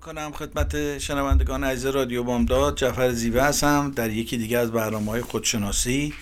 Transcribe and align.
کنم 0.00 0.32
خدمت 0.32 0.98
شنوندگان 0.98 1.64
عزیز 1.64 1.86
رادیو 1.86 2.22
بامداد. 2.22 2.76
جعفر 2.76 3.12
زیوه 3.12 3.42
هستم. 3.42 3.92
در 3.96 4.10
یکی 4.10 4.36
دیگه 4.36 4.58
از 4.58 4.72
برنامه 4.72 5.10
های 5.10 5.20
خودشناسی. 5.20 6.14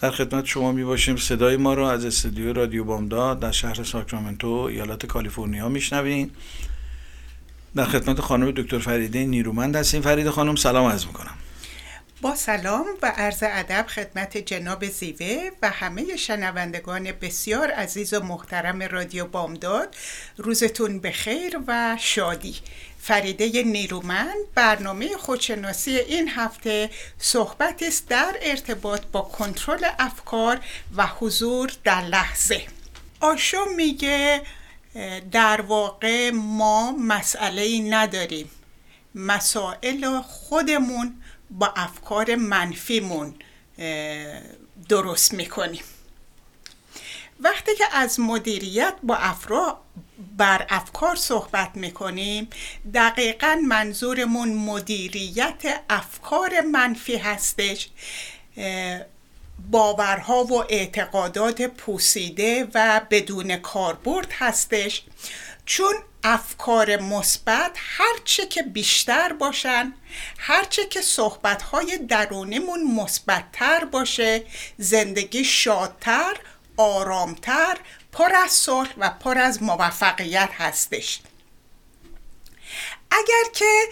در 0.00 0.10
خدمت 0.10 0.46
شما 0.46 0.72
می 0.72 0.84
باشیم 0.84 1.16
صدای 1.16 1.56
ما 1.56 1.74
رو 1.74 1.84
از 1.84 2.04
استودیو 2.04 2.52
رادیو 2.52 2.84
بامداد 2.84 3.40
در 3.40 3.50
شهر 3.50 3.84
ساکرامنتو 3.84 4.48
ایالت 4.48 5.06
کالیفرنیا 5.06 5.68
میشنوین. 5.68 6.30
در 7.76 7.84
خدمت 7.84 8.20
خانم 8.20 8.50
دکتر 8.50 8.78
فریده 8.78 9.26
نیرومند 9.26 9.76
هستیم. 9.76 10.02
فرید 10.02 10.30
خانم 10.30 10.56
سلام 10.56 10.86
عرض 10.86 11.06
می‌کنم. 11.06 11.34
با 12.24 12.34
سلام 12.34 12.86
و 13.02 13.06
عرض 13.16 13.42
ادب 13.42 13.86
خدمت 13.88 14.36
جناب 14.36 14.88
زیوه 14.88 15.50
و 15.62 15.70
همه 15.70 16.16
شنوندگان 16.16 17.12
بسیار 17.12 17.70
عزیز 17.70 18.14
و 18.14 18.20
محترم 18.20 18.82
رادیو 18.82 19.26
بامداد. 19.26 19.96
روزتون 20.36 21.00
بخیر 21.00 21.58
و 21.66 21.96
شادی. 22.00 22.56
فریده 23.00 23.62
نیرومند 23.62 24.36
برنامه 24.54 25.16
خودشناسی 25.16 25.96
این 25.96 26.28
هفته 26.28 26.90
صحبت 27.18 27.82
است 27.82 28.08
در 28.08 28.34
ارتباط 28.42 29.02
با 29.12 29.22
کنترل 29.22 29.84
افکار 29.98 30.60
و 30.96 31.06
حضور 31.06 31.72
در 31.84 32.00
لحظه. 32.00 32.62
آشو 33.20 33.64
میگه 33.76 34.42
در 35.32 35.60
واقع 35.60 36.30
ما 36.30 36.92
مسئله 36.92 37.62
ای 37.62 37.80
نداریم. 37.80 38.50
مسائل 39.14 40.20
خودمون 40.20 41.14
با 41.54 41.72
افکار 41.76 42.34
منفیمون 42.34 43.34
درست 44.88 45.34
می‌کنیم. 45.34 45.84
وقتی 47.40 47.74
که 47.74 47.84
از 47.92 48.20
مدیریت 48.20 48.94
با 49.02 49.16
افرا 49.16 49.80
بر 50.36 50.66
افکار 50.68 51.16
صحبت 51.16 51.70
می‌کنیم 51.74 52.48
دقیقا 52.94 53.60
منظورمون 53.68 54.54
مدیریت 54.54 55.82
افکار 55.90 56.60
منفی 56.60 57.16
هستش. 57.16 57.88
باورها 59.70 60.44
و 60.44 60.64
اعتقادات 60.68 61.62
پوسیده 61.62 62.68
و 62.74 63.00
بدون 63.10 63.56
کاربرد 63.56 64.32
هستش. 64.32 65.02
چون 65.66 65.94
افکار 66.24 66.96
مثبت 66.96 67.70
هرچه 67.76 68.46
که 68.46 68.62
بیشتر 68.62 69.32
باشن 69.32 69.94
هرچه 70.38 70.86
که 70.86 71.00
صحبتهای 71.00 71.98
درونیمون 71.98 72.82
مثبتتر 72.82 73.84
باشه 73.84 74.44
زندگی 74.78 75.44
شادتر 75.44 76.36
آرامتر 76.76 77.76
پر 78.12 78.34
از 78.34 78.52
صلح 78.52 78.94
و 78.98 79.10
پر 79.10 79.38
از 79.38 79.62
موفقیت 79.62 80.50
هستش. 80.52 81.20
اگر 83.10 83.52
که 83.52 83.88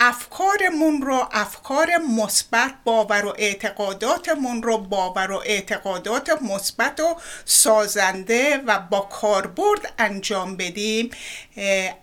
افکارمون 0.00 1.02
رو 1.02 1.28
افکار 1.32 1.88
مثبت 1.96 2.74
باور 2.84 3.26
و 3.26 3.34
اعتقاداتمون 3.38 4.62
رو 4.62 4.78
باور 4.78 5.30
و 5.30 5.42
اعتقادات 5.44 6.42
مثبت 6.42 7.00
و 7.00 7.16
سازنده 7.44 8.62
و 8.66 8.78
با 8.78 9.00
کاربرد 9.00 9.92
انجام 9.98 10.56
بدیم. 10.56 11.10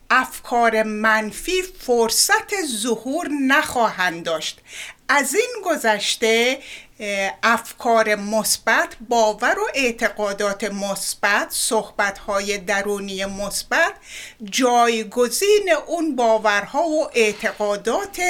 افکار 0.09 0.84
منفی 0.84 1.62
فرصت 1.62 2.66
ظهور 2.66 3.28
نخواهند 3.48 4.24
داشت. 4.24 4.59
از 5.09 5.36
این 5.36 5.64
گذشته 5.66 6.59
افکار 7.44 8.16
مثبت 8.16 8.96
باور 9.10 9.60
و 9.60 9.64
اعتقادات 9.74 10.64
مثبت 10.64 11.48
صحبتهای 11.50 12.58
درونی 12.58 13.26
مثبت 13.26 13.94
جایگزین 14.44 15.70
اون 15.88 16.16
باورها 16.16 16.84
و 16.84 17.10
اعتقادات 17.14 18.22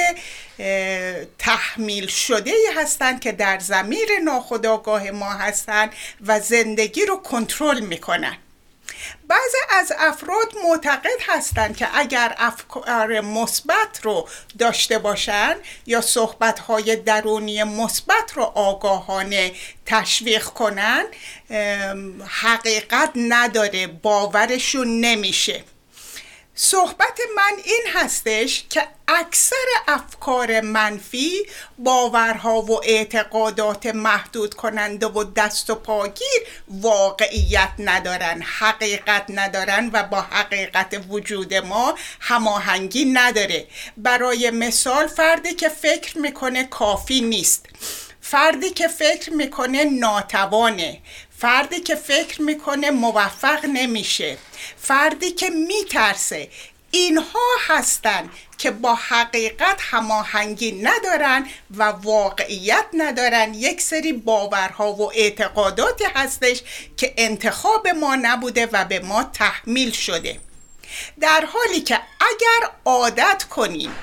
تحمیل 1.38 2.06
شده 2.06 2.52
هستند 2.76 3.20
که 3.20 3.32
در 3.32 3.58
زمیر 3.58 4.08
ناخودآگاه 4.24 5.10
ما 5.10 5.30
هستند 5.30 5.92
و 6.26 6.40
زندگی 6.40 7.06
رو 7.06 7.16
کنترل 7.16 7.80
می‌کنن. 7.80 8.36
بعضی 9.28 9.58
از 9.70 9.92
افراد 9.98 10.52
معتقد 10.64 11.20
هستند 11.28 11.76
که 11.76 11.88
اگر 11.94 12.34
افکار 12.38 13.20
مثبت 13.20 14.00
رو 14.02 14.28
داشته 14.58 14.98
باشند 14.98 15.56
یا 15.86 16.00
صحبتهای 16.00 16.96
درونی 16.96 17.64
مثبت 17.64 18.32
رو 18.34 18.42
آگاهانه 18.42 19.52
تشویق 19.86 20.44
کنن 20.44 21.04
حقیقت 22.26 23.10
نداره 23.16 23.86
باورشون 23.86 25.00
نمیشه. 25.00 25.64
صحبت 26.54 27.20
من 27.36 27.52
این 27.64 27.82
هستش 27.94 28.64
که 28.70 28.86
اکثر 29.08 29.56
افکار 29.88 30.60
منفی 30.60 31.46
باورها 31.78 32.62
و 32.62 32.80
اعتقادات 32.84 33.86
محدود 33.86 34.54
کننده 34.54 35.06
و 35.06 35.24
دست 35.24 35.70
و 35.70 35.74
پاگیر 35.74 36.40
واقعیت 36.68 37.68
ندارن 37.78 38.42
حقیقت 38.42 39.24
ندارن 39.28 39.90
و 39.92 40.02
با 40.02 40.20
حقیقت 40.20 41.00
وجود 41.08 41.54
ما 41.54 41.94
هماهنگی 42.20 43.04
نداره. 43.04 43.66
برای 43.96 44.50
مثال 44.50 45.06
فردی 45.06 45.54
که 45.54 45.68
فکر 45.68 46.18
می‌کنه 46.18 46.64
کافی 46.64 47.20
نیست. 47.20 47.66
فردی 48.20 48.70
که 48.70 48.88
فکر 48.88 49.32
می‌کنه 49.32 49.84
ناتوانه. 49.84 51.00
فردی 51.42 51.80
که 51.80 51.94
فکر 51.94 52.42
می‌کنه 52.42 52.90
موفق 52.90 53.64
نمیشه. 53.64 54.38
فردی 54.76 55.30
که 55.30 55.50
میترسه. 55.50 56.48
اینها 56.90 57.48
هستند 57.68 58.30
که 58.58 58.70
با 58.70 58.94
حقیقت 58.94 59.76
هماهنگی 59.80 60.72
ندارن 60.72 61.46
و 61.70 61.82
واقعیت 61.82 62.84
ندارن. 62.94 63.54
یک 63.54 63.80
سری 63.80 64.12
باورها 64.12 64.92
و 64.92 65.12
اعتقاداتی 65.14 66.04
هستش 66.14 66.62
که 66.96 67.14
انتخاب 67.16 67.88
ما 67.88 68.16
نبوده 68.16 68.68
و 68.72 68.84
به 68.84 69.00
ما 69.00 69.22
تحمیل 69.22 69.90
شده. 69.90 70.40
در 71.20 71.44
حالی 71.52 71.80
که 71.80 72.00
اگر 72.20 72.70
عادت 72.84 73.44
کنیم 73.50 73.94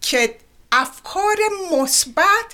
که 0.00 0.36
افکار 0.72 1.36
مثبت 1.72 2.48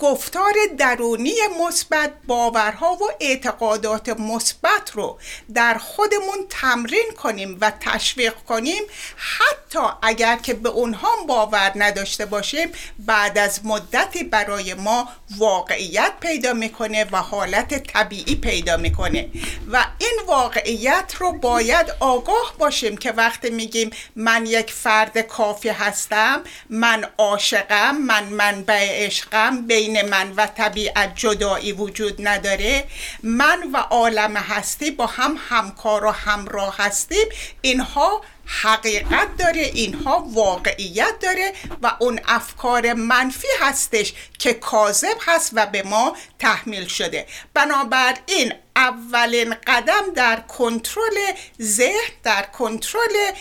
گفتار 0.00 0.54
درونی 0.78 1.34
مثبت 1.66 2.12
باورها 2.26 2.92
و 2.94 3.04
اعتقادات 3.20 4.08
مثبت 4.08 4.90
رو 4.94 5.18
در 5.54 5.78
خودمون 5.78 6.46
تمرین 6.48 7.10
کنیم 7.22 7.58
و 7.60 7.72
تشویق 7.80 8.34
کنیم. 8.34 8.82
حتی 9.16 9.78
اگر 10.02 10.36
که 10.36 10.54
به 10.54 10.68
اونها 10.68 11.08
باور 11.28 11.72
نداشته 11.76 12.26
باشیم 12.26 12.72
بعد 12.98 13.38
از 13.38 13.60
مدتی 13.64 14.24
برای 14.24 14.74
ما 14.74 15.08
واقعیت 15.38 16.12
پیدا 16.20 16.52
می‌کنه 16.52 17.06
و 17.12 17.16
حالت 17.16 17.86
طبیعی 17.92 18.34
پیدا 18.34 18.76
می‌کنه. 18.76 19.28
و 19.72 19.84
این 19.98 20.20
واقعیت 20.26 21.14
رو 21.18 21.32
باید 21.32 21.86
آگاه 22.00 22.54
باشیم 22.58 22.96
که 22.96 23.12
وقتی 23.12 23.50
میگیم 23.50 23.90
من 24.16 24.46
یک 24.46 24.72
فرد 24.72 25.18
کافی 25.18 25.68
هستم 25.68 26.42
من 26.70 27.06
عاشقم 27.18 27.96
من 27.96 28.24
منبع 28.24 29.04
عشقم 29.04 29.66
بین 29.82 30.02
من 30.02 30.32
و 30.36 30.46
طبیعت 30.46 31.12
جدایی 31.16 31.72
وجود 31.72 32.28
نداره. 32.28 32.84
من 33.22 33.70
و 33.72 33.76
عالم 33.76 34.36
هستی 34.36 34.90
با 34.90 35.06
هم 35.06 35.38
همکار 35.48 36.04
و 36.04 36.10
همراه 36.10 36.76
هستیم. 36.78 37.26
اینها 37.60 38.22
حقیقت 38.46 39.36
داره 39.38 39.60
اینها 39.60 40.26
واقعیت 40.32 41.18
داره 41.20 41.52
و 41.82 41.92
اون 41.98 42.20
افکار 42.28 42.92
منفی 42.92 43.48
هستش 43.60 44.12
که 44.38 44.54
کاذب 44.54 45.16
هست 45.20 45.50
و 45.54 45.66
به 45.66 45.82
ما 45.82 46.16
تحمیل 46.38 46.86
شده. 46.86 47.26
بنابراین 47.54 48.54
اولین 48.76 49.54
قدم 49.66 50.12
در 50.14 50.40
کنترل 50.40 51.32
ذهن 51.62 52.12
در 52.22 52.42
کنترل 52.42 53.32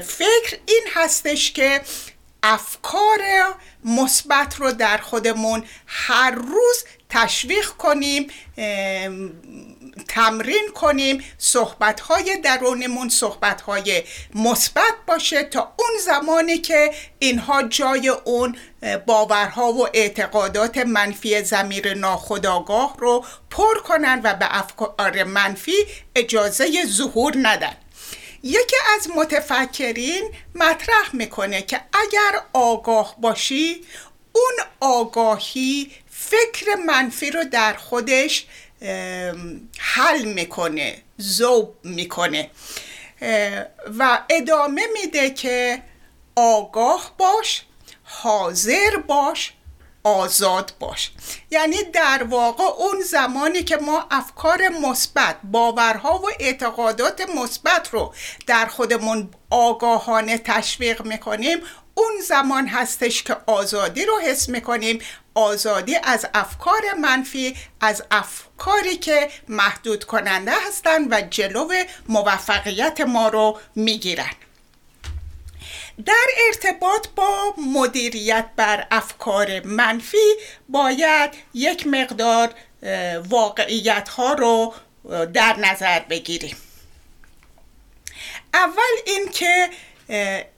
فکر 0.00 0.58
این 0.66 0.84
هستش 0.94 1.52
که 1.52 1.80
افکار 2.42 3.20
مثبت 3.84 4.56
رو 4.56 4.72
در 4.72 4.96
خودمون 4.96 5.64
هر 5.86 6.30
روز 6.30 6.84
تشویق 7.08 7.68
کنیم 7.68 8.26
تمرین 10.08 10.68
کنیم 10.74 11.24
صحبت 11.38 12.00
های 12.00 12.36
درونمون 12.44 13.08
صحبت 13.08 13.60
های 13.60 14.02
مثبت 14.34 14.94
باشه 15.06 15.42
تا 15.44 15.60
اون 15.60 15.90
زمانی 16.04 16.58
که 16.58 16.90
اینها 17.18 17.62
جای 17.62 18.08
اون 18.08 18.56
باورها 19.06 19.72
و 19.72 19.88
اعتقادات 19.94 20.78
منفی 20.78 21.42
زمیر 21.42 21.94
ناخودآگاه 21.94 22.96
رو 22.98 23.24
پر 23.50 23.74
کنن 23.74 24.20
و 24.24 24.34
به 24.34 24.58
افکار 24.58 25.24
منفی 25.24 25.76
اجازه 26.16 26.86
ظهور 26.86 27.32
ندن. 27.36 27.76
یکی 28.42 28.76
از 28.96 29.08
متفکرین 29.16 30.30
مطرح 30.54 31.10
می‌کنه 31.12 31.62
که 31.62 31.80
اگر 31.92 32.40
آگاه 32.52 33.16
باشی 33.20 33.84
اون 34.32 34.54
آگاهی 34.80 35.90
فکر 36.10 36.74
منفی 36.86 37.30
رو 37.30 37.44
در 37.44 37.74
خودش 37.74 38.46
حل 39.78 40.24
می‌کنه 40.24 41.02
زوب 41.16 41.74
می‌کنه. 41.84 42.50
و 43.98 44.20
ادامه 44.30 44.82
میده 44.92 45.30
که 45.30 45.82
آگاه 46.36 47.14
باش 47.18 47.62
حاضر 48.04 48.96
باش 49.06 49.52
آزاد 50.04 50.72
باش. 50.80 51.10
یعنی 51.50 51.82
در 51.82 52.22
واقع 52.22 52.64
اون 52.64 53.00
زمانی 53.00 53.62
که 53.62 53.76
ما 53.76 54.06
افکار 54.10 54.68
مثبت 54.68 55.36
باورها 55.44 56.18
و 56.18 56.26
اعتقادات 56.40 57.30
مثبت 57.30 57.88
رو 57.92 58.14
در 58.46 58.66
خودمون 58.66 59.30
آگاهانه 59.50 60.38
تشویق 60.38 61.02
می‌کنیم 61.02 61.58
اون 61.94 62.12
زمان 62.28 62.66
هستش 62.66 63.22
که 63.22 63.36
آزادی 63.46 64.04
رو 64.04 64.18
حس 64.18 64.48
می‌کنیم. 64.48 64.98
آزادی 65.34 65.96
از 66.02 66.26
افکار 66.34 66.82
منفی 67.00 67.56
از 67.80 68.02
افکاری 68.10 68.96
که 68.96 69.30
محدود 69.48 70.04
کننده 70.04 70.52
هستند 70.66 71.12
و 71.12 71.20
جلو 71.20 71.68
موفقیت 72.08 73.00
ما 73.00 73.28
رو 73.28 73.58
می‌گیرن. 73.74 74.30
در 76.06 76.26
ارتباط 76.46 77.08
با 77.16 77.54
مدیریت 77.74 78.46
بر 78.56 78.86
افکار 78.90 79.60
منفی 79.66 80.36
باید 80.68 81.30
یک 81.54 81.86
مقدار 81.86 82.54
واقعیت 83.28 84.08
ها 84.08 84.32
رو 84.32 84.74
در 85.34 85.56
نظر 85.58 85.98
بگیریم. 85.98 86.56
اول 88.54 88.92
اینکه 89.06 89.70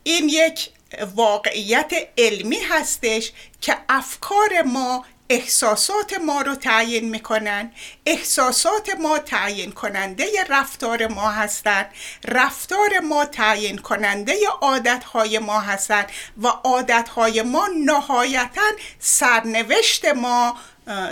این 0.02 0.28
یک 0.28 0.70
واقعیت 1.14 1.92
علمی 2.18 2.58
هستش 2.58 3.32
که 3.60 3.76
افکار 3.88 4.62
ما 4.62 5.04
احساسات 5.28 6.14
ما 6.20 6.40
رو 6.40 6.54
تعیین 6.54 7.08
می‌کنن. 7.08 7.72
احساسات 8.06 8.90
ما 8.90 9.18
تعیین 9.18 9.72
کننده 9.72 10.44
رفتار 10.48 11.06
ما 11.06 11.30
هستند 11.30 11.90
رفتار 12.24 12.98
ما 12.98 13.24
تعیین 13.24 13.78
کننده 13.78 14.34
عادتهای 14.60 15.38
ما 15.38 15.60
هستند 15.60 16.08
و 16.42 16.46
عادتهای 16.46 17.42
ما 17.42 17.68
نهایتا 17.84 18.70
سرنوشت 18.98 20.04
ما 20.04 20.56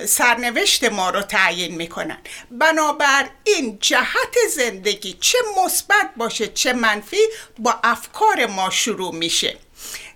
سرنوشت 0.06 0.85
ما 0.85 1.11
رو 1.11 1.23
تعیین 1.23 1.75
می‌کنن. 1.75 2.19
بنابر 2.50 3.29
این 3.44 3.79
جهت 3.81 4.35
زندگی 4.56 5.12
چه 5.20 5.38
مثبت 5.64 6.11
باشه 6.17 6.49
چه 6.49 6.73
منفی 6.73 7.20
با 7.59 7.75
افکار 7.85 8.47
ما 8.47 8.70
شروع 8.70 9.14
میشه. 9.14 9.59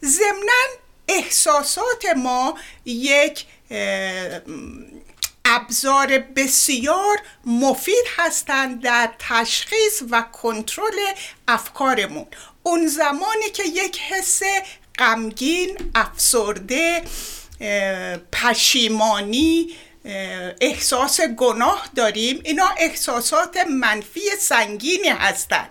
ضمنا 0.05 0.63
احساسات 1.09 2.07
ما 2.17 2.59
یک 2.85 3.47
ابزار 5.45 6.19
بسیار 6.19 7.17
مفید 7.47 8.05
هستند 8.17 8.83
در 8.83 9.11
تشخیص 9.19 10.03
و 10.11 10.23
کنترل 10.23 11.13
افکارمون. 11.49 12.27
اون 12.63 12.87
زمانی 12.87 13.51
که 13.55 13.63
یک 13.63 14.01
حس 14.01 14.41
غمگین 14.99 15.79
افسرده 15.95 17.03
پشیمانی 18.33 19.77
احساس 20.61 21.21
گناه 21.21 21.89
داریم 21.95 22.41
اینا 22.45 22.69
احساسات 22.79 23.57
منفی 23.57 24.21
سنگینی 24.41 25.09
هستند. 25.09 25.71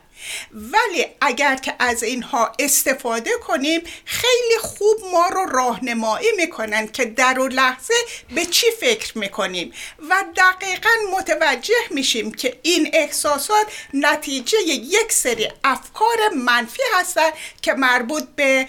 ولی 0.51 1.05
اگر 1.21 1.55
که 1.55 1.73
از 1.79 2.03
اینها 2.03 2.51
استفاده 2.59 3.31
کنیم 3.47 3.81
خیلی 4.05 4.57
خوب 4.61 4.97
ما 5.11 5.27
رو 5.27 5.45
راهنمایی 5.45 6.27
می‌کنن 6.37 6.87
که 6.87 7.05
در 7.05 7.39
و 7.39 7.47
لحظه 7.47 7.93
به 8.35 8.45
چی 8.45 8.67
فکر 8.79 9.17
می‌کنیم. 9.17 9.73
و 10.09 10.23
دقیقا 10.37 10.89
متوجه 11.17 11.73
میشیم 11.91 12.31
که 12.31 12.59
این 12.61 12.89
احساسات 12.93 13.67
نتیجه 13.93 14.57
یک 14.67 15.11
سری 15.11 15.49
افکار 15.63 16.17
منفی 16.35 16.81
هستند 16.99 17.33
که 17.61 17.73
مربوط 17.73 18.23
به 18.35 18.67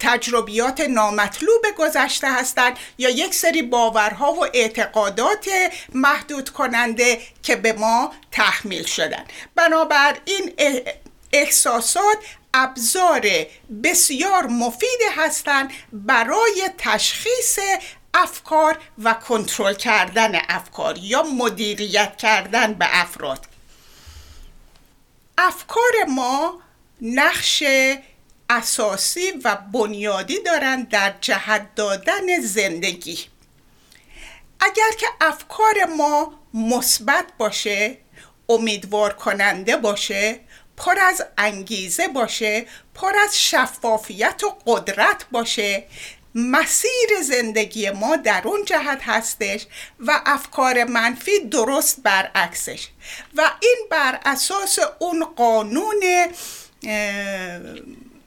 تجربیات 0.00 0.80
نامطلوب 0.80 1.66
گذشته 1.78 2.32
هستند 2.32 2.76
یا 2.98 3.10
یک 3.10 3.34
سری 3.34 3.62
باورها 3.62 4.32
و 4.32 4.44
اعتقادات 4.54 5.48
محدود 5.94 6.50
کننده 6.50 7.20
که 7.42 7.56
به 7.56 7.72
ما 7.72 8.12
تحمیل 8.36 8.84
شدن. 8.84 9.24
بنابراین 9.54 10.52
احساسات 11.32 12.18
ابزار 12.54 13.46
بسیار 13.82 14.46
مفید 14.46 15.00
هستند 15.16 15.70
برای 15.92 16.70
تشخیص 16.78 17.58
افکار 18.14 18.78
و 18.98 19.14
کنترل 19.14 19.74
کردن 19.74 20.40
افکار 20.48 20.98
یا 20.98 21.22
مدیریت 21.22 22.16
کردن 22.16 22.74
به 22.74 22.86
افراد. 22.90 23.46
افکار 25.38 25.92
ما 26.08 26.60
نقش 27.02 27.62
اساسی 28.50 29.30
و 29.44 29.56
بنیادی 29.72 30.42
دارند 30.42 30.88
در 30.88 31.14
جهت 31.20 31.74
دادن 31.74 32.40
زندگی. 32.40 33.18
اگر 34.60 34.90
که 34.98 35.06
افکار 35.20 35.84
ما 35.96 36.32
مثبت 36.54 37.24
باشه 37.38 37.98
امیدوار 38.48 39.12
کننده 39.12 39.76
باشه 39.76 40.40
پر 40.76 40.98
از 40.98 41.24
انگیزه 41.38 42.08
باشه 42.08 42.66
پر 42.94 43.12
از 43.24 43.38
شفافیت 43.42 44.42
و 44.44 44.58
قدرت 44.66 45.26
باشه. 45.30 45.84
مسیر 46.34 47.22
زندگی 47.22 47.90
ما 47.90 48.16
در 48.16 48.42
اون 48.44 48.64
جهت 48.64 49.00
هستش 49.02 49.66
و 49.98 50.20
افکار 50.26 50.84
منفی 50.84 51.38
درست 51.38 52.02
برعکسش. 52.02 52.88
و 53.34 53.50
این 53.60 53.86
بر 53.90 54.20
اساس 54.24 54.78
اون 54.98 55.24
قانون 55.24 56.02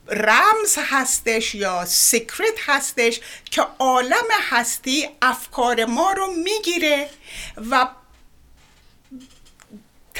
رمز 0.09 0.77
هستش 0.77 1.55
یا 1.55 1.85
سیکرت 1.85 2.59
هستش 2.67 3.19
که 3.51 3.61
عالم 3.79 4.27
هستی 4.49 5.09
افکار 5.21 5.85
ما 5.85 6.11
رو 6.11 6.27
می‌گیره 6.31 7.09
و 7.71 7.87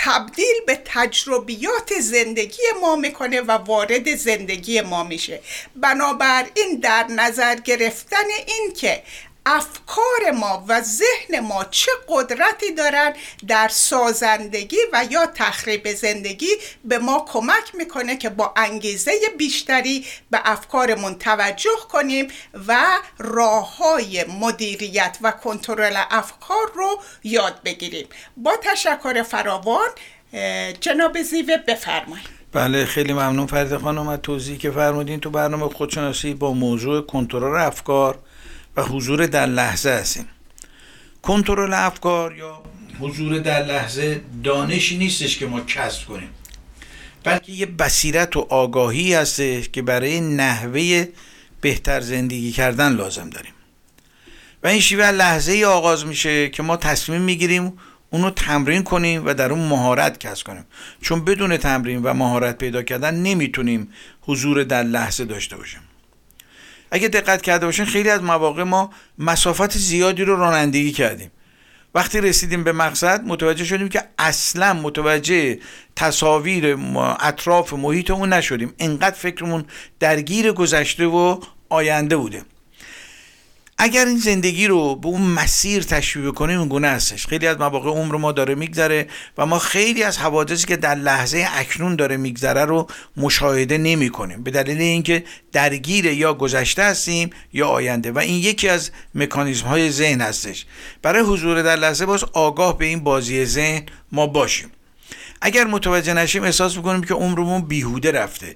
تبدیل 0.01 0.55
به 0.67 0.81
تجربیات 0.85 1.93
زندگی 1.99 2.61
ما 2.81 2.95
می‌کنه 2.95 3.41
و 3.41 3.51
وارد 3.51 4.15
زندگی 4.15 4.81
ما 4.81 5.03
میشه. 5.03 5.39
بنابراین 5.75 6.79
در 6.81 7.07
نظر 7.09 7.55
گرفتن 7.55 8.25
این 8.47 8.73
که 8.73 9.03
افکار 9.45 10.31
ما 10.33 10.65
و 10.67 10.81
ذهن 10.81 11.39
ما 11.39 11.65
چه 11.71 11.91
قدرتی 12.07 12.71
دارن 12.71 13.13
در 13.47 13.67
سازندگی 13.67 14.77
و 14.93 15.05
یا 15.09 15.25
تخریب 15.25 15.93
زندگی 15.93 16.49
به 16.85 16.97
ما 16.97 17.25
کمک 17.29 17.75
می‌کنه 17.75 18.17
که 18.17 18.29
با 18.29 18.53
انگیزه 18.57 19.11
بیشتری 19.37 20.05
به 20.31 20.41
افکارمون 20.45 21.15
توجه 21.15 21.79
کنیم 21.91 22.27
و 22.67 22.85
راه 23.17 23.77
های 23.77 24.25
مدیریت 24.39 25.17
و 25.21 25.31
کنترل 25.31 26.03
افکار 26.11 26.71
رو 26.75 26.99
یاد 27.23 27.63
بگیریم. 27.65 28.07
با 28.37 28.51
تشکر 28.63 29.23
فراوان 29.23 29.89
جناب 30.81 31.21
زیوه 31.21 31.57
بفرمایید. 31.57 32.39
بله 32.51 32.85
خیلی 32.85 33.13
ممنون 33.13 33.47
فرید 33.47 33.77
خانم 33.77 34.07
از 34.07 34.19
توضیحی 34.23 34.57
که 34.57 34.71
فرمودین 34.71 35.19
تو 35.19 35.29
برنامه 35.29 35.69
خودشناسی 35.69 36.33
با 36.33 36.53
موضوع 36.53 37.01
کنترل 37.01 37.61
افکار 37.61 38.19
و 38.75 38.83
حضور 38.83 39.25
در 39.25 39.45
لحظه 39.45 39.89
هستیم. 39.89 40.25
کنترل 41.21 41.73
افکار 41.73 42.35
یا 42.35 42.63
حضور 42.99 43.39
در 43.39 43.65
لحظه 43.65 44.21
دانشی 44.43 44.97
نیستش 44.97 45.37
که 45.37 45.45
ما 45.45 45.61
کسب 45.61 46.05
کنیم. 46.05 46.29
بلکه 47.23 47.51
یه 47.51 47.65
بصیرت 47.65 48.37
و 48.37 48.47
آگاهی 48.49 49.13
هستش 49.13 49.69
که 49.69 49.81
برای 49.81 50.21
نحوه 50.21 51.05
بهتر 51.61 52.01
زندگی 52.01 52.51
کردن 52.51 52.93
لازم 52.93 53.29
داریم. 53.29 53.53
و 54.63 54.67
این 54.67 54.79
شیوه 54.79 55.11
لحظه 55.11 55.51
ای 55.51 55.65
آغاز 55.65 56.05
میشه 56.05 56.49
که 56.49 56.63
ما 56.63 56.77
تصمیم 56.77 57.21
می‌گیریم 57.21 57.73
اونو 58.09 58.29
تمرین 58.29 58.83
کنیم 58.83 59.25
و 59.25 59.33
در 59.33 59.51
اون 59.51 59.67
مهارت 59.67 60.19
کسب 60.19 60.47
کنیم. 60.47 60.65
چون 61.01 61.25
بدون 61.25 61.57
تمرین 61.57 62.01
و 62.03 62.13
مهارت 62.13 62.57
پیدا 62.57 62.83
کردن 62.83 63.15
نمی‌تونیم 63.15 63.93
حضور 64.21 64.63
در 64.63 64.83
لحظه 64.83 65.25
داشته 65.25 65.57
باشیم. 65.57 65.81
اگه 66.91 67.07
دقت 67.07 67.41
کرده 67.41 67.65
باشین 67.65 67.85
خیلی 67.85 68.09
از 68.09 68.23
مواقع 68.23 68.63
ما 68.63 68.89
مسافت 69.17 69.77
زیادی 69.77 70.23
رو 70.23 70.35
رانندگی 70.35 70.91
کردیم. 70.91 71.31
وقتی 71.95 72.21
رسیدیم 72.21 72.63
به 72.63 72.71
مقصد 72.71 73.23
متوجه 73.23 73.65
شدیم 73.65 73.89
که 73.89 74.03
اصلا 74.17 74.73
متوجه 74.73 75.59
تصاویر 75.95 76.77
اطراف 77.19 77.73
محیطمون 77.73 78.33
نشدیم. 78.33 78.73
انقدر 78.79 79.15
فکرمون 79.15 79.65
درگیر 79.99 80.51
گذشته 80.51 81.05
و 81.05 81.39
آینده 81.69 82.17
بوده. 82.17 82.41
اگر 83.81 84.05
این 84.05 84.17
زندگی 84.17 84.67
رو 84.67 84.95
به 84.95 85.07
اون 85.07 85.21
مسیر 85.21 85.83
تشبیه 85.83 86.31
کنیم 86.31 86.59
این 86.59 86.67
گونه 86.67 86.87
هستش. 86.87 87.27
خیلی 87.27 87.47
از 87.47 87.57
مواقع 87.57 87.89
عمر 87.89 88.15
ما 88.15 88.31
داره 88.31 88.55
میگذره 88.55 89.07
و 89.37 89.45
ما 89.45 89.59
خیلی 89.59 90.03
از 90.03 90.17
حوادثی 90.17 90.67
که 90.67 90.77
در 90.77 90.95
لحظه 90.95 91.47
اکنون 91.53 91.95
داره 91.95 92.17
میگذره 92.17 92.65
رو 92.65 92.87
مشاهده 93.17 93.77
نمی 93.77 94.09
کنیم 94.09 94.43
به 94.43 94.51
دلیل 94.51 94.81
اینکه 94.81 95.23
درگیر 95.51 96.05
یا 96.05 96.33
گذشته 96.33 96.83
هستیم 96.83 97.29
یا 97.53 97.67
آینده. 97.67 98.11
و 98.11 98.17
این 98.19 98.35
یکی 98.35 98.69
از 98.69 98.91
مکانیزم 99.15 99.65
های 99.65 99.91
ذهن 99.91 100.21
هستش. 100.21 100.65
برای 101.01 101.21
حضور 101.21 101.61
در 101.61 101.75
لحظه 101.75 102.05
باز 102.05 102.23
آگاه 102.33 102.77
به 102.77 102.85
این 102.85 102.99
بازی 102.99 103.45
ذهن 103.45 103.83
ما 104.11 104.27
باشیم. 104.27 104.71
اگر 105.41 105.63
متوجه 105.63 106.13
نشیم 106.13 106.43
احساس 106.43 106.77
می‌کنیم 106.77 107.03
که 107.03 107.13
عمرمون 107.13 107.61
بیهوده 107.61 108.11
رفته. 108.11 108.55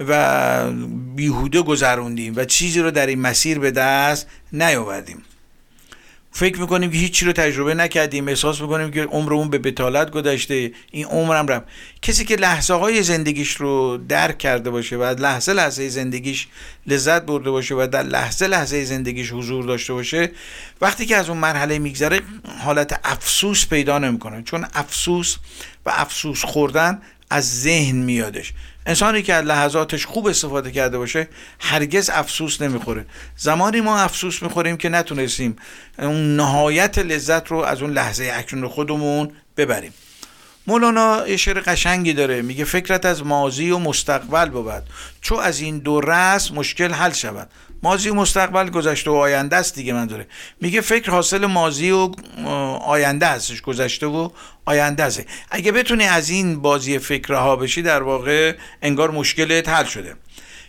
و 0.00 0.72
بیهوده 1.16 1.62
گذروندیم 1.62 2.32
و 2.36 2.44
چیزی 2.44 2.80
رو 2.80 2.90
در 2.90 3.06
این 3.06 3.20
مسیر 3.20 3.58
به 3.58 3.70
دست 3.70 4.26
نیاوردیم. 4.52 5.22
فکر 6.32 6.60
می‌کنیم 6.60 6.90
که 6.90 6.98
هیچی 6.98 7.26
رو 7.26 7.32
تجربه 7.32 7.74
نکردیم. 7.74 8.28
احساس 8.28 8.60
می‌کنیم 8.60 8.90
که 8.90 9.02
عمرمون 9.02 9.50
به 9.50 9.58
بتالت 9.58 10.10
گذشته. 10.10 10.72
این 10.90 11.04
عمرم 11.04 11.46
رفت. 11.46 11.66
کسی 12.02 12.24
که 12.24 12.36
لحظه 12.36 12.74
های 12.74 13.02
زندگیش 13.02 13.52
رو 13.52 13.98
درک 14.08 14.38
کرده 14.38 14.70
باشه 14.70 14.96
و 14.96 15.02
لحظه 15.02 15.52
لحظه 15.52 15.88
زندگیش 15.88 16.48
لذت 16.86 17.22
برده 17.22 17.50
باشه 17.50 17.74
و 17.74 17.88
در 17.92 18.02
لحظه 18.02 18.46
لحظه 18.46 18.84
زندگیش 18.84 19.32
حضور 19.32 19.64
داشته 19.64 19.92
باشه 19.92 20.30
وقتی 20.80 21.06
که 21.06 21.16
از 21.16 21.28
اون 21.28 21.38
مرحله 21.38 21.78
میگذره 21.78 22.20
حالت 22.64 23.00
افسوس 23.04 23.66
پیدا 23.66 23.98
نمی‌کنه. 23.98 24.42
چون 24.42 24.66
افسوس 24.74 25.36
و 25.86 25.90
افسوس 25.94 26.44
خوردن 26.44 27.02
از 27.30 27.60
ذهن 27.62 27.96
میادش. 27.96 28.52
انسانی 28.88 29.22
که 29.22 29.34
از 29.34 29.44
لحظاتش 29.44 30.06
خوب 30.06 30.26
استفاده 30.26 30.70
کرده 30.70 30.98
باشه 30.98 31.28
هرگز 31.60 32.10
افسوس 32.10 32.62
نمی‌خوره. 32.62 33.06
زمانی 33.36 33.80
ما 33.80 33.98
افسوس 33.98 34.42
می‌خوریم 34.42 34.76
که 34.76 34.88
نتونستیم 34.88 35.56
اون 35.98 36.36
نهایت 36.36 36.98
لذت 36.98 37.48
رو 37.48 37.58
از 37.58 37.82
اون 37.82 37.90
لحظه 37.90 38.30
اکنون 38.34 38.68
خودمون 38.68 39.30
ببریم. 39.56 39.92
مولانا 40.66 41.36
شعر 41.36 41.60
قشنگی 41.60 42.12
داره 42.12 42.42
میگه 42.42 42.64
فکرت 42.64 43.06
از 43.06 43.26
ماضی 43.26 43.70
و 43.70 43.78
مستقبل 43.78 44.48
بود. 44.48 44.82
چو 45.20 45.34
از 45.34 45.60
این 45.60 45.78
دو 45.78 46.00
رس 46.00 46.52
مشکل 46.52 46.92
حل 46.92 47.12
شود. 47.12 47.50
ماضی 47.82 48.08
و 48.08 48.14
مستقبل 48.14 48.70
گذشته 48.70 49.10
و 49.10 49.14
آینده 49.14 49.56
است 49.56 49.74
دیگه 49.74 49.92
من 49.92 50.06
داره 50.06 50.26
میگه 50.60 50.80
فکر 50.80 51.10
حاصل 51.10 51.46
ماضی 51.46 51.90
و 51.90 52.10
آینده 52.84 53.26
هستش 53.26 53.60
گذشته 53.60 54.06
و 54.06 54.30
آینده 54.64 55.02
است. 55.02 55.24
اگه 55.50 55.72
بتونی 55.72 56.04
از 56.04 56.30
این 56.30 56.62
بازی 56.62 56.98
فکرها 56.98 57.56
بشی 57.56 57.82
در 57.82 58.02
واقع 58.02 58.56
انگار 58.82 59.10
مشکلت 59.10 59.68
حل 59.68 59.84
شده. 59.84 60.16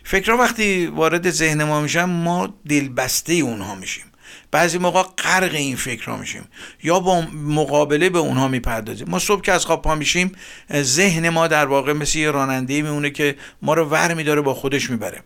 فکرها 0.03 0.37
وقتی 0.37 0.87
وارد 0.87 1.29
ذهن 1.29 1.63
ما 1.63 1.81
میشن 1.81 2.03
ما 2.03 2.53
دلبسته 2.69 3.33
اونها 3.33 3.75
میشیم. 3.75 4.08
بعضی 4.51 4.77
موقع 4.77 5.01
غرق 5.01 5.53
این 5.53 5.75
فکر 5.75 6.05
ها 6.05 6.17
میشیم. 6.17 6.43
یا 6.83 6.99
با 6.99 7.21
مقابله 7.33 8.09
به 8.09 8.19
اونها 8.19 8.47
می‌پردازیم. 8.47 9.09
ما 9.09 9.19
صبح 9.19 9.41
که 9.41 9.51
از 9.51 9.65
خواب 9.65 9.81
پا 9.81 9.95
میشیم 9.95 10.31
ذهن 10.73 11.29
ما 11.29 11.47
در 11.47 11.65
واقع 11.65 11.93
مثل 11.93 12.19
یه 12.19 12.31
راننده 12.31 12.81
میمونه 12.81 13.09
که 13.09 13.35
ما 13.61 13.73
رو 13.73 13.85
ور 13.85 14.13
میداره 14.13 14.41
با 14.41 14.53
خودش 14.53 14.89
می‌بره. 14.89 15.21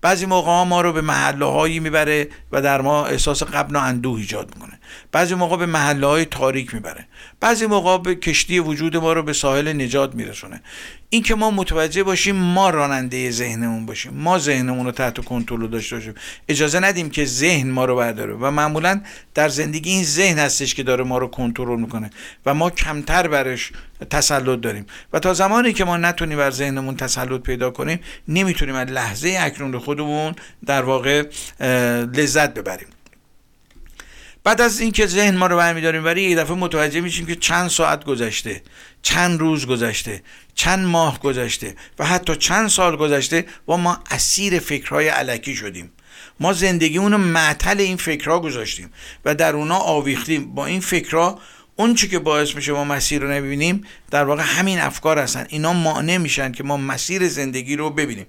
بعضی 0.00 0.26
موقع 0.26 0.48
ها 0.48 0.64
ما 0.64 0.80
رو 0.80 0.92
به 0.92 1.00
محله 1.00 1.44
هایی 1.44 1.80
می‌بره 1.80 2.28
و 2.52 2.62
در 2.62 2.80
ما 2.80 3.06
احساس 3.06 3.42
قبل 3.42 3.76
و 3.76 3.78
اندوه 3.78 4.18
ایجاد 4.18 4.54
می‌کنه. 4.54 4.77
بعضی 5.12 5.34
موقع 5.34 5.56
به 5.56 5.66
محله 5.66 6.06
های 6.06 6.24
تاریک 6.24 6.74
می‌بره. 6.74 7.06
بعضی 7.40 7.66
موقع 7.66 7.98
به 7.98 8.14
کشتی 8.14 8.58
وجود 8.58 8.96
ما 8.96 9.12
رو 9.12 9.22
به 9.22 9.32
ساحل 9.32 9.72
نجات 9.72 10.14
میرسونه. 10.14 10.62
این 11.10 11.22
که 11.22 11.34
ما 11.34 11.50
متوجه 11.50 12.02
باشیم 12.02 12.36
ما 12.36 12.70
راننده 12.70 13.30
ذهنمون 13.30 13.86
باشیم 13.86 14.14
ما 14.14 14.38
ذهنمون 14.38 14.86
رو 14.86 14.92
تحت 14.92 15.24
کنترل 15.24 15.66
داشته 15.66 15.96
باشیم. 15.96 16.14
اجازه 16.48 16.80
ندیم 16.80 17.10
که 17.10 17.24
ذهن 17.24 17.70
ما 17.70 17.84
رو 17.84 17.96
برداره 17.96 18.34
و 18.34 18.50
معمولا 18.50 19.00
در 19.34 19.48
زندگی 19.48 19.90
این 19.90 20.04
ذهن 20.04 20.38
هستش 20.38 20.74
که 20.74 20.82
داره 20.82 21.04
ما 21.04 21.18
رو 21.18 21.26
کنترل 21.26 21.80
می‌کنه 21.80 22.10
و 22.46 22.54
ما 22.54 22.70
کمتر 22.70 23.28
برش 23.28 23.72
تسلط 24.10 24.60
داریم. 24.60 24.86
و 25.12 25.18
تا 25.18 25.34
زمانی 25.34 25.72
که 25.72 25.84
ما 25.84 25.96
نتونیم 25.96 26.38
بر 26.38 26.50
ذهنمون 26.50 26.96
تسلط 26.96 27.40
پیدا 27.40 27.70
کنیم 27.70 28.00
نمی‌تونیم 28.28 28.74
از 28.74 28.88
لحظه 28.88 29.36
اکنون 29.40 29.78
خودمون 29.78 30.34
در 30.66 30.82
واقع 30.82 31.22
لذت 32.14 32.54
ببریم. 32.54 32.88
بعد 34.48 34.60
از 34.60 34.80
اینکه 34.80 35.06
ذهن 35.06 35.36
ما 35.36 35.46
رو 35.46 35.56
برمیداریم 35.56 36.04
ولی 36.04 36.22
یه 36.22 36.36
دفعه 36.36 36.56
متوجه 36.56 37.00
میشیم 37.00 37.26
که 37.26 37.34
چند 37.34 37.70
ساعت 37.70 38.04
گذشته 38.04 38.62
چند 39.02 39.40
روز 39.40 39.66
گذشته 39.66 40.22
چند 40.54 40.86
ماه 40.86 41.20
گذشته 41.20 41.74
و 41.98 42.06
حتی 42.06 42.36
چند 42.36 42.68
سال 42.68 42.96
گذشته 42.96 43.46
و 43.68 43.76
ما 43.76 44.02
اسیر 44.10 44.58
فکرهای 44.58 45.08
علکی 45.08 45.56
شدیم. 45.56 45.90
ما 46.40 46.52
زندگیمون 46.52 47.12
رو 47.12 47.18
معطل 47.18 47.80
این 47.80 47.96
فکرها 47.96 48.40
گذاشتیم 48.40 48.90
و 49.24 49.34
در 49.34 49.56
اونا 49.56 49.76
آویختیم. 49.76 50.54
با 50.54 50.66
این 50.66 50.80
فکرها 50.80 51.40
اون 51.76 51.94
چی 51.94 52.08
که 52.08 52.18
باعث 52.18 52.54
میشه 52.54 52.72
ما 52.72 52.84
مسیر 52.84 53.22
رو 53.22 53.32
نبینیم 53.32 53.84
در 54.10 54.24
واقع 54.24 54.42
همین 54.42 54.78
افکار 54.78 55.18
هستن. 55.18 55.46
اینا 55.48 55.72
مانع 55.72 56.16
میشن 56.16 56.52
که 56.52 56.64
ما 56.64 56.76
مسیر 56.76 57.28
زندگی 57.28 57.76
رو 57.76 57.90
ببینیم. 57.90 58.26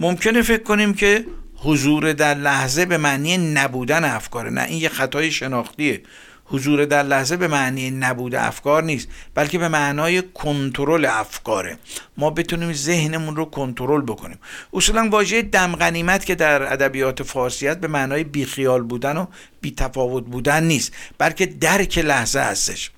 ممکنه 0.00 0.42
فکر 0.42 0.62
کنیم 0.62 0.94
که 0.94 1.24
حضور 1.66 2.12
در 2.12 2.34
لحظه 2.34 2.86
به 2.86 2.98
معنی 2.98 3.38
نبودن 3.38 4.04
افکاره. 4.04 4.50
نه 4.50 4.62
این 4.62 4.80
یه 4.80 4.88
خطای 4.88 5.30
شناختیه. 5.30 6.02
حضور 6.44 6.84
در 6.84 7.02
لحظه 7.02 7.36
به 7.36 7.48
معنی 7.48 7.90
نبود 7.90 8.34
افکار 8.34 8.82
نیست 8.82 9.08
بلکه 9.34 9.58
به 9.58 9.68
معنای 9.68 10.22
کنترل 10.34 11.04
افکاره. 11.04 11.78
ما 12.16 12.30
بتونیم 12.30 12.72
ذهنمون 12.72 13.36
رو 13.36 13.44
کنترل 13.44 14.02
بکنیم. 14.02 14.38
اصولا 14.72 15.08
واژه 15.08 15.42
دم 15.42 16.18
که 16.18 16.34
در 16.34 16.72
ادبیات 16.72 17.22
فارسی 17.22 17.74
به 17.74 17.88
معنای 17.88 18.24
بیخیال 18.24 18.82
بودن 18.82 19.16
و 19.16 19.26
بیتفاوت 19.60 20.24
بودن 20.24 20.64
نیست 20.64 20.92
بلکه 21.18 21.46
درک 21.46 21.98
لحظه 21.98 22.40
هستش. 22.40 22.90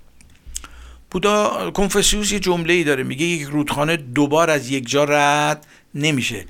بودا 1.10 1.70
کنفسیوس 1.70 2.32
یه 2.32 2.38
جمله 2.38 2.72
ای 2.72 2.84
داره 2.84 3.02
میگه 3.02 3.26
یک 3.26 3.42
رودخانه 3.42 3.96
دوبار 3.96 4.50
از 4.50 4.70
یک 4.70 4.88
جا 4.88 5.04
رد 5.04 5.66
نمیشه. 5.94 6.44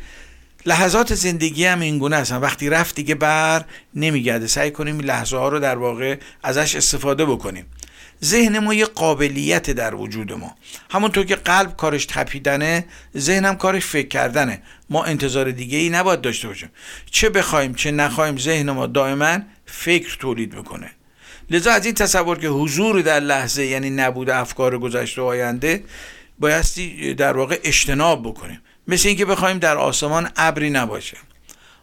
لحظات 0.69 1.15
زندگی 1.15 1.65
هم 1.65 1.81
این 1.81 1.99
گونه 1.99 2.17
هستن. 2.17 2.37
وقتی 2.37 2.69
رفت 2.69 2.95
دیگه 2.95 3.15
بر 3.15 3.65
نمیگرده. 3.95 4.47
سعی 4.47 4.71
کنیم 4.71 5.01
لحظه 5.01 5.37
ها 5.37 5.49
رو 5.49 5.59
در 5.59 5.79
واقع 5.79 6.17
ازش 6.43 6.77
استفاده 6.77 7.25
بکنیم. 7.25 7.67
ذهن 8.25 8.59
ما 8.59 8.75
یه 8.75 8.85
قابلیت 8.85 9.71
در 9.71 9.95
وجود 9.95 10.33
ما. 10.33 10.55
همونطور 10.91 11.25
که 11.25 11.37
قلب 11.37 11.77
کارش 11.77 12.07
تپیدنه 12.07 12.85
ذهنم 13.17 13.57
کارش 13.57 13.87
فکر 13.87 14.09
کردنه. 14.09 14.63
ما 14.91 15.05
انتظار 15.05 15.51
دیگه 15.51 15.79
ای 15.79 15.89
نباید 15.89 16.21
داشته 16.21 16.49
باشیم. 16.49 16.71
چه 17.11 17.29
بخوایم 17.31 17.75
چه 17.75 17.91
نخوایم 17.91 18.39
ذهن 18.39 18.71
ما 18.71 18.87
دائما 18.87 19.39
فکر 19.67 20.17
تولید 20.21 20.55
می‌کنه 20.55 20.91
لذا 21.51 21.73
از 21.73 21.85
این 21.85 21.95
تصور 21.95 22.39
که 22.39 22.49
حضور 22.49 23.01
در 23.01 23.21
لحظه 23.21 23.65
یعنی 23.65 23.91
نبود 23.91 24.31
افکار 24.31 24.79
گذشته 24.79 25.23
و 25.23 25.25
آینده 25.25 25.85
بایستی 26.39 27.15
در 27.15 27.37
واقع 27.37 27.59
اجتناب 27.65 28.23
بکنیم. 28.23 28.61
مثل 28.89 29.09
اینکه 29.09 29.25
بخوایم 29.25 29.59
در 29.59 29.77
آسمان 29.77 30.29
ابری 30.37 30.71
نباشه. 30.71 31.17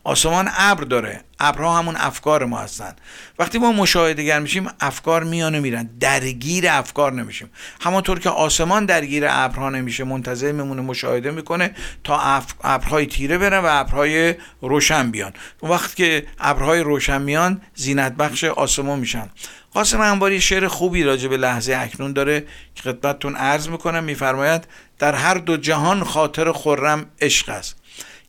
آسمان 0.03 0.49
ابر 0.57 0.83
داره. 0.83 1.21
ابرها 1.39 1.77
همون 1.77 1.95
افکار 1.95 2.45
ما 2.45 2.59
هستن. 2.59 2.95
وقتی 3.39 3.57
ما 3.57 3.71
مشاهدهگر 3.71 4.39
میشیم 4.39 4.67
افکار 4.79 5.23
میان 5.23 5.55
و 5.55 5.61
میرن. 5.61 5.89
درگیر 5.99 6.67
افکار 6.69 7.13
نمیشیم. 7.13 7.49
همانطور 7.81 8.19
که 8.19 8.29
آسمان 8.29 8.85
درگیر 8.85 9.23
ابرها 9.29 9.69
نمیشه 9.69 10.03
منتظر 10.03 10.51
میمونه 10.51 10.81
مشاهده 10.81 11.31
می‌کنه 11.31 11.75
تا 12.03 12.43
ابرهای 12.63 13.05
تیره 13.05 13.37
برن 13.37 13.59
و 13.59 13.67
ابرهای 13.69 14.35
روشن 14.61 15.11
بیان. 15.11 15.33
وقتی 15.63 15.95
که 15.95 16.27
ابرهای 16.39 16.79
روشن 16.79 17.21
میان 17.21 17.61
زینت 17.75 18.13
بخش 18.13 18.43
آسمان 18.43 18.99
میشن. 18.99 19.29
قاسم 19.73 20.01
انباری 20.01 20.41
شعر 20.41 20.67
خوبی 20.67 21.03
راجع 21.03 21.27
به 21.27 21.37
لحظه 21.37 21.75
اکنون 21.75 22.13
داره 22.13 22.43
که 22.75 22.81
خدمتتون 22.83 23.35
عرض 23.35 23.69
می‌کنم. 23.69 24.03
میفرماید 24.03 24.67
در 24.99 25.15
هر 25.15 25.33
دو 25.33 25.57
جهان 25.57 26.03
خاطر 26.03 26.51
خرم 26.51 27.05
عشق 27.21 27.49
است. 27.49 27.75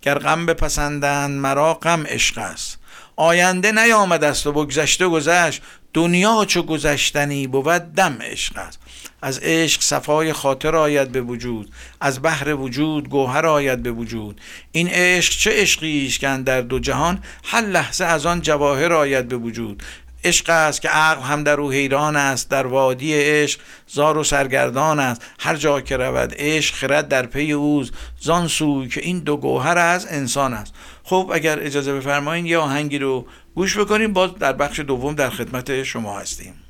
گر 0.02 0.18
غم 0.18 0.46
بپسندند 0.46 1.40
مرا 1.40 1.75
غم 1.75 2.02
عشق 2.06 2.38
است. 2.38 2.78
آینده 3.16 3.73
نیامد 3.73 4.25
است 4.25 4.46
و 4.46 4.52
بگذشته 4.52 5.08
گذشت. 5.08 5.62
دنیا 5.94 6.44
چو 6.44 6.62
گذشتنی 6.62 7.46
بود 7.46 7.94
دم 7.94 8.18
عشق 8.20 8.58
است. 8.58 8.78
از 9.23 9.38
عشق 9.42 9.82
صفای 9.82 10.32
خاطر 10.32 10.76
آید 10.76 11.12
به 11.12 11.20
وجود. 11.20 11.70
از 12.00 12.23
بحر 12.23 12.54
وجود 12.54 13.08
گوهر 13.08 13.46
آید 13.46 13.82
به 13.82 13.90
وجود. 13.90 14.40
این 14.73 14.88
عشق 14.88 15.32
چه 15.32 15.50
عشقی 15.62 16.06
است 16.06 16.20
که 16.20 16.42
در 16.46 16.61
دو 16.61 16.78
جهان؟ 16.78 17.23
هر 17.44 17.61
لحظه 17.61 18.04
از 18.04 18.26
آن 18.26 18.40
جواهر 18.40 18.92
آید 18.92 19.28
به 19.28 19.37
وجود. 19.37 19.82
عشق 20.25 20.50
است 20.50 20.82
که 20.82 20.88
عقل 20.88 21.23
هم 21.23 21.44
در 21.44 21.61
او 21.61 21.70
حیران 21.70 22.16
است 22.16 22.50
در 22.50 22.66
وادی 22.66 23.14
عشق 23.14 23.61
زار 23.88 24.18
و 24.18 24.25
سرگردان 24.25 25.00
است. 25.00 25.23
هر 25.38 25.56
جا 25.56 25.80
که 25.80 25.96
رود 25.96 26.35
عشق 26.37 26.75
خرد 26.75 27.08
در 27.08 27.26
پی 27.26 27.52
اوز 27.52 27.92
زان 28.20 28.49
سوی 28.49 28.88
که 28.88 29.00
این 29.00 29.18
دو 29.18 29.37
گوهر 29.37 29.78
از 29.78 30.06
انسان 30.11 30.54
است. 30.54 30.75
خب 31.04 31.30
اگر 31.35 31.61
اجازه 31.61 31.94
بفرمایید 31.94 32.46
یه 32.46 32.58
آهنگی 32.58 32.99
رو 32.99 33.26
گوش 33.54 33.78
بکنیم. 33.78 34.12
باز 34.12 34.35
در 34.35 34.52
بخش 34.52 34.80
دوم 34.80 35.14
در 35.14 35.30
خدمت 35.30 35.82
شما 35.82 36.18
هستیم. 36.18 36.65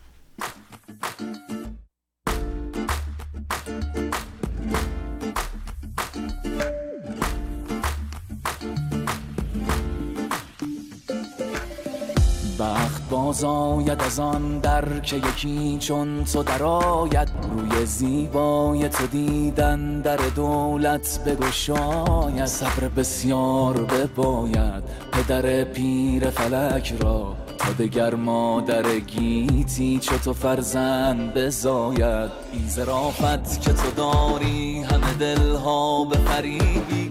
باز 13.27 13.45
آید 13.45 14.03
از 14.03 14.21
آن 14.21 14.59
در 14.59 15.01
که 15.01 15.17
یکی 15.17 15.77
چون 15.81 16.25
تو 16.25 16.43
درآید. 16.43 17.29
روی 17.57 17.87
زیبای 17.87 18.89
تو 18.89 19.07
دیدن 19.07 20.01
در 20.01 20.17
دولت 20.17 21.21
بگشاید. 21.27 22.47
صبر 22.47 22.89
بسیار 22.89 23.83
بباید 23.83 24.85
پدر 25.13 25.65
پیر 25.65 26.31
فلک 26.31 26.95
را. 27.01 27.37
تا 27.59 27.73
دگر 27.73 28.15
مادر 28.15 28.99
گیتی 28.99 29.99
چو 29.99 30.19
تو 30.19 30.33
فرزند 30.33 31.35
بزاید. 31.35 32.31
این 32.53 32.69
زرافت 32.69 33.61
که 33.61 33.73
تو 33.73 33.91
داری 33.97 34.83
همه 34.83 35.15
دلها 35.15 36.05
به 36.05 36.19
فریبی. 36.19 37.06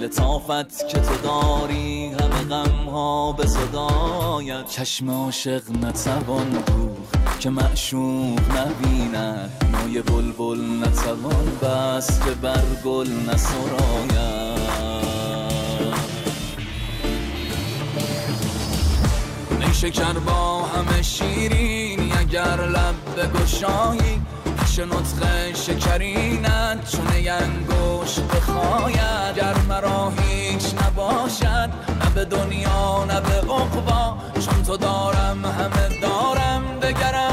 لطافت 0.00 0.88
که 0.88 1.00
تو 1.00 1.16
داری 1.22 2.06
همه 2.06 2.44
غم 2.50 2.88
ها 2.90 3.32
به 3.32 3.46
صدایت. 3.46 4.66
چشم 4.66 5.10
عاشق 5.10 5.62
نتوان 5.82 6.50
دوخ 6.50 7.22
که 7.40 7.50
معشوق 7.50 8.40
نبیند. 8.58 9.50
مای 9.72 10.02
بلبل 10.02 10.60
نتوان 10.84 11.58
بس 11.62 12.24
که 12.24 12.30
بر 12.30 12.64
گل 12.84 13.08
نسراید. 13.28 14.50
شکر 19.80 20.12
با 20.12 20.62
همه 20.62 21.02
شیرینی 21.02 22.12
اگر 22.18 22.66
لب 22.66 22.94
بگشایی 23.16 24.19
پیش 24.80 24.88
نطق 24.88 25.54
شکرینت 25.54 26.90
چونه 26.90 27.30
انگوش 27.30 28.18
بخواید 28.18 29.36
گر 29.36 29.54
مرا 29.68 30.12
هیچ 30.18 30.74
نباشد 30.74 31.70
نه 32.00 32.10
به 32.14 32.24
دنیا 32.24 33.04
نه 33.04 33.20
به 33.20 33.52
عقبا. 33.52 34.16
چون 34.40 34.62
تو 34.62 34.76
دارم 34.76 35.44
همه 35.44 36.00
دارم. 36.02 36.62
بگرم 36.82 37.29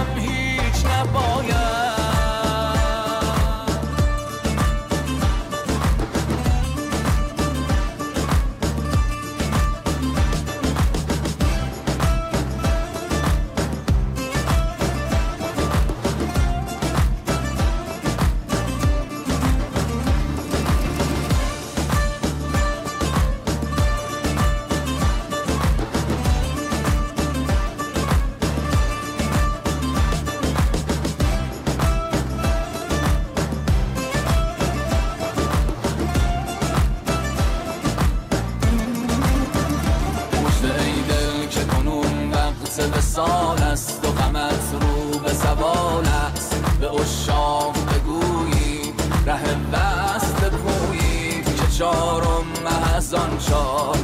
سال 43.17 43.63
است 43.63 44.05
و 44.05 44.11
غمت 44.11 44.73
رو 44.81 45.19
به 45.19 45.33
زوال 45.33 46.07
است. 46.07 46.55
به 46.79 46.91
اشاق 46.91 47.73
بگویی 47.73 48.93
ره 49.25 49.55
بست 49.73 50.35
پویی 50.35 51.43
که 51.43 51.77
چارم 51.77 52.45
محزان 52.65 53.37
چار 53.37 53.97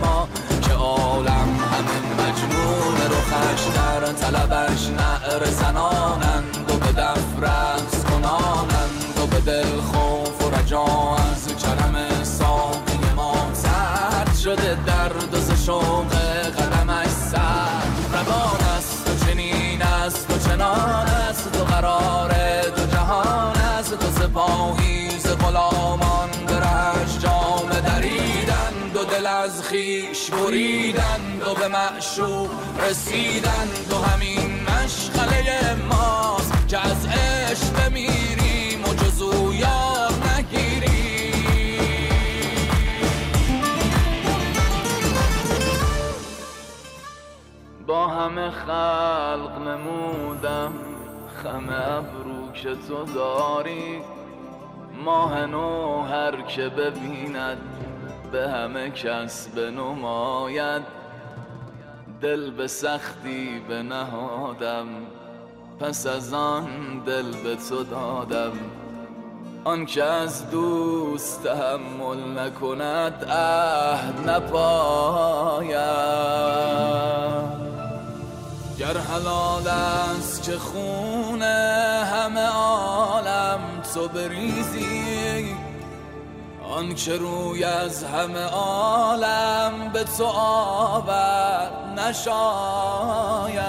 ما 0.00 0.28
که 0.62 0.72
عالم 0.72 1.48
همه 1.72 1.98
مجنون 2.18 2.96
رخش 3.10 3.62
در 3.74 4.12
طلبش 4.12 4.88
نعر 4.88 5.44
زنانند 5.50 6.70
و 6.70 6.76
به 6.76 6.92
دف 6.92 7.42
رقص 7.42 8.04
کنانند 8.04 9.18
و 9.22 9.26
به 9.26 9.40
دل 9.40 9.80
خوف 9.80 10.46
و 10.46 10.50
رجا 10.50 10.84
از 11.16 11.46
کرم 11.46 12.24
ساقی 12.24 13.14
ما 13.16 13.34
سرد 13.52 14.36
شده 14.36 14.78
درد 14.86 15.34
و 15.34 15.56
شوق 15.66 16.19
چنان 20.70 21.06
است 21.06 21.56
و 21.56 21.64
قرار 21.64 22.30
دو 22.76 22.86
جهان 22.86 23.56
است. 23.56 23.92
و 23.92 24.20
سپاهی 24.22 25.10
ز 25.18 25.26
غلامان 25.26 26.30
برش 26.46 27.18
جام 27.18 27.68
دریدند 27.68 28.96
و 28.96 29.04
دل 29.04 29.26
از 29.26 29.62
خیش 29.62 30.30
بریدند 30.30 31.42
و 31.46 31.54
به 31.54 31.68
معشوق 31.68 32.50
رسیدند 32.90 33.92
و 33.92 33.94
همین 33.94 34.60
مشغله 34.62 35.74
ماست 35.88 36.68
که 36.68 36.78
از 36.78 37.06
عشق 37.06 37.88
بمیریم 37.88 38.84
و 38.84 38.94
جزو 38.94 39.54
یار 39.54 40.09
با 47.90 48.06
همه 48.06 48.50
خلق 48.50 49.58
نمودم. 49.58 50.72
خم 51.42 51.68
ابرو 51.68 52.52
که 52.54 52.74
تو 52.88 53.04
داری. 53.14 54.02
ماه 55.04 55.46
نو 55.46 56.02
هر 56.02 56.42
که 56.42 56.68
ببیند 56.68 57.58
به 58.32 58.48
همه 58.48 58.90
کس 58.90 59.48
بنماید. 59.48 60.82
دل 62.20 62.50
به 62.50 62.66
سختی 62.66 63.62
به 63.68 63.82
نهادم 63.82 64.86
پس 65.80 66.06
از 66.06 66.34
آن 66.34 66.66
دل 67.06 67.32
به 67.44 67.56
تو 67.56 67.84
دادم. 67.84 68.52
آن 69.64 69.86
که 69.86 70.04
از 70.04 70.50
دوست 70.50 71.44
تحمل 71.44 72.38
نکند 72.38 73.24
عهد 73.24 74.30
نپاید. 74.30 75.80
گر 78.80 78.96
حلال 78.98 79.68
است 79.68 80.42
که 80.42 80.58
خون 80.58 81.42
همه 81.42 82.46
عالم 82.46 83.60
تو 83.94 84.08
بریزی 84.08 85.56
آن 86.70 86.94
که 86.94 87.16
روی 87.16 87.64
از 87.64 88.04
همه 88.04 88.44
عالم 88.44 89.90
به 89.92 90.04
تو 90.04 90.24
آور 90.24 91.70
نشاید. 91.96 93.60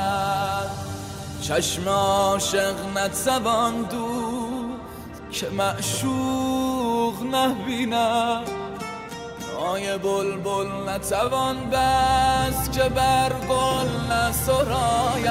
چشم 1.41 1.89
عاشق 1.89 2.75
نتوان 2.97 3.81
دوخت 3.81 5.31
که 5.31 5.49
معشوق 5.49 7.13
نبیند. 7.31 8.60
آی 9.61 9.97
بلبل 9.97 10.89
نتوان 10.89 11.69
بس 11.69 12.69
که 12.69 12.89
بر 12.89 13.33
گل 13.49 14.13
نسراید 14.13 15.27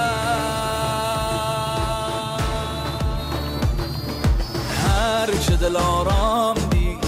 هر 4.86 5.30
که 5.46 5.56
دل 5.56 5.76
آرام 5.76 6.54
دی 6.70 6.98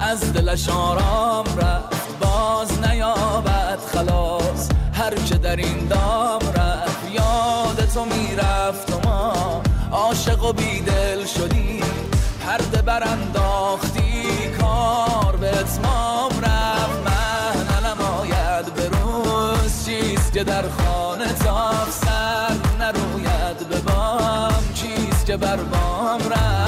از 0.00 0.32
دلش 0.32 0.68
آرام 0.68 1.44
رفت. 1.56 2.18
باز 2.20 2.80
نیابد 2.88 3.78
خلاص 3.94 4.68
هر 4.92 5.14
که 5.14 5.34
در 5.34 5.56
این 5.56 5.86
دام 5.86 6.40
رفت. 6.56 7.10
یاد 7.12 7.88
تو 7.94 8.04
می‌رفت 8.04 8.92
و 8.92 9.08
ما 9.08 9.62
عاشق 9.92 10.44
و 10.44 10.52
بیدل 10.52 11.24
شدی 11.24 11.80
پرده 12.46 12.82
برانداختی 12.82 14.22
کار 14.60 15.36
به 15.36 15.58
اتمام 15.58 16.31
که 20.44 20.50
در 20.50 20.68
خانه 20.68 21.32
تاف 21.32 21.90
سر 21.90 22.54
نروید 22.80 23.68
به 23.68 23.80
بام. 23.80 24.52
چیست 24.74 25.26
که 25.26 25.36
بر 25.36 25.56
بام 25.56 26.20
رفت 26.20 26.61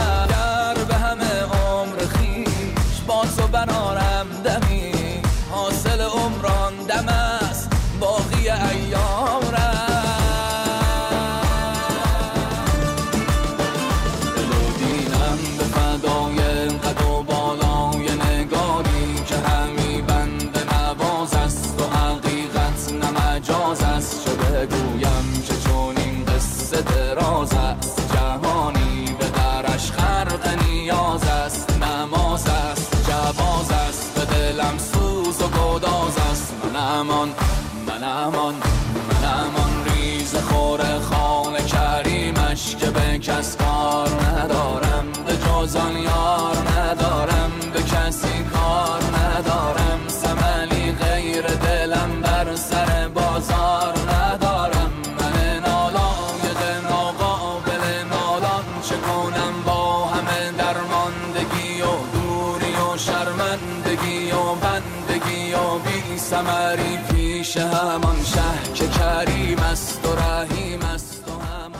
من 38.25 38.31
همان 38.33 38.55
من 38.55 39.29
همان 39.29 39.85
ریز 39.85 40.35
خور 40.37 40.81
خانه 40.99 41.65
کریمش 41.65 42.77
که 42.77 42.91
به 42.91 43.19
کس 43.19 43.57
کار 43.57 44.09
ندارم 44.09 45.07
به 45.27 45.37
جزان 45.37 45.97
یار 45.97 46.57
ندارم 46.77 47.51
به 47.75 47.83
کسی 47.83 48.45
کار 48.55 49.03
ندارم 49.03 50.01
سملی 50.09 50.93
غیر 50.93 51.43
دلم 51.47 52.21
بر 52.23 52.57
سر 52.57 53.09
بازار 53.09 53.95
ندارم. 54.13 54.93
من 55.21 55.61
نالایق 55.67 56.61
ناقابل 56.91 58.09
نالان 58.11 58.65
چه 58.89 58.95
کنم 58.97 59.63
با 59.67 60.07
همه 60.07 60.53
درماندگی 60.59 61.83
و 61.83 61.95
دوری 62.13 62.73
و 62.73 62.99
شرمندگی 62.99 64.31
و 64.33 64.55
بندگی 64.55 65.53
و 65.55 65.79
بی 65.79 66.19
سمری 66.19 67.14
پیش 67.45 67.57
همان 67.57 68.25
شه 68.25 68.73
که 68.75 68.89
کریم 68.89 69.59
است 69.59 70.07
و 70.07 70.15
رحیم 70.15 70.81
است 70.81 71.29
و 71.29 71.31
همان 71.31 71.73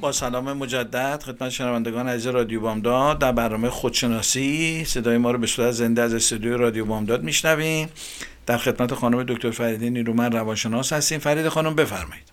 با 0.00 0.12
سلام 0.12 0.52
مجدد 0.52 1.22
خدمت 1.22 1.48
شنوندگان 1.48 2.08
عزیز 2.08 2.26
رادیو 2.26 2.60
بامداد. 2.60 3.18
در 3.18 3.32
برنامه 3.32 3.70
خودشناسی 3.70 4.84
صدای 4.84 5.18
ما 5.18 5.30
رو 5.30 5.38
به 5.38 5.46
صورت 5.46 5.70
زنده 5.70 6.02
از 6.02 6.14
استودیو 6.14 6.56
رادیو 6.56 6.84
بامداد 6.84 7.22
میشنویم. 7.22 7.88
در 8.46 8.58
خدمت 8.58 8.94
خانم 8.94 9.22
دکتر 9.22 9.50
فریده 9.50 9.90
نیرومن 9.90 10.32
روانشناس 10.32 10.92
هستیم. 10.92 11.18
فرید 11.18 11.48
خانم 11.48 11.74
بفرمایید. 11.74 12.32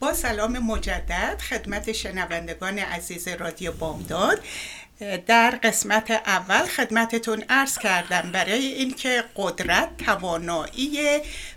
با 0.00 0.12
سلام 0.12 0.58
مجدد 0.58 1.42
خدمت 1.50 1.92
شنوندگان 1.92 2.78
عزیز 2.78 3.28
رادیو 3.28 3.72
بامداد. 3.72 4.38
در 5.26 5.50
قسمت 5.50 6.10
اول 6.10 6.66
خدمتتون 6.66 7.44
عرض 7.48 7.78
کردم 7.78 8.32
برای 8.32 8.66
اینکه 8.66 9.24
قدرت 9.36 9.96
توانایی 9.96 10.98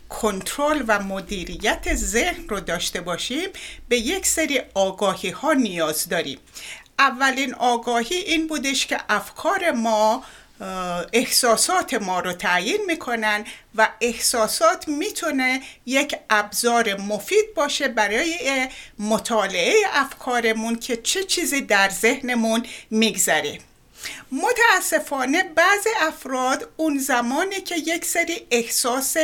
کنترل 0.09 0.83
و 0.87 0.99
مدیریت 0.99 1.95
ذهن 1.95 2.47
رو 2.47 2.59
داشته 2.59 3.01
باشیم 3.01 3.49
به 3.89 3.97
یک 3.97 4.25
سری 4.25 4.61
آگاهی 4.73 5.29
ها 5.29 5.53
نیاز 5.53 6.09
داریم. 6.09 6.39
اولین 6.99 7.53
آگاهی 7.53 8.15
این 8.15 8.47
بودش 8.47 8.87
که 8.87 8.97
افکار 9.09 9.71
ما 9.71 10.23
احساسات 11.13 11.93
ما 11.93 12.19
رو 12.19 12.33
تعیین 12.33 12.81
می‌کنن 12.87 13.45
و 13.75 13.89
احساسات 14.01 14.87
می‌تونه 14.87 15.61
یک 15.85 16.15
ابزار 16.29 17.01
مفید 17.01 17.53
باشه 17.55 17.87
برای 17.87 18.67
مطالعه 18.99 19.75
افکارمون 19.93 20.75
که 20.79 20.97
چه 20.97 21.23
چیزی 21.23 21.61
در 21.61 21.89
ذهنمون 21.89 22.65
میگذره. 22.89 23.59
متاسفانه 24.31 25.43
بعض 25.43 25.87
افراد 26.01 26.69
اون 26.77 26.97
زمانی 26.97 27.61
که 27.61 27.75
یک 27.75 28.05
سری 28.05 28.47
احساس 28.51 29.17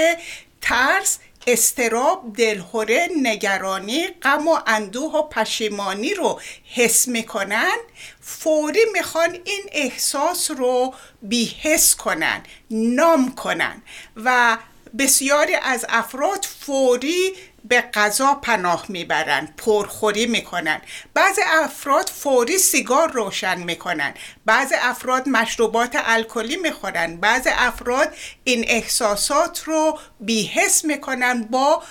ترس 0.62 1.20
استراب 1.48 2.34
دلهوره 2.38 3.10
نگرانی 3.22 4.08
غم 4.08 4.48
و 4.48 4.60
اندوه 4.68 5.12
و 5.14 5.22
پشیمانی 5.22 6.14
رو 6.14 6.42
حس 6.74 7.08
می‌کنن. 7.08 7.78
فوری 8.22 8.86
می‌خوان 8.94 9.38
این 9.44 9.64
احساس 9.72 10.52
رو 10.52 10.94
بیحس 11.22 11.96
کنن 11.96 12.44
نام 12.72 13.36
کنن 13.36 13.82
و 14.16 14.58
بسیاری 15.00 15.56
از 15.56 15.86
افراد 15.90 16.46
فوری 16.60 17.34
به 17.70 17.82
غذا 17.82 18.34
پناه 18.34 18.86
می‌برن 18.90 19.50
پرخوری 19.58 20.26
می‌کنن. 20.26 20.82
بعض 21.14 21.40
افراد 21.64 22.10
فوری 22.10 22.58
سیگار 22.58 23.12
روشن 23.12 23.60
می‌کنن. 23.60 24.14
بعض 24.46 24.74
افراد 24.82 25.30
مشروبات 25.30 25.98
الکلی 26.06 26.58
می‌خورن. 26.58 27.18
بعض 27.18 27.48
افراد 27.52 28.14
این 28.44 28.66
احساسات 28.68 29.64
رو 29.64 30.00
بیحس 30.20 30.86
می‌کنن 30.86 31.44
با 31.44 31.84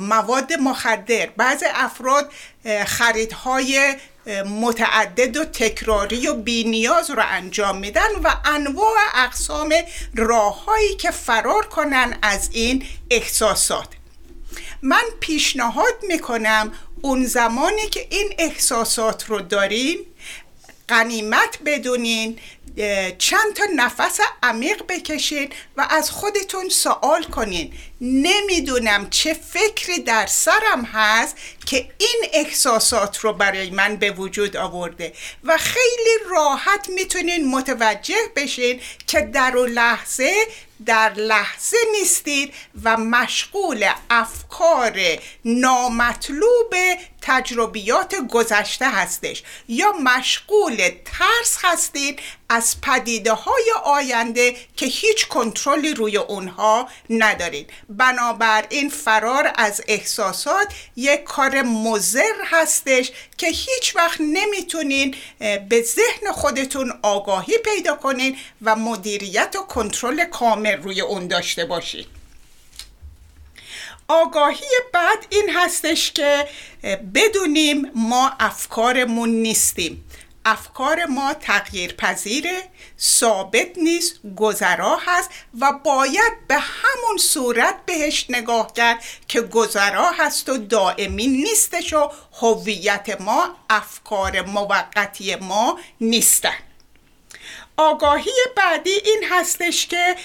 مواد 0.00 0.52
مخدر. 0.52 1.26
بعض 1.26 1.64
افراد 1.74 2.32
خریدهای 2.86 3.96
متعدد 4.60 5.36
و 5.36 5.44
تکراری 5.44 6.28
و 6.28 6.34
بینیاز 6.34 7.10
رو 7.10 7.22
انجام 7.26 7.78
میدن 7.78 8.08
و 8.24 8.34
انواع 8.44 8.96
اقسام 9.14 9.74
راههایی 10.16 10.96
که 10.96 11.10
فرار 11.10 11.66
کنن 11.66 12.18
از 12.22 12.50
این 12.52 12.86
احساسات. 13.10 13.88
من 14.82 15.04
پیشنهاد 15.20 15.94
می‌کنم 16.08 16.72
اون 17.00 17.24
زمانی 17.24 17.88
که 17.90 18.06
این 18.10 18.34
احساسات 18.38 19.24
رو 19.26 19.40
دارین 19.40 19.98
قنیمت 20.90 21.58
بدونین 21.66 22.38
چند 23.18 23.54
تا 23.54 23.64
نفس 23.76 24.20
عمیق 24.42 24.82
بکشین 24.88 25.52
و 25.76 25.86
از 25.90 26.10
خودتون 26.10 26.68
سوال 26.68 27.22
کنین. 27.22 27.72
نمی‌دونم 28.00 29.10
چه 29.10 29.34
فکری 29.34 29.98
در 29.98 30.26
سرم 30.26 30.84
هست 30.92 31.36
که 31.66 31.76
این 31.98 32.22
احساسات 32.32 33.18
رو 33.18 33.32
برای 33.32 33.70
من 33.70 33.96
به 33.96 34.10
وجود 34.10 34.56
آورده 34.56 35.12
و 35.44 35.56
خیلی 35.58 36.30
راحت 36.30 36.88
می‌تونین 36.88 37.48
متوجه 37.48 38.20
بشین 38.36 38.80
که 39.06 39.20
در 39.20 39.56
و 39.56 39.66
لحظه 39.66 40.32
در 40.86 41.12
لحظه 41.12 41.76
نیستید 41.98 42.54
و 42.82 42.96
مشغول 42.96 43.90
افکار 44.10 45.00
نامطلوب 45.44 46.74
تجربیات 47.22 48.14
گذشته 48.14 48.90
هستش 48.90 49.42
یا 49.68 49.92
مشغول 49.92 50.90
ترس 51.04 51.58
هستید 51.62 52.20
از 52.48 52.80
پدیده 52.80 53.32
های 53.32 53.72
آینده 53.84 54.56
که 54.76 54.86
هیچ 54.86 55.28
کنترلی 55.28 55.94
روی 55.94 56.16
اونها 56.16 56.88
ندارید 57.10 57.70
بنابراین 57.88 58.88
فرار 58.88 59.52
از 59.54 59.80
احساسات 59.88 60.66
یک 60.96 61.24
کار 61.24 61.62
مزر 61.62 62.34
هستش 62.44 63.12
که 63.36 63.46
هیچ 63.46 63.96
وقت 63.96 64.20
نمی‌تونین 64.20 65.14
به 65.68 65.82
ذهن 65.82 66.32
خودتون 66.32 66.92
آگاهی 67.02 67.58
پیدا 67.58 67.94
کنین 67.94 68.36
و 68.62 68.76
مدیریت 68.76 69.56
و 69.56 69.62
کنترل 69.62 70.24
کامل 70.24 70.82
روی 70.82 71.00
اون 71.00 71.26
داشته 71.26 71.64
باشید 71.64 72.19
آگاهی 74.10 74.66
بعد 74.92 75.26
این 75.30 75.50
هستش 75.54 76.12
که 76.12 76.48
بدونیم 77.14 77.90
ما 77.94 78.32
افکارمون 78.40 79.28
نیستیم. 79.28 80.04
افکار 80.44 81.04
ما 81.04 81.34
تغییر 81.34 81.92
پذیره 81.92 82.62
ثابت 83.00 83.78
نیست 83.78 84.20
گذرا 84.36 84.98
هست 85.06 85.30
و 85.60 85.72
باید 85.72 86.32
به 86.48 86.54
همون 86.54 87.16
صورت 87.18 87.76
بهش 87.86 88.26
نگاه 88.28 88.72
کرد 88.72 89.04
که 89.28 89.40
گذرا 89.40 90.10
هست 90.10 90.48
و 90.48 90.56
دائمی 90.56 91.26
نیستش 91.26 91.92
و 91.92 92.10
هویت 92.40 93.20
ما 93.20 93.56
افکار 93.70 94.42
موقتی 94.42 95.36
ما 95.36 95.78
نیستن. 96.00 96.58
آگاهی 97.76 98.30
بعدی 98.56 98.90
این 99.04 99.24
هستش 99.30 99.86
که 99.86 100.16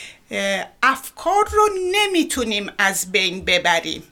افکار 0.84 1.50
رو 1.52 1.70
نمی‌تونیم 1.92 2.72
از 2.78 3.12
بین 3.12 3.46
ببریم. 3.46 4.04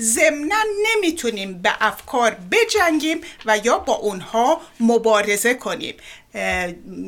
ضمنا 0.00 0.64
نمی‌تونیم 0.82 1.62
به 1.62 1.74
افکار 1.80 2.36
بجنگیم 2.50 3.20
و 3.46 3.58
یا 3.58 3.78
با 3.78 3.92
اونها 3.92 4.60
مبارزه 4.80 5.54
کنیم. 5.54 5.94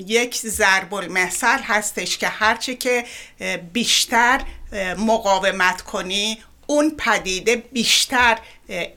یک 0.07 0.37
ضرب 0.37 0.95
المثل 0.95 1.59
هستش 1.59 2.19
که 2.19 2.29
هرچه 2.29 2.75
که 2.75 3.05
بیشتر 3.73 4.41
مقاومت 4.99 5.83
کنی 5.83 6.43
اون 6.67 6.97
پدیده 6.99 7.57
بیشتر 7.57 8.39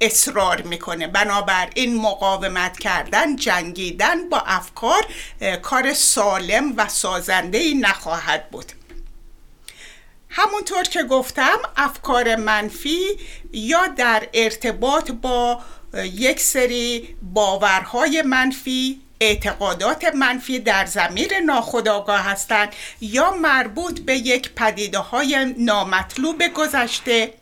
اصرار 0.01 0.61
می‌کنه. 0.61 1.07
بنابراین 1.07 1.95
مقاومت 1.95 2.79
کردن 2.79 3.35
جنگیدن 3.35 4.29
با 4.29 4.43
افکار 4.45 5.05
کار 5.61 5.93
سالم 5.93 6.73
و 6.77 6.87
سازنده 6.87 7.57
ای 7.57 7.73
نخواهد 7.73 8.49
بود. 8.49 8.71
همونطور 10.29 10.83
که 10.83 11.03
گفتم 11.03 11.57
افکار 11.77 12.35
منفی 12.35 12.99
یا 13.53 13.87
در 13.87 14.27
ارتباط 14.33 15.11
با 15.11 15.61
یک 16.03 16.39
سری 16.39 17.15
باورهای 17.21 18.21
منفی 18.21 19.01
اعتقادات 19.19 20.15
منفی 20.15 20.59
در 20.59 20.85
زمیر 20.85 21.39
ناخودآگاه 21.39 22.19
هستند 22.19 22.73
یا 23.01 23.31
مربوط 23.31 23.99
به 23.99 24.15
یک 24.15 24.51
پدیده 24.55 24.97
های 24.97 25.53
نامطلوب 25.57 26.43
گذشته 26.47 27.33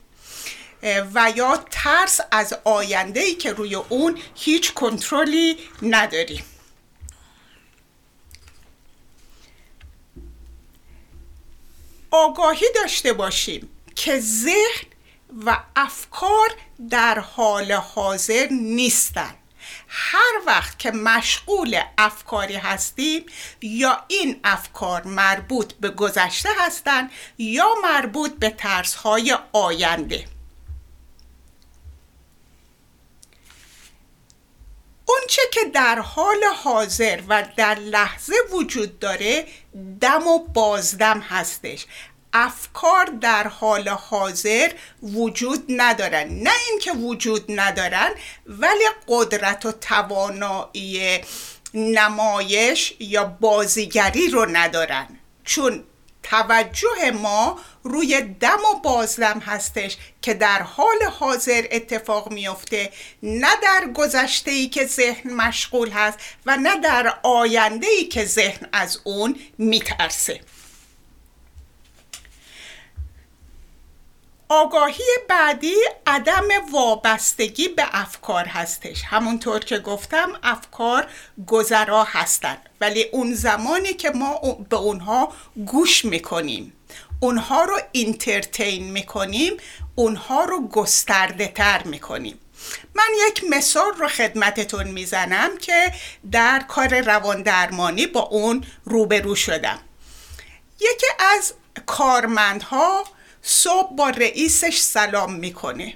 و 1.13 1.33
یا 1.35 1.63
ترس 1.71 2.19
از 2.31 2.53
آینده 2.63 3.19
ای 3.19 3.35
که 3.35 3.53
روی 3.53 3.75
اون 3.75 4.17
هیچ 4.35 4.73
کنترلی 4.73 5.57
نداریم. 5.81 6.43
آگاهی 12.11 12.65
داشته 12.75 13.13
باشیم 13.13 13.69
که 13.95 14.19
ذهن 14.19 14.87
و 15.45 15.57
افکار 15.75 16.49
در 16.89 17.19
حال 17.19 17.71
حاضر 17.71 18.47
نیستند 18.51 19.37
هر 19.87 20.41
وقت 20.45 20.79
که 20.79 20.91
مشغول 20.91 21.81
افکاری 21.97 22.55
هستیم 22.55 23.25
یا 23.61 24.03
این 24.07 24.39
افکار 24.43 25.07
مربوط 25.07 25.73
به 25.73 25.89
گذشته 25.89 26.49
هستند 26.59 27.11
یا 27.37 27.67
مربوط 27.83 28.31
به 28.31 28.49
ترسهای 28.49 29.37
آینده. 29.53 30.36
اونچه 35.07 35.41
که 35.51 35.61
در 35.73 35.99
حال 35.99 36.43
حاضر 36.63 37.19
و 37.29 37.43
در 37.57 37.75
لحظه 37.75 38.33
وجود 38.51 38.99
داره 38.99 39.45
دم 40.01 40.27
و 40.27 40.39
بازدم 40.39 41.19
هستش. 41.19 41.85
افکار 42.33 43.05
در 43.05 43.47
حال 43.47 43.89
حاضر 43.89 44.71
وجود 45.03 45.63
ندارن. 45.69 46.29
نه 46.29 46.51
اینکه 46.69 46.91
وجود 46.91 47.45
ندارن 47.59 48.09
ولی 48.45 48.85
قدرت 49.07 49.65
و 49.65 49.71
توانایی 49.71 51.21
نمایش 51.73 52.93
یا 52.99 53.23
بازیگری 53.23 54.27
رو 54.27 54.45
ندارن. 54.45 55.07
چون 55.43 55.83
توجه 56.29 57.11
ما 57.13 57.59
روی 57.83 58.21
دم 58.21 58.59
و 58.73 58.79
بازدم 58.79 59.39
هستش 59.39 59.97
که 60.21 60.33
در 60.33 60.61
حال 60.61 61.03
حاضر 61.19 61.65
اتفاق 61.71 62.31
میفته 62.31 62.91
نه 63.23 63.55
در 63.63 63.87
گذشته 63.95 64.51
ای 64.51 64.67
که 64.67 64.85
ذهن 64.85 65.33
مشغول 65.33 65.89
هست 65.89 66.19
و 66.45 66.57
نه 66.57 66.79
در 66.79 67.13
آینده 67.23 67.87
ای 67.87 68.03
که 68.05 68.25
ذهن 68.25 68.67
از 68.73 68.99
اون 69.03 69.39
میترسه. 69.57 70.39
آگاهی 74.49 75.03
بعدی 75.29 75.75
عدم 76.07 76.47
وابستگی 76.71 77.67
به 77.67 77.85
افکار 77.91 78.45
هستش. 78.45 79.03
همونطور 79.03 79.59
که 79.59 79.79
گفتم 79.79 80.39
افکار 80.43 81.07
گذرا 81.47 82.03
هستند 82.03 82.69
ولی 82.81 83.03
اون 83.03 83.33
زمانی 83.33 83.93
که 83.93 84.09
ما 84.09 84.39
به 84.69 84.75
اونها 84.75 85.33
گوش 85.65 86.05
می‌کنیم 86.05 86.73
اونها 87.19 87.63
رو 87.63 87.79
اینترتین 87.91 88.91
می‌کنیم 88.91 89.57
اونها 89.95 90.43
رو 90.43 90.67
گسترده 90.67 91.47
تر 91.47 91.83
می‌کنیم. 91.83 92.39
من 92.95 93.09
یک 93.27 93.43
مثال 93.49 93.93
رو 93.93 94.07
خدمتتون 94.07 94.87
می‌زنم 94.87 95.57
که 95.57 95.93
در 96.31 96.59
کار 96.67 97.01
روان 97.01 97.43
درمانی 97.43 98.07
با 98.07 98.21
اون 98.21 98.63
روبرو 98.85 99.35
شدم. 99.35 99.79
یکی 100.79 101.07
از 101.19 101.53
کارمندها 101.85 103.05
صبح 103.49 103.95
با 103.95 104.09
رئیسش 104.09 104.77
سلام 104.77 105.33
می‌کنه. 105.33 105.93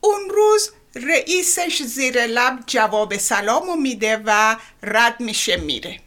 اون 0.00 0.30
روز 0.30 0.70
رئیسش 0.94 1.82
زیر 1.82 2.26
لب 2.26 2.58
جواب 2.66 3.16
سلامو 3.16 3.76
میده 3.76 4.22
و 4.26 4.56
رد 4.82 5.20
میشه 5.20 5.56
میره. 5.56 6.00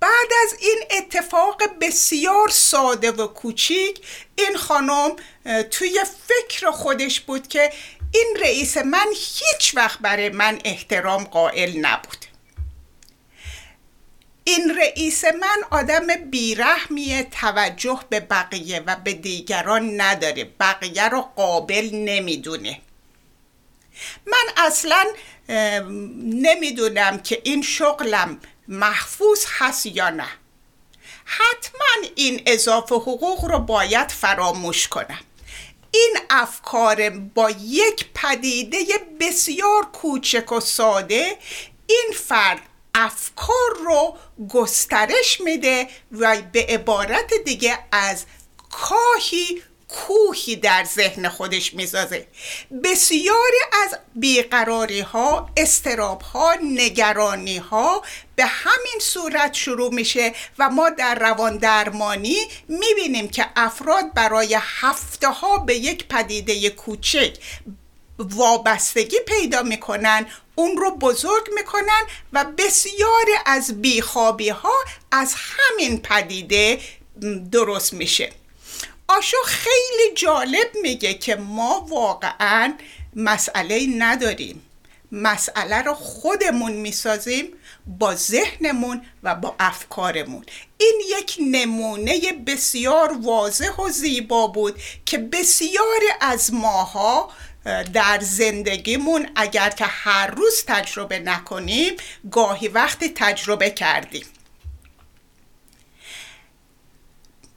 بعد 0.00 0.28
از 0.44 0.58
این 0.60 0.78
اتفاق 0.90 1.62
بسیار 1.80 2.48
ساده 2.48 3.10
و 3.10 3.26
کوچیک 3.26 4.06
این 4.36 4.56
خانم 4.56 5.16
توی 5.70 6.00
فکر 6.28 6.70
خودش 6.70 7.20
بود 7.20 7.48
که 7.48 7.72
این 8.14 8.36
رئیس 8.40 8.76
من 8.76 9.06
هیچ 9.14 9.74
وقت 9.74 9.98
برای 9.98 10.28
من 10.28 10.58
احترام 10.64 11.24
قائل 11.24 11.78
نبود. 11.78 12.25
این 14.48 14.78
رئیس 14.78 15.24
من 15.24 15.64
آدم 15.70 16.06
بیرحمیه 16.30 17.22
توجه 17.22 18.00
به 18.08 18.20
بقیه 18.20 18.82
و 18.86 18.96
به 18.96 19.12
دیگران 19.12 20.00
نداره. 20.00 20.44
بقیه 20.44 21.08
رو 21.08 21.20
قابل 21.20 21.90
نمی‌دونه. 21.92 22.80
من 24.26 24.44
اصلا 24.56 25.04
نمی‌دونم 26.22 27.18
که 27.18 27.40
این 27.44 27.62
شغلم 27.62 28.40
محفوظ 28.68 29.44
هست 29.58 29.86
یا 29.86 30.10
نه. 30.10 30.28
حتما 31.24 32.08
این 32.14 32.42
اضافه 32.46 32.94
حقوق 32.94 33.44
رو 33.44 33.58
باید 33.58 34.10
فراموش 34.10 34.88
کنم. 34.88 35.20
این 35.90 36.18
افکار 36.30 37.10
با 37.10 37.50
یک 37.50 38.06
پدیده 38.14 38.78
بسیار 39.20 39.84
کوچک 39.92 40.52
و 40.52 40.60
ساده 40.60 41.36
این 41.86 42.12
فرد 42.14 42.60
افکار 42.96 43.76
رو 43.84 44.16
گسترش 44.48 45.40
میده 45.40 45.88
و 46.12 46.42
به 46.52 46.66
عبارت 46.68 47.34
دیگه 47.44 47.78
از 47.92 48.24
کاهی 48.70 49.62
کوهی 49.88 50.56
در 50.56 50.84
ذهن 50.84 51.28
خودش 51.28 51.74
می‌سازه. 51.74 52.26
بسیاری 52.84 53.58
از 53.84 53.98
بیقراری 54.14 55.00
ها 55.00 55.50
استراب 55.56 56.22
ها 56.22 56.54
نگرانی 56.62 57.56
ها 57.56 58.02
به 58.36 58.44
همین 58.46 59.00
صورت 59.00 59.54
شروع 59.54 59.94
میشه 59.94 60.32
و 60.58 60.70
ما 60.70 60.90
در 60.90 61.14
روان 61.14 61.56
درمانی 61.56 62.36
می‌بینیم 62.68 63.28
که 63.28 63.46
افراد 63.56 64.14
برای 64.14 64.58
هفته 64.60 65.28
ها 65.28 65.58
به 65.58 65.74
یک 65.74 66.08
پدیده 66.08 66.70
کوچک 66.70 67.36
وابستگی 68.18 69.18
پیدا 69.26 69.62
می‌کنن 69.62 70.26
اون 70.58 70.76
رو 70.76 70.90
بزرگ 70.90 71.46
می‌کنن 71.54 72.02
و 72.32 72.44
بسیاری 72.58 73.32
از 73.46 73.82
بیخوابی 73.82 74.48
ها 74.48 74.74
از 75.12 75.34
همین 75.36 76.02
پدیده 76.02 76.80
درست 77.52 77.92
میشه. 77.92 78.32
آشو 79.08 79.36
خیلی 79.44 80.14
جالب 80.14 80.70
میگه 80.82 81.14
که 81.14 81.36
ما 81.36 81.86
واقعا 81.88 82.74
مسئله 83.16 83.86
نداریم. 83.98 84.62
مسئله 85.12 85.82
رو 85.82 85.94
خودمون 85.94 86.72
می‌سازیم 86.72 87.52
با 87.98 88.14
ذهنمون 88.14 89.02
و 89.22 89.34
با 89.34 89.54
افکارمون. 89.60 90.44
این 90.78 91.02
یک 91.18 91.36
نمونه 91.40 92.32
بسیار 92.46 93.18
واضح 93.22 93.76
و 93.76 93.88
زیبا 93.88 94.46
بود 94.46 94.80
که 95.06 95.18
بسیاری 95.18 96.06
از 96.20 96.54
ماها 96.54 97.30
در 97.92 98.18
زندگیمون 98.20 99.28
اگر 99.36 99.70
که 99.70 99.84
هر 99.84 100.26
روز 100.26 100.64
تجربه 100.66 101.18
نکنیم 101.18 101.96
گاهی 102.30 102.68
وقتی 102.68 103.12
تجربه 103.14 103.70
کردیم. 103.70 104.26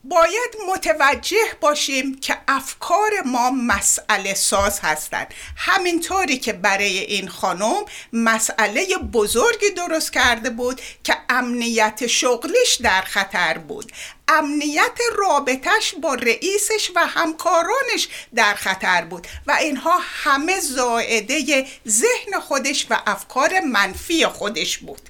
باید 0.09 0.55
متوجه 0.69 1.45
باشیم 1.61 2.19
که 2.19 2.37
افکار 2.47 3.11
ما 3.25 3.51
مسئله 3.51 4.33
ساز 4.33 4.79
هستند. 4.79 5.33
همینطوری 5.55 6.37
که 6.37 6.53
برای 6.53 6.99
این 6.99 7.27
خانم 7.27 7.85
مسئله 8.13 8.97
بزرگی 8.97 9.69
درست 9.69 10.13
کرده 10.13 10.49
بود 10.49 10.81
که 11.03 11.17
امنیت 11.29 12.07
شغلیش 12.07 12.75
در 12.83 13.01
خطر 13.01 13.57
بود. 13.57 13.91
امنیت 14.27 14.99
رابطش 15.17 15.95
با 16.01 16.13
رئیسش 16.13 16.91
و 16.95 17.07
همکارانش 17.07 18.07
در 18.35 18.53
خطر 18.53 19.05
بود 19.05 19.27
و 19.47 19.51
اینها 19.51 19.99
همه 20.03 20.59
زائده 20.59 21.65
ذهن 21.87 22.39
خودش 22.39 22.87
و 22.89 22.97
افکار 23.07 23.59
منفی 23.59 24.25
خودش 24.25 24.77
بود. 24.77 25.08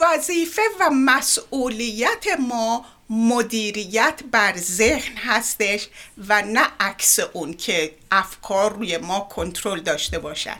وظیفه 0.00 0.62
و 0.80 0.90
مسئولیت 0.90 2.24
ما 2.38 2.84
مدیریت 3.10 4.20
بر 4.30 4.56
ذهن 4.56 5.16
هستش 5.16 5.88
و 6.28 6.42
نه 6.42 6.66
عکس 6.80 7.18
اون 7.18 7.54
که 7.54 7.94
افکار 8.10 8.72
روی 8.72 8.98
ما 8.98 9.20
کنترل 9.20 9.80
داشته 9.80 10.18
باشن. 10.18 10.56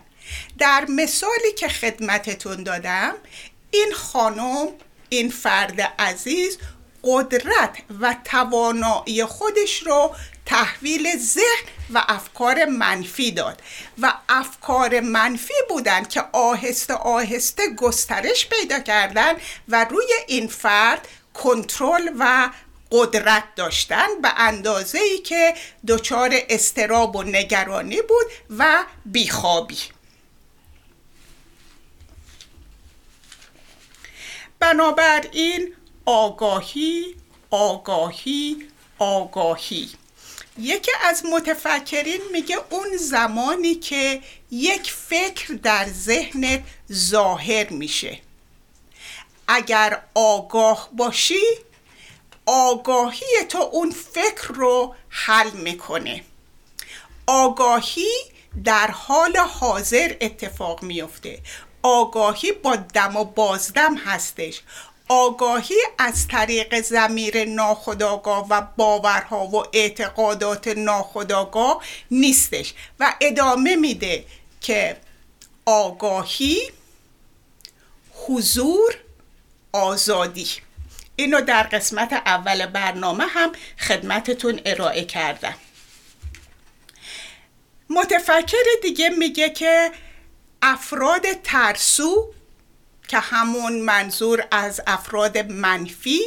در 0.59 0.87
مثالی 0.89 1.53
که 1.59 1.69
خدمتتون 1.69 2.63
دادم 2.63 3.15
این 3.71 3.93
خانم 3.95 4.69
این 5.09 5.31
فرد 5.31 5.81
عزیز 5.81 6.59
قدرت 7.05 7.79
و 8.01 8.17
توانایی 8.25 9.25
خودش 9.25 9.83
رو 9.83 10.15
تحویل 10.49 11.19
ذهن 11.19 11.69
و 11.95 12.05
افکار 12.09 12.65
منفی 12.65 13.31
داد 13.31 13.63
و 13.99 14.13
افکار 14.29 15.01
منفی 15.01 15.55
بودن 15.69 16.05
که 16.05 16.25
آهسته 16.33 16.95
آهسته 16.95 17.63
گسترش 17.77 18.49
پیدا 18.49 18.79
کردن 18.79 19.33
و 19.69 19.85
روی 19.85 20.13
این 20.27 20.49
فرد 20.49 21.09
کنترل 21.35 22.11
و 22.19 22.51
قدرت 22.91 23.45
داشتن 23.57 24.21
به 24.23 24.29
اندازه 24.37 24.99
ای 24.99 25.19
که 25.19 25.55
دچار 25.89 26.31
استراب 26.49 27.17
و 27.17 27.23
نگرانی 27.23 28.03
بود 28.03 28.27
و 28.59 28.85
بیخوابی. 29.07 29.79
بنابراین 34.61 35.75
آگاهی 36.05 37.15
آگاهی 37.51 38.69
آگاهی. 38.99 39.89
یکی 40.59 40.91
از 41.03 41.25
متفکرین 41.27 42.21
میگه 42.33 42.57
اون 42.71 42.97
زمانی 42.97 43.75
که 43.75 44.23
یک 44.51 44.93
فکر 44.93 45.55
در 45.55 45.89
ذهنت 45.89 46.63
ظاهر 46.93 47.71
میشه. 47.71 48.19
اگر 49.49 50.03
آگاه 50.15 50.89
باشی 50.93 51.41
آگاهی 52.47 53.27
تو 53.49 53.59
اون 53.59 53.91
فکر 53.91 54.49
رو 54.49 54.95
حل 55.09 55.51
می‌کنه. 55.51 56.25
آگاهی 57.27 58.09
در 58.65 58.91
حال 58.91 59.37
حاضر 59.37 60.15
اتفاق 60.21 60.83
میفته 60.83 61.41
آگاهی 61.83 62.53
با 62.53 62.77
دم 62.77 63.17
و 63.17 63.25
بازدم 63.25 63.95
هستش. 63.97 64.63
آگاهی 65.09 65.77
از 65.99 66.29
طریق 66.29 66.81
زمیر 66.81 67.45
ناخداگاه 67.45 68.47
و 68.51 68.63
باورها 68.77 69.47
و 69.47 69.65
اعتقادات 69.73 70.69
ناخداگاه 70.69 71.85
نیستش 72.11 72.75
و 73.01 73.15
ادامه 73.21 73.77
میده 73.77 74.25
که 74.61 74.97
آگاهی 75.67 76.59
حضور 78.27 78.95
آزادی. 79.73 80.49
اینو 81.17 81.41
در 81.41 81.63
قسمت 81.63 82.13
اول 82.13 82.67
برنامه 82.67 83.25
هم 83.27 83.53
خدمتتون 83.79 84.61
ارائه 84.67 85.05
کردم. 85.05 85.55
متفکر 87.91 88.65
دیگه 88.83 89.09
میگه 89.09 89.51
که 89.51 89.91
افراد 90.63 91.23
ترسو 91.45 92.35
که 93.09 93.19
همون 93.19 93.81
منظور 93.81 94.47
از 94.51 94.81
افراد 94.87 95.39
منفی 95.39 96.21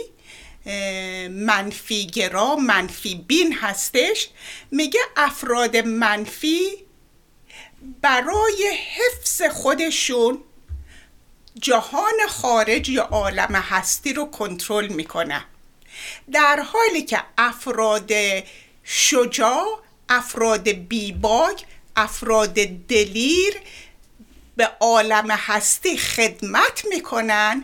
منفیگرا 1.29 2.55
منفی 2.55 3.15
بین 3.15 3.53
هستش. 3.53 4.29
میگه 4.71 4.99
افراد 5.17 5.77
منفی 5.77 6.69
برای 8.01 8.73
حفظ 8.95 9.41
خودشون 9.41 10.43
جهان 11.61 12.27
خارج 12.29 12.89
یا 12.89 13.03
عالم 13.03 13.55
هستی 13.55 14.13
رو 14.13 14.25
کنترل 14.25 14.87
می‌کنن 14.87 15.43
در 16.31 16.59
حالی 16.59 17.01
که 17.01 17.23
افراد 17.37 18.11
شجاع 18.83 19.79
افراد 20.09 20.69
بیباگ 20.69 21.61
افراد 21.95 22.53
دلیر 22.87 23.53
به 24.61 24.69
عالم 24.79 25.31
هستی 25.31 25.97
خدمت 25.97 26.85
می‌کنن 26.89 27.63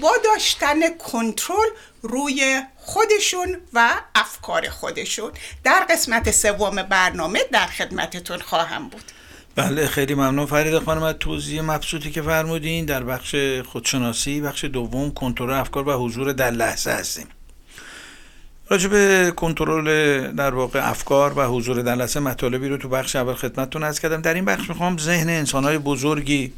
با 0.00 0.12
داشتن 0.24 0.98
کنترل 0.98 1.68
روی 2.02 2.62
خودشون 2.76 3.56
و 3.72 3.90
افکار 4.14 4.68
خودشون. 4.68 5.32
در 5.64 5.86
قسمت 5.90 6.30
سوم 6.30 6.82
برنامه 6.82 7.40
در 7.52 7.66
خدمتتون 7.66 8.38
خواهم 8.38 8.88
بود. 8.88 9.02
بله 9.56 9.86
خیلی 9.86 10.14
ممنون. 10.14 10.46
فرید 10.46 10.78
خانم 10.78 11.02
از 11.02 11.14
توضیح 11.20 11.62
مبسوطی 11.62 12.10
که 12.10 12.22
فرمودین 12.22 12.84
در 12.84 13.02
بخش 13.02 13.36
خودشناسی 13.66 14.40
بخش 14.40 14.64
دوم 14.64 15.10
کنترل 15.10 15.50
افکار 15.50 15.88
و 15.88 15.92
حضور 15.92 16.32
در 16.32 16.50
لحظه 16.50 16.90
هستیم. 16.90 17.26
راجع 18.68 18.88
به 18.88 19.32
کنترل 19.36 20.32
در 20.32 20.54
واقع 20.54 20.90
افکار 20.90 21.38
و 21.38 21.42
حضور 21.42 21.82
در 21.82 21.94
لحظه 21.94 22.20
مطالبی 22.20 22.68
رو 22.68 22.76
تو 22.76 22.88
بخش 22.88 23.16
اول 23.16 23.34
خدمتتون 23.34 23.82
از 23.82 24.00
کردم. 24.00 24.20
در 24.20 24.34
این 24.34 24.44
بخش 24.44 24.68
می‌خوام 24.68 24.98
ذهن 24.98 25.28
انسانهای 25.28 25.78
بزرگی 25.78 26.52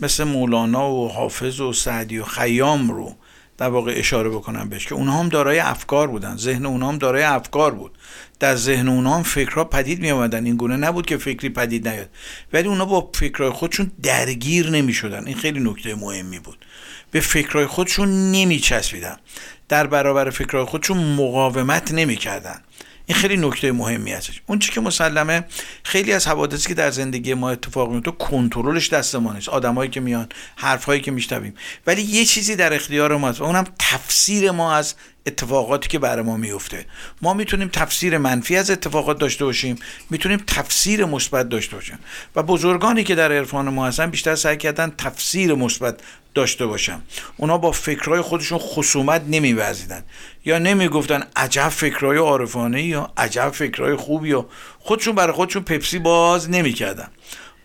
مثل 0.00 0.24
مولانا 0.24 0.90
و 0.90 1.08
حافظ 1.12 1.60
و 1.60 1.72
سعدی 1.72 2.18
و 2.18 2.24
خیام 2.24 2.90
رو 2.90 3.14
در 3.58 3.68
واقع 3.68 3.94
اشاره 3.96 4.30
بکنم 4.30 4.68
بهش 4.68 4.86
که 4.86 4.94
اونها 4.94 5.18
هم 5.20 5.28
دارای 5.28 5.58
افکار 5.58 6.08
بودن. 6.08 6.36
ذهن 6.36 6.66
اونها 6.66 6.88
هم 6.88 6.98
دارای 6.98 7.22
افکار 7.22 7.74
بود. 7.74 7.92
در 8.40 8.56
ذهن 8.56 8.88
اونها 8.88 9.16
هم 9.16 9.22
فکرها 9.22 9.64
پدید 9.64 10.00
می 10.00 10.10
آمدن 10.10 10.44
این 10.44 10.56
گونه 10.56 10.76
نبود 10.76 11.06
که 11.06 11.16
فکری 11.16 11.48
پدید 11.48 11.88
نیاد. 11.88 12.08
ولی 12.52 12.68
اونها 12.68 12.84
با 12.84 13.10
فکرهای 13.14 13.50
خودشون 13.50 13.90
درگیر 14.02 14.70
نمی 14.70 14.92
شدن 14.92 15.26
این 15.26 15.36
خیلی 15.36 15.60
نکته 15.60 15.94
مهمی 15.94 16.38
بود. 16.38 16.64
به 17.10 17.20
فکرهای 17.20 17.66
خودشون 17.66 18.30
نمی 18.30 18.58
چسبیدن 18.58 19.16
در 19.68 19.86
برابر 19.86 20.30
فکرهای 20.30 20.64
خودشون 20.64 21.14
مقاومت 21.14 21.92
نمی 21.92 22.16
کردن 22.16 22.60
این 23.06 23.18
خیلی 23.18 23.36
نکته 23.36 23.72
مهمی 23.72 24.12
هستش. 24.12 24.42
اون 24.46 24.58
چی 24.58 24.72
که 24.72 24.80
مسلمه 24.80 25.44
خیلی 25.82 26.12
از 26.12 26.28
حوادثی 26.28 26.68
که 26.68 26.74
در 26.74 26.90
زندگی 26.90 27.34
ما 27.34 27.50
اتفاق 27.50 27.90
میفته 27.90 28.10
کنترلش 28.10 28.88
دست 28.88 29.14
ما 29.14 29.32
نیست. 29.32 29.48
آدمایی 29.48 29.90
که 29.90 30.00
میان 30.00 30.28
حرفهایی 30.56 31.00
که 31.00 31.10
میشنویم. 31.10 31.54
ولی 31.86 32.02
یه 32.02 32.24
چیزی 32.24 32.56
در 32.56 32.72
اختیار 32.72 33.16
ما 33.16 33.28
هست 33.28 33.40
و 33.40 33.44
اونم 33.44 33.64
تفسیر 33.78 34.50
ما 34.50 34.74
از 34.74 34.94
اتفاقاتی 35.26 35.88
که 35.88 35.98
برای 35.98 36.24
ما 36.24 36.36
میفته 36.36 36.86
ما 37.22 37.34
می‌تونیم 37.34 37.68
تفسیر 37.68 38.18
منفی 38.18 38.56
از 38.56 38.70
اتفاقات 38.70 39.18
داشته 39.18 39.44
باشیم 39.44 39.76
می‌تونیم 40.10 40.44
تفسیر 40.46 41.04
مثبت 41.04 41.48
داشته 41.48 41.76
باشیم 41.76 41.98
و 42.36 42.42
بزرگانی 42.42 43.04
که 43.04 43.14
در 43.14 43.32
عرفان 43.32 43.68
ما 43.68 43.86
هستن 43.86 44.10
بیشتر 44.10 44.34
سعی 44.34 44.56
کردن 44.56 44.92
تفسیر 44.98 45.54
مثبت 45.54 46.00
داشته 46.34 46.66
باشم 46.66 47.02
اونا 47.36 47.58
با 47.58 47.72
فکرهای 47.72 48.20
خودشون 48.20 48.58
خصومت 48.58 49.22
نمیورزیدن. 49.28 50.04
یا 50.44 50.58
نمی‌گفتن 50.58 51.24
عجب 51.36 51.68
فکرهای 51.68 52.18
عارفانه 52.18 52.82
یا 52.82 53.12
عجب 53.16 53.50
فکرهای 53.50 53.96
خوبی 53.96 54.28
یا 54.28 54.48
خودشون 54.78 55.14
برای 55.14 55.32
خودشون 55.32 55.62
پپسی 55.62 55.98
باز 55.98 56.50
نمی‌کردن. 56.50 57.08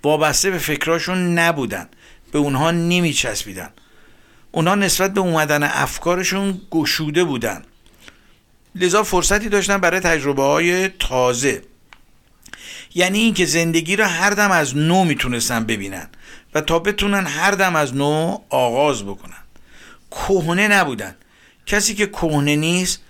وابسته 0.04 0.52
به 0.52 0.58
فکرهاشون 0.58 1.40
نبودن. 1.40 1.90
به 2.32 2.40
اونها 2.40 2.72
نمیچسبیدن. 2.72 3.70
اونا 4.52 4.76
نسبت 4.76 5.14
به 5.14 5.22
اومدن 5.22 5.64
افکارشون 5.64 6.62
گشوده 6.72 7.24
بودن. 7.24 7.62
لذا 8.76 9.04
فرصتی 9.04 9.50
داشتن 9.50 9.78
برای 9.78 10.00
تجربه 10.00 10.44
های 10.44 10.88
تازه. 10.88 11.62
یعنی 12.96 13.20
اینکه 13.20 13.46
زندگی 13.46 13.96
را 13.96 14.08
هر 14.08 14.30
دم 14.30 14.52
از 14.52 14.78
نو 14.78 15.04
می‌تونستن 15.04 15.66
ببینن 15.66 16.10
و 16.54 16.62
تا 16.62 16.80
بتونن 16.80 17.28
هر 17.28 17.52
دم 17.52 17.76
از 17.76 17.96
نو 17.96 18.38
آغاز 18.50 19.04
بکنن. 19.04 19.44
کهنه 20.12 20.68
نبودن. 20.68 21.16
کسی 21.66 21.96
که 21.96 22.08
کهنه 22.08 22.56
نیست 22.56 23.02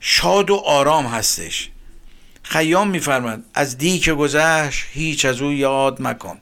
شاد 0.00 0.50
و 0.50 0.54
آرام 0.54 1.06
هستش. 1.06 1.70
خیام 2.42 2.90
میفرماد 2.90 3.42
از 3.54 3.78
دی 3.78 3.98
که 3.98 4.14
گذشت 4.14 4.84
هیچ 4.90 5.24
از 5.24 5.42
او 5.42 5.52
یاد 5.52 6.02
مکن. 6.02 6.40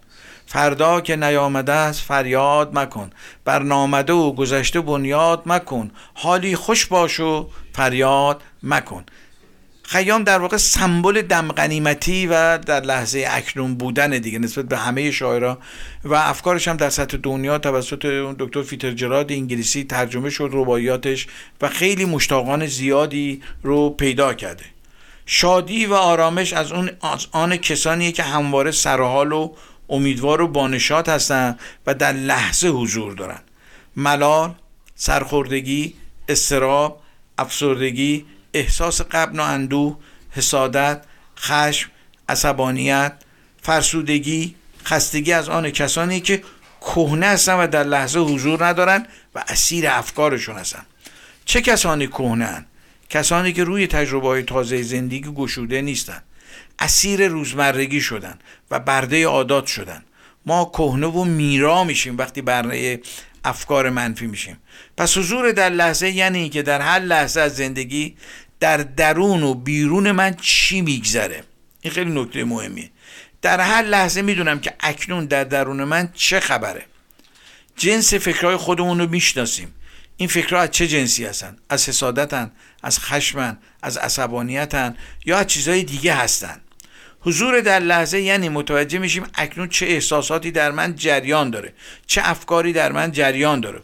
فردا 0.53 1.01
که 1.01 1.17
نیامده 1.17 1.73
است 1.73 2.01
فریاد 2.01 2.79
مکن. 2.79 3.11
برنامده 3.45 4.13
و 4.13 4.33
گذشته 4.33 4.81
بنیاد 4.81 5.43
مکن. 5.47 5.91
حالی 6.15 6.57
خوش 6.57 6.87
باش 6.87 7.21
و 7.21 7.49
فریاد 7.73 8.43
مکن. 8.63 9.05
خیام 9.83 10.25
در 10.25 10.39
واقع 10.39 10.57
سمبل 10.57 11.23
دم 11.23 11.49
غنیمتی 11.49 12.27
و 12.27 12.59
در 12.59 12.81
لحظه 12.81 13.27
اکنون 13.31 13.75
بودن 13.75 14.11
دیگه 14.11 14.39
نسبت 14.39 14.65
به 14.65 14.77
همه 14.77 15.11
شاعرها 15.11 15.59
و 16.05 16.15
افکارش 16.15 16.69
هم 16.69 16.77
در 16.77 16.91
سطح 16.91 17.17
دنیا 17.23 17.59
توسط 17.59 18.07
دکتر 18.39 18.63
فیتر 18.63 18.91
جراد 18.91 19.33
انگلیسی 19.33 19.85
ترجمه 19.85 20.31
شد 20.31 20.51
رباعیاتش 20.53 21.27
و 21.61 21.69
خیلی 21.69 22.05
مشتاقان 22.05 22.67
زیادی 22.67 23.43
رو 23.63 23.91
پیدا 23.91 24.35
کرده. 24.35 24.65
شادی 25.27 25.87
و 25.87 25.95
آرامش 25.95 26.53
از 26.53 26.73
اون 26.73 26.91
آن 27.33 27.57
کسانیه 27.57 28.13
که 28.13 28.23
همواره 28.23 28.71
سرحال 28.71 29.33
و 29.33 29.53
امیدوار 29.93 30.41
و 30.41 30.49
بانشات 30.49 31.09
هستن 31.09 31.59
و 31.87 31.95
در 31.95 32.13
لحظه 32.13 32.69
حضور 32.69 33.13
دارن. 33.15 33.41
ملال 33.97 34.55
سرخوردگی 34.95 35.95
استراب 36.29 37.01
افسردگی 37.39 38.27
احساس 38.55 39.01
قبن 39.01 39.41
و 39.41 39.43
اندوه 39.43 39.97
حسادت 40.31 41.05
خشم 41.39 41.91
عصبانیت 42.29 43.13
فرسودگی 43.63 44.55
خستگی 44.85 45.33
از 45.33 45.49
آن 45.49 45.71
کسانی 45.71 46.21
که 46.21 46.43
کهنه 46.81 47.27
هستن 47.27 47.55
و 47.55 47.67
در 47.67 47.85
لحظه 47.85 48.19
حضور 48.19 48.67
ندارن 48.67 49.07
و 49.35 49.45
اسیر 49.49 49.89
افکارشون 49.89 50.57
هستن. 50.57 50.87
چه 51.45 51.61
کسانی 51.61 52.07
کهنه 52.07 52.67
کسانی 53.11 53.53
که 53.53 53.65
روی 53.65 53.87
تجربه 53.87 54.29
های 54.29 54.43
تازه 54.43 54.83
زندگی 54.83 55.33
گشوده 55.37 55.83
نیستن. 55.83 56.23
اسیر 56.83 57.29
روزمرگی 57.29 58.01
شدن 58.01 58.39
و 58.71 58.81
برده 58.81 59.27
عادات 59.27 59.67
شدن. 59.67 60.03
ما 60.47 60.71
کهنه 60.73 61.07
و 61.07 61.25
میرا 61.25 61.85
میشیم 61.85 62.19
وقتی 62.19 62.43
برده 62.43 63.01
افکار 63.45 63.91
منفی 63.91 64.27
میشیم. 64.27 64.57
پس 64.97 65.19
حضور 65.19 65.53
در 65.53 65.71
لحظه 65.71 66.11
یعنی 66.11 66.49
که 66.49 66.63
در 66.63 66.81
هر 66.81 66.99
لحظه 66.99 67.41
از 67.41 67.57
زندگی 67.57 68.17
در 68.61 68.77
درون 68.77 69.43
و 69.43 69.55
بیرون 69.55 70.11
من 70.13 70.35
چی 70.35 70.81
میگذره؟ 70.81 71.45
این 71.81 71.93
خیلی 71.93 72.21
نکته 72.21 72.45
مهمیه. 72.45 72.91
در 73.43 73.61
هر 73.61 73.83
لحظه 73.83 74.23
می‌دونم 74.23 74.61
که 74.61 74.75
اکنون 74.81 75.25
در 75.25 75.45
درون 75.45 75.85
من 75.85 76.09
چه 76.15 76.41
خبره. 76.41 76.87
جنس 77.77 78.15
فکرهای 78.15 78.57
خودمون 78.57 78.99
رو 79.01 79.09
می‌شناسیم. 79.09 79.75
این 80.17 80.29
فکرها 80.29 80.61
از 80.61 80.71
چه 80.71 80.89
جنسی 80.89 81.25
هستن؟ 81.25 81.57
از 81.69 81.89
حسادتن 81.89 82.53
از 82.83 82.99
خشمن 82.99 83.59
از 83.83 83.97
عصبانیتن 83.97 84.97
یا 85.27 85.39
از 85.39 85.47
چیزهای 85.47 85.83
دیگه 85.83 86.15
هستن؟ 86.15 86.61
حضور 87.25 87.61
در 87.61 87.81
لحظه 87.81 88.21
یعنی 88.21 88.49
متوجه 88.49 88.99
میشیم 88.99 89.25
اکنون 89.35 89.69
چه 89.69 89.87
احساساتی 89.87 90.51
در 90.51 90.71
من 90.71 90.95
جریان 90.95 91.51
داره 91.51 91.73
چه 92.07 92.21
افکاری 92.25 92.73
در 92.73 92.93
من 92.93 93.13
جریان 93.13 93.61
داره. 93.61 93.81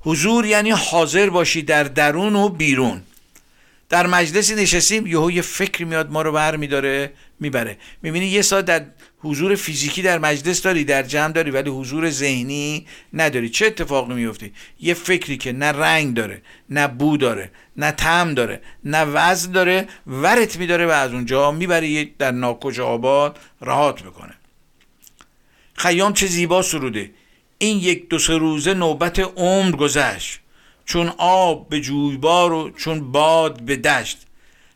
حضور 0.00 0.46
یعنی 0.46 0.70
حاضر 0.70 1.30
باشی 1.30 1.62
در 1.62 1.84
درون 1.84 2.36
و 2.36 2.48
بیرون. 2.48 3.02
در 3.92 4.06
مجلسی 4.06 4.54
نشستیم 4.54 5.06
یهو 5.06 5.30
یه 5.30 5.42
فکری 5.42 5.84
میاد 5.84 6.10
ما 6.10 6.22
رو 6.22 6.32
بر 6.32 6.56
میداره 6.56 7.12
می‌بره. 7.40 7.76
می‌بینی 8.02 8.26
یه 8.26 8.42
ساعت 8.42 8.64
در 8.64 8.84
حضور 9.18 9.54
فیزیکی 9.54 10.02
در 10.02 10.18
مجلس 10.18 10.62
داری 10.62 10.84
در 10.84 11.02
جمع 11.02 11.32
داری 11.32 11.50
ولی 11.50 11.70
حضور 11.70 12.10
ذهنی 12.10 12.86
نداری. 13.12 13.48
چه 13.48 13.66
اتفاقی 13.66 14.14
میفته 14.14 14.50
یه 14.80 14.94
فکری 14.94 15.36
که 15.36 15.52
نه 15.52 15.66
رنگ 15.66 16.14
داره 16.14 16.42
نه 16.70 16.88
بو 16.88 17.16
داره 17.16 17.50
نه 17.76 17.90
تم 17.90 18.34
داره 18.34 18.60
نه 18.84 19.04
وزن 19.04 19.52
داره 19.52 19.88
ورت 20.06 20.56
میداره 20.56 20.86
و 20.86 20.90
از 20.90 21.12
اونجا 21.12 21.50
می‌بره 21.50 22.04
در 22.04 22.30
ناکجا 22.30 22.86
آباد 22.86 23.38
رهات 23.60 24.04
می‌کنه. 24.04 24.34
خیام 25.74 26.12
چه 26.12 26.26
زیبا 26.26 26.62
سروده. 26.62 27.10
این 27.58 27.78
یک 27.78 28.08
دو 28.08 28.18
سه 28.18 28.38
روزه 28.38 28.74
نوبت 28.74 29.18
عمر 29.18 29.76
گذشت. 29.76 30.40
چون 30.84 31.12
آب 31.18 31.68
به 31.68 31.80
جویبار 31.80 32.52
و 32.52 32.70
چون 32.70 33.12
باد 33.12 33.62
به 33.62 33.76
دشت. 33.76 34.26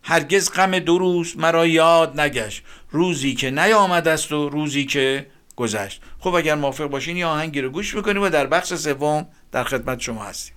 هرگز 0.03 0.53
غم 0.53 0.79
دو 0.79 0.99
روز 0.99 1.37
مرا 1.37 1.67
یاد 1.67 2.21
نگشت. 2.21 2.63
روزی 2.91 3.35
که 3.35 3.51
نیامد 3.51 4.09
است 4.09 4.33
و 4.33 4.49
روزی 4.49 4.85
که 4.85 5.27
گذشت. 5.57 6.01
خب 6.19 6.35
اگر 6.35 6.55
موافق 6.55 6.87
باشین 6.87 7.17
یا 7.17 7.29
آهنگی 7.29 7.61
رو 7.61 7.71
گوش 7.71 7.95
می‌کنیم 7.95 8.23
و 8.23 8.29
در 8.29 8.47
بخش 8.47 8.75
سوم 8.75 9.27
در 9.53 9.65
خدمت 9.65 10.01
شما 10.01 10.25
هستیم. 10.25 10.55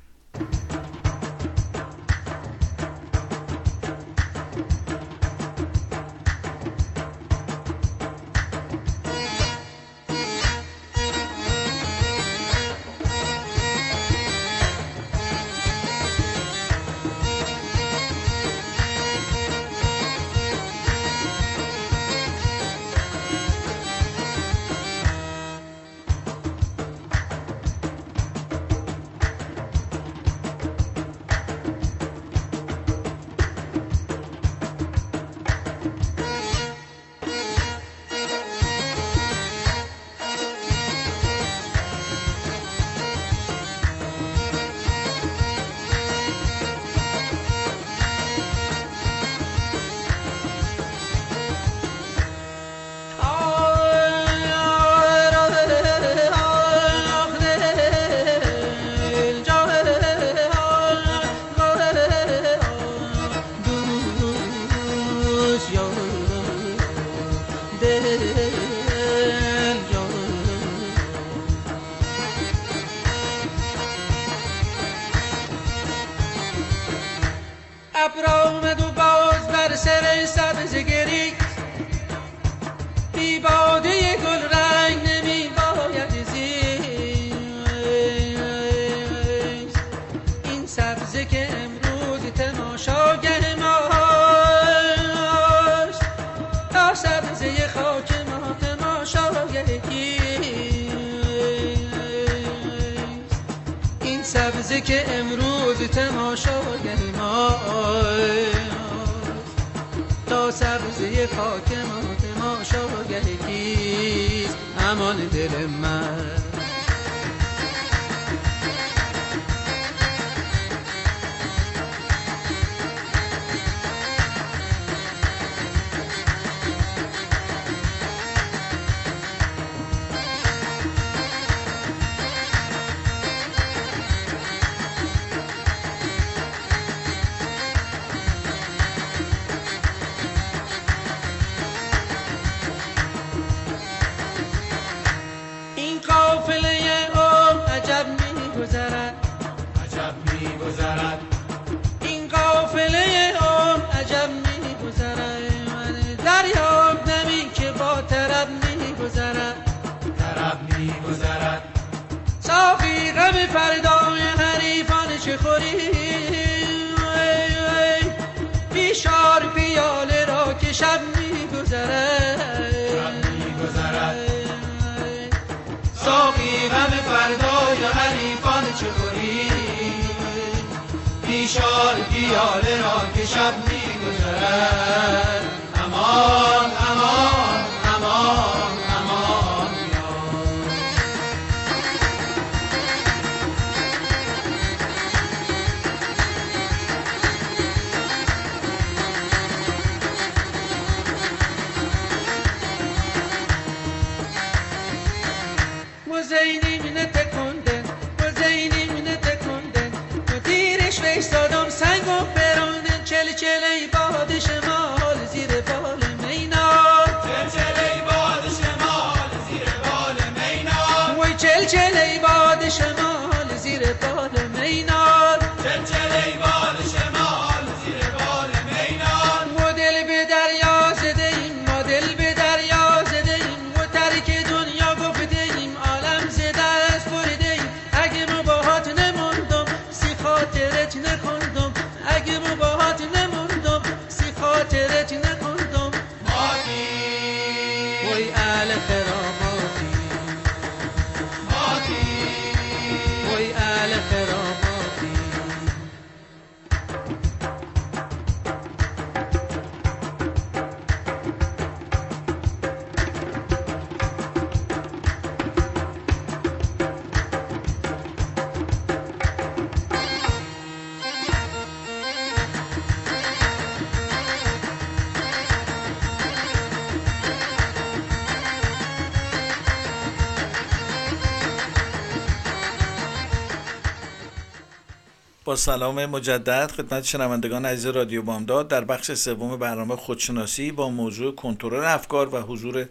با 285.50 285.56
سلام 285.56 286.06
مجدد 286.06 286.72
خدمت 286.72 287.04
شنوندگان 287.04 287.66
عزیز 287.66 287.86
رادیو 287.86 288.22
بامداد 288.22 288.68
در 288.68 288.84
بخش 288.84 289.12
سوم 289.12 289.58
برنامه 289.58 289.96
خودشناسی 289.96 290.72
با 290.72 290.90
موضوع 290.90 291.36
کنترل 291.36 291.86
افکار 291.86 292.36
و 292.36 292.42
حضور 292.42 292.90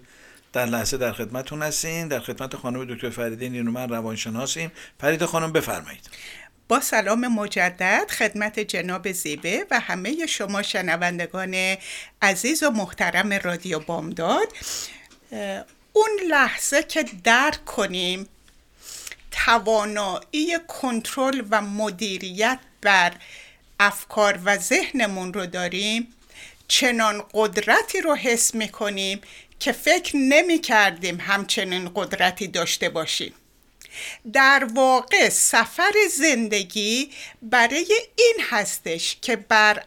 در 0.53 0.67
لحظه 0.67 0.97
در 0.97 1.13
خدمتتون 1.13 1.63
هستیم. 1.63 2.09
در 2.09 2.21
خدمت 2.21 2.57
خانم 2.57 2.95
دکتر 2.95 3.11
فریده 3.11 3.49
نیرومن 3.49 3.89
روانشناسیم. 3.89 4.73
فرید 5.01 5.25
خانم 5.25 5.53
بفرمایید. 5.53 6.11
با 6.69 6.81
سلام 6.81 7.29
مجدد 7.29 8.11
خدمت 8.11 8.61
جناب 8.61 9.13
زیبه 9.13 9.67
و 9.71 9.81
همه 9.81 10.27
شما 10.27 10.63
شنوندگان 10.63 11.77
عزیز 12.23 12.63
و 12.63 12.71
محترم 12.71 13.33
رادیو 13.33 13.79
بامداد. 13.79 14.49
اون 15.93 16.11
لحظه 16.29 16.83
که 16.83 17.05
درک 17.25 17.65
کنیم 17.65 18.29
توانایی 19.45 20.59
کنترل 20.68 21.43
و 21.51 21.62
مدیریت 21.62 22.59
بر 22.80 23.12
افکار 23.80 24.39
و 24.45 24.57
ذهنمون 24.57 25.32
رو 25.32 25.47
داریم 25.47 26.14
چنان 26.68 27.24
قدرتی 27.34 28.01
رو 28.01 28.14
حس 28.14 28.55
می‌کنیم 28.55 29.20
که 29.61 29.72
فکر 29.72 30.16
نمی 30.16 30.59
کردیم 30.59 31.20
همچنین 31.20 31.91
قدرتی 31.95 32.49
داشته 32.49 32.89
باشیم. 32.89 33.34
در 34.32 34.68
واقع 34.74 35.28
سفر 35.28 35.93
زندگی 36.11 37.11
برای 37.43 37.95
این 38.16 38.36
هستش 38.51 39.16
که 39.22 39.36
بر 39.36 39.82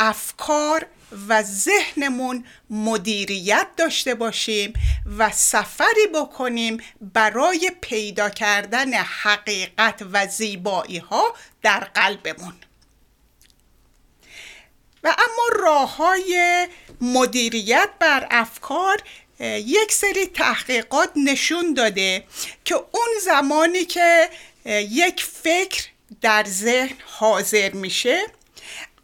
افکار 0.00 0.86
و 1.28 1.42
ذهنمون 1.42 2.44
مدیریت 2.70 3.66
داشته 3.76 4.14
باشیم 4.14 4.72
و 5.18 5.30
سفری 5.30 6.06
بکنیم 6.14 6.78
برای 7.00 7.70
پیدا 7.80 8.30
کردن 8.30 8.94
حقیقت 8.94 10.02
و 10.12 10.26
زیبایی 10.26 10.98
ها 10.98 11.34
در 11.62 11.80
قلبمون. 11.80 12.54
و 15.04 15.08
اما 15.18 15.62
راه 15.64 15.96
های 15.96 16.68
مدیریت 17.00 17.88
بر 17.98 18.26
افکار 18.30 19.02
یک 19.40 19.92
سری 19.92 20.26
تحقیقات 20.26 21.10
نشون 21.16 21.74
داده 21.74 22.24
که 22.64 22.74
اون 22.74 23.08
زمانی 23.24 23.84
که 23.84 24.30
یک 24.90 25.24
فکر 25.24 25.84
در 26.20 26.44
ذهن 26.48 26.96
حاضر 27.06 27.72
میشه 27.72 28.26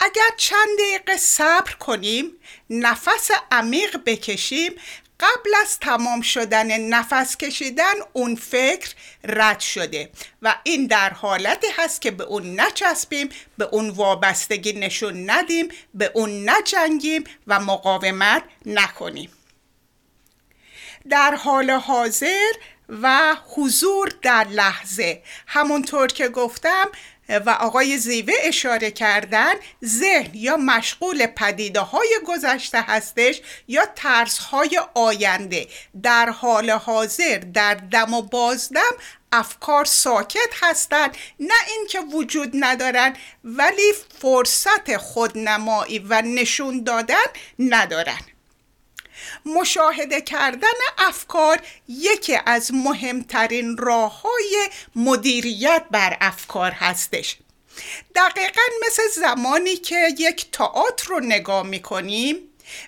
اگر 0.00 0.30
چند 0.36 0.78
دقیقه 0.78 1.16
صبر 1.16 1.72
کنیم 1.72 2.32
نفس 2.70 3.30
عمیق 3.52 3.96
بکشیم 4.06 4.72
قبل 5.20 5.50
از 5.62 5.78
تمام 5.78 6.20
شدن 6.20 6.80
نفس 6.80 7.36
کشیدن 7.36 7.94
اون 8.12 8.34
فکر 8.34 8.94
رد 9.24 9.60
شده 9.60 10.10
و 10.42 10.54
این 10.64 10.86
در 10.86 11.10
حالتی 11.10 11.66
هست 11.76 12.00
که 12.02 12.10
به 12.10 12.24
اون 12.24 12.60
نچسبیم 12.60 13.28
به 13.58 13.64
اون 13.64 13.90
وابستگی 13.90 14.72
نشون 14.72 15.30
ندیم 15.30 15.68
به 15.94 16.10
اون 16.14 16.50
نجنگیم 16.50 17.24
و 17.46 17.60
مقاومت 17.60 18.42
نکنیم. 18.66 19.30
در 21.10 21.34
حال 21.34 21.70
حاضر 21.70 22.52
و 22.88 23.36
حضور 23.56 24.12
در 24.22 24.46
لحظه. 24.50 25.22
همونطور 25.46 26.06
که 26.06 26.28
گفتم 26.28 26.88
و 27.38 27.50
آقای 27.50 27.98
زیوه 27.98 28.34
اشاره 28.42 28.90
کردن 28.90 29.54
ذهن 29.84 30.30
یا 30.34 30.56
مشغول 30.56 31.26
پدیده 31.26 31.80
های 31.80 32.16
گذشته 32.26 32.80
هستش 32.80 33.40
یا 33.68 33.86
ترس 33.96 34.38
های 34.38 34.80
آینده. 34.94 35.66
در 36.02 36.30
حال 36.30 36.70
حاضر 36.70 37.38
در 37.38 37.74
دم 37.74 38.14
و 38.14 38.22
بازدم 38.22 38.92
افکار 39.32 39.84
ساکت 39.84 40.50
هستند. 40.62 41.16
نه 41.40 41.54
اینکه 41.68 42.00
وجود 42.00 42.50
ندارن 42.54 43.16
ولی 43.44 43.92
فرصت 44.18 44.96
خودنمایی 44.96 45.98
و 45.98 46.22
نشون 46.22 46.82
دادن 46.84 47.26
ندارن 47.58 48.20
مشاهده 49.46 50.20
کردن 50.20 50.68
افکار 50.98 51.60
یکی 51.88 52.38
از 52.46 52.70
مهمترین 52.74 53.76
راه 53.76 54.20
های 54.22 54.68
مدیریت 54.96 55.84
بر 55.90 56.16
افکار 56.20 56.70
هستش. 56.70 57.36
دقیقا 58.14 58.62
مثل 58.86 59.02
زمانی 59.14 59.76
که 59.76 60.08
یک 60.18 60.50
تئاتر 60.52 61.08
رو 61.08 61.20
نگاه 61.20 61.62
می‌کنیم 61.62 62.36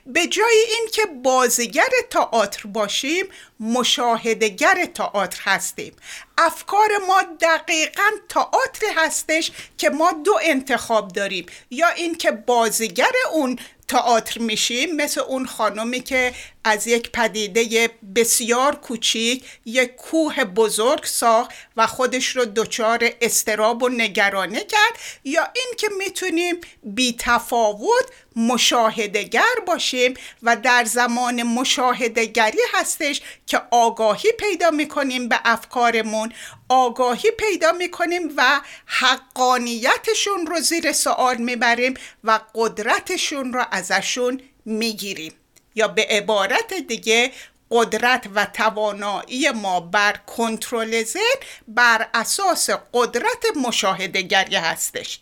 به 0.06 0.26
جای 0.26 0.64
اینکه 0.78 1.06
بازیگر 1.06 1.88
تئاتر 2.10 2.68
باشیم 2.68 3.26
مشاهدگر 3.60 4.84
تئاتر 4.94 5.40
هستیم. 5.44 5.96
افکار 6.38 6.88
ما 7.08 7.22
دقیقا 7.40 8.10
تئاتر 8.28 8.86
هستش 8.96 9.52
که 9.78 9.90
ما 9.90 10.12
دو 10.12 10.38
انتخاب 10.42 11.08
داریم. 11.08 11.46
یا 11.70 11.88
اینکه 11.88 12.30
بازیگر 12.30 13.12
اون 13.32 13.58
تئاتر 13.92 14.40
میشیم 14.40 14.96
مثل 14.96 15.20
اون 15.20 15.46
خانمی 15.46 16.00
که 16.00 16.34
از 16.64 16.86
یک 16.86 17.10
پدیده 17.12 17.90
بسیار 18.16 18.74
کوچیک 18.74 19.44
یک 19.64 19.96
کوه 19.96 20.44
بزرگ 20.44 21.04
ساخت 21.04 21.50
و 21.76 21.86
خودش 21.86 22.26
رو 22.26 22.44
دچار 22.44 23.10
استراب 23.20 23.82
و 23.82 23.88
نگرانه 23.88 24.60
کرد. 24.60 24.98
یا 25.24 25.48
اینکه 25.54 25.88
می‌تونیم 25.98 26.56
بی 26.82 27.16
تفاوت 27.18 28.06
مشاهدگر 28.36 29.54
باشیم 29.66 30.14
و 30.42 30.56
در 30.56 30.84
زمان 30.84 31.42
مشاهدگری 31.42 32.58
هستش 32.74 33.20
که 33.46 33.60
آگاهی 33.70 34.32
پیدا 34.32 34.70
می‌کنیم 34.70 35.28
به 35.28 35.40
افکارمون 35.44 36.32
آگاهی 36.68 37.30
پیدا 37.30 37.72
می‌کنیم 37.72 38.32
و 38.36 38.60
حقانیتشون 38.86 40.46
رو 40.46 40.60
زیر 40.60 40.92
سوال 40.92 41.36
می‌بریم 41.36 41.94
و 42.24 42.40
قدرتشون 42.54 43.52
رو 43.52 43.64
ازشون 43.70 44.40
می‌گیریم. 44.64 45.32
یا 45.74 45.88
به 45.88 46.06
عبارت 46.10 46.74
دیگه 46.74 47.32
قدرت 47.70 48.24
و 48.34 48.46
توانایی 48.46 49.50
ما 49.50 49.80
بر 49.80 50.12
کنترل 50.12 51.04
ذهن 51.04 51.40
بر 51.68 52.08
اساس 52.14 52.70
قدرت 52.92 53.44
مشاهدگری 53.66 54.56
هستش. 54.56 55.20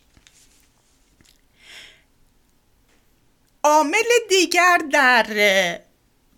عامل 3.64 4.08
دیگر 4.28 4.78
در 4.92 5.26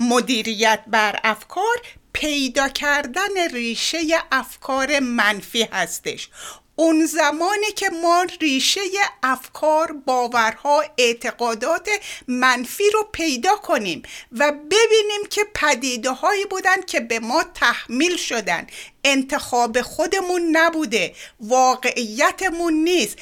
مدیریت 0.00 0.84
بر 0.86 1.20
افکار 1.24 1.76
پیدا 2.12 2.68
کردن 2.68 3.48
ریشه 3.52 3.98
افکار 4.32 5.00
منفی 5.00 5.62
هستش. 5.62 6.28
اون 6.76 7.06
زمانی 7.06 7.72
که 7.76 7.90
ما 7.90 8.26
ریشه 8.40 8.80
افکار 9.22 9.92
باورها 9.92 10.84
اعتقادات 10.98 11.88
منفی 12.28 12.90
رو 12.94 13.08
پیدا 13.12 13.56
کنیم 13.56 14.02
و 14.32 14.52
ببینیم 14.52 15.26
که 15.30 15.44
پدیده 15.54 16.10
هایی 16.10 16.44
بودن 16.44 16.82
که 16.86 17.00
به 17.00 17.20
ما 17.20 17.44
تحمیل 17.54 18.16
شدن. 18.16 18.66
انتخاب 19.04 19.82
خودمون 19.82 20.56
نبوده 20.56 21.14
واقعیتمون 21.40 22.74
نیست. 22.74 23.18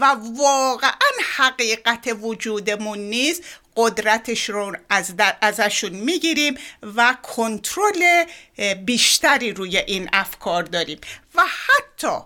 و 0.00 0.16
واقعا 0.38 1.12
حقیقت 1.36 2.16
وجودمون 2.20 2.98
نیست. 2.98 3.42
قدرتش 3.76 4.48
رو 4.48 4.76
از 4.88 5.14
ازشون 5.40 5.90
می‌گیریم 5.90 6.54
و 6.82 7.16
کنترل 7.22 8.24
بیشتری 8.84 9.52
روی 9.52 9.78
این 9.78 10.10
افکار 10.12 10.62
داریم. 10.62 10.98
و 11.34 11.42
حتی 11.42 12.18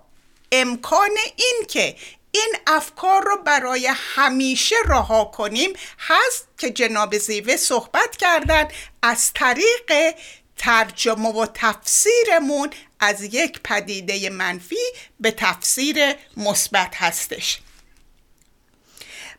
امکان 0.52 1.10
این 1.36 1.62
که 1.68 1.96
این 2.32 2.54
افکار 2.66 3.22
رو 3.24 3.36
برای 3.36 3.92
همیشه 3.96 4.76
رها 4.86 5.24
کنیم 5.24 5.72
هست 5.98 6.48
که 6.58 6.70
جناب 6.70 7.18
زیوه 7.18 7.56
صحبت 7.56 8.16
کردن 8.16 8.68
از 9.02 9.32
طریق 9.32 10.14
ترجمه 10.56 11.28
و 11.28 11.46
تفسیرمون 11.54 12.70
از 13.00 13.22
یک 13.22 13.60
پدیده 13.64 14.30
منفی 14.30 14.92
به 15.20 15.30
تفسیر 15.30 16.14
مثبت 16.36 16.94
هستش. 16.94 17.58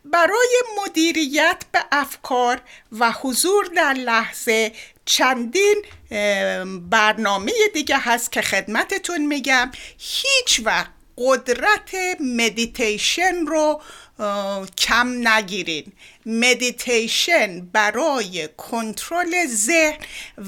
برای 0.04 0.62
مدیریت 0.82 1.64
به 1.72 1.84
افکار 1.92 2.60
و 2.92 3.12
حضور 3.12 3.64
در 3.76 3.92
لحظه 3.92 4.72
چندین 5.04 5.82
برنامه 6.90 7.52
دیگه 7.74 7.98
هست 7.98 8.32
که 8.32 8.42
خدمتتون 8.42 9.26
میگم. 9.26 9.72
هیچ 9.98 10.60
وقت 10.64 10.90
قدرت 11.16 11.90
مدیتیشن 12.20 13.46
رو 13.46 13.82
کم 14.78 15.28
نگیرین 15.28 15.92
مدیتیشن 16.26 17.60
برای 17.60 18.48
کنترل 18.56 19.46
ذهن 19.46 19.98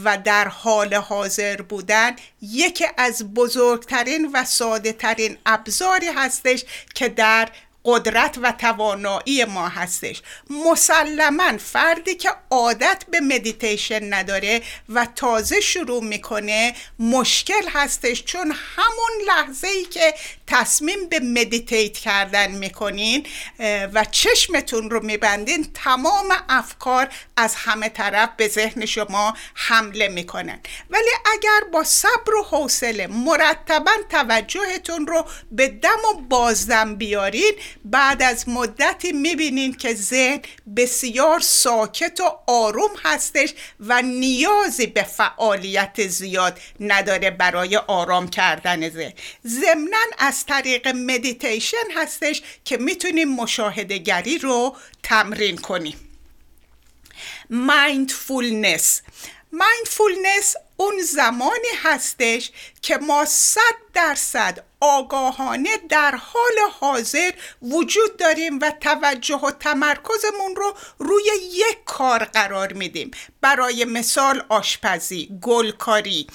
و 0.04 0.18
در 0.24 0.48
حال 0.48 0.94
حاضر 0.94 1.62
بودن 1.62 2.16
یکی 2.42 2.84
از 2.96 3.34
بزرگترین 3.34 4.30
و 4.34 4.44
ساده 4.44 4.92
ترین 4.92 5.38
ابزاری 5.46 6.06
هستش 6.06 6.64
که 6.94 7.08
در 7.08 7.48
قدرت 7.84 8.38
و 8.42 8.52
توانایی 8.52 9.44
ما 9.44 9.68
هستش. 9.68 10.22
مسلما 10.50 11.58
فردی 11.58 12.14
که 12.14 12.30
عادت 12.50 13.04
به 13.10 13.20
مدیتیشن 13.20 14.14
نداره 14.14 14.62
و 14.88 15.06
تازه 15.16 15.60
شروع 15.60 16.04
می‌کنه 16.04 16.74
مشکل 16.98 17.68
هستش. 17.68 18.24
چون 18.24 18.54
همون 18.76 19.26
لحظه 19.26 19.68
ای 19.68 19.84
که 19.84 20.14
تصمیم 20.46 21.08
به 21.08 21.20
meditate 21.20 21.98
کردن 21.98 22.50
می‌کنین 22.50 23.26
و 23.94 24.04
چشمتون 24.10 24.90
رو 24.90 25.04
میبندین 25.04 25.66
تمام 25.74 26.34
افکار 26.48 27.08
از 27.36 27.54
همه 27.54 27.88
طرف 27.88 28.28
به 28.36 28.48
ذهن 28.48 28.86
شما 28.86 29.34
حمله 29.54 30.08
می‌کنن. 30.08 30.60
ولی 30.90 31.10
اگر 31.32 31.60
با 31.72 31.84
صبر 31.84 32.34
و 32.34 32.42
حوصله 32.42 33.06
مرتبا 33.06 33.92
توجهتون 34.10 35.06
رو 35.06 35.26
به 35.50 35.68
دم 35.68 35.98
و 36.10 36.20
بازدم 36.28 36.96
بیارین 36.96 37.52
بعد 37.84 38.22
از 38.22 38.48
مدتی 38.48 39.12
می‌بینین 39.12 39.74
که 39.74 39.94
ذهن 39.94 40.40
بسیار 40.76 41.40
ساکت 41.40 42.20
و 42.20 42.38
آروم 42.46 42.90
هستش 43.02 43.54
و 43.80 44.02
نیازی 44.02 44.86
به 44.86 45.02
فعالیت 45.02 46.06
زیاد 46.08 46.58
نداره 46.80 47.30
برای 47.30 47.76
آرام 47.76 48.28
کردن 48.28 48.90
ذهن. 48.90 49.12
ضمنا 49.46 49.98
از 50.18 50.46
طریق 50.46 50.88
مدیتیشن 50.88 51.90
هستش 51.96 52.42
که 52.64 52.76
می‌تونیم 52.76 53.28
مشاهده 53.34 53.98
گری 53.98 54.38
رو 54.38 54.76
تمرین 55.02 55.56
کنیم. 55.56 55.96
mindfulness 57.50 59.02
mindfulness 59.52 60.54
اون 60.76 61.02
زمانی 61.02 61.68
هستش 61.82 62.50
که 62.82 62.96
ما 62.96 63.24
صد 63.24 63.74
درصد 63.94 64.64
آگاهانه 64.80 65.70
در 65.88 66.14
حال 66.14 66.70
حاضر 66.80 67.30
وجود 67.62 68.16
داریم 68.16 68.58
و 68.58 68.72
توجه 68.80 69.36
و 69.36 69.50
تمرکزمون 69.50 70.56
رو 70.56 70.74
روی 70.98 71.24
یک 71.52 71.84
کار 71.84 72.24
قرار 72.24 72.72
میدیم. 72.72 73.10
برای 73.40 73.84
مثال 73.84 74.42
آشپزی 74.48 75.38
گلکاری 75.42 76.26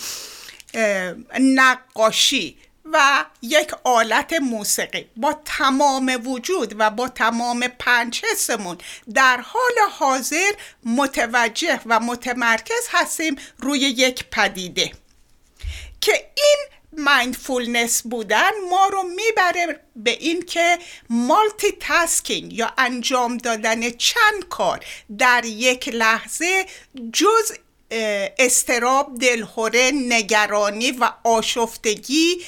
نقاشی 1.40 2.58
و 2.94 3.26
یک 3.42 3.72
آلت 3.84 4.34
موسیقی. 4.34 5.10
با 5.18 5.42
تمام 5.46 6.22
وجود 6.26 6.76
و 6.80 6.90
با 6.90 7.08
تمام 7.08 7.68
پنج 7.80 8.22
حسمون 8.32 8.78
در 9.14 9.42
حال 9.42 9.90
حاضر 9.92 10.52
متوجه 10.86 11.80
و 11.86 12.00
متمرکز 12.00 12.88
هستیم 12.92 13.36
روی 13.60 13.80
یک 13.80 14.26
پدیده. 14.32 14.92
که 16.02 16.32
این 16.36 16.75
مایندفولنس 16.98 18.02
بودن 18.02 18.52
ما 18.70 18.88
رو 18.88 19.04
می‌بره 19.04 19.80
به 19.96 20.12
این 20.12 20.42
که 20.42 20.80
مالتی 21.10 21.72
تاسکینگ 21.72 22.54
یا 22.54 22.74
انجام 22.78 23.38
دادن 23.38 23.90
چند 23.90 24.48
کار 24.50 24.86
در 25.18 25.46
یک 25.46 25.88
لحظه 25.88 26.66
جز 27.14 27.52
استراب 28.38 29.20
دلهوره 29.20 29.92
نگرانی 29.94 30.92
و 30.92 31.12
آشفتگی 31.24 32.44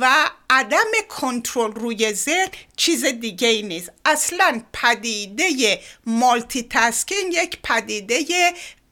و 0.00 0.30
عدم 0.50 0.90
کنترل 1.08 1.72
روی 1.72 2.12
ذهن 2.12 2.48
چیز 2.76 3.04
دیگه 3.04 3.48
ای 3.48 3.62
نیست. 3.62 3.92
اصلا 4.04 4.62
پدیده 4.72 5.80
مالتی 6.06 6.62
تاسکینگ 6.62 7.34
یک 7.34 7.58
پدیده 7.62 8.24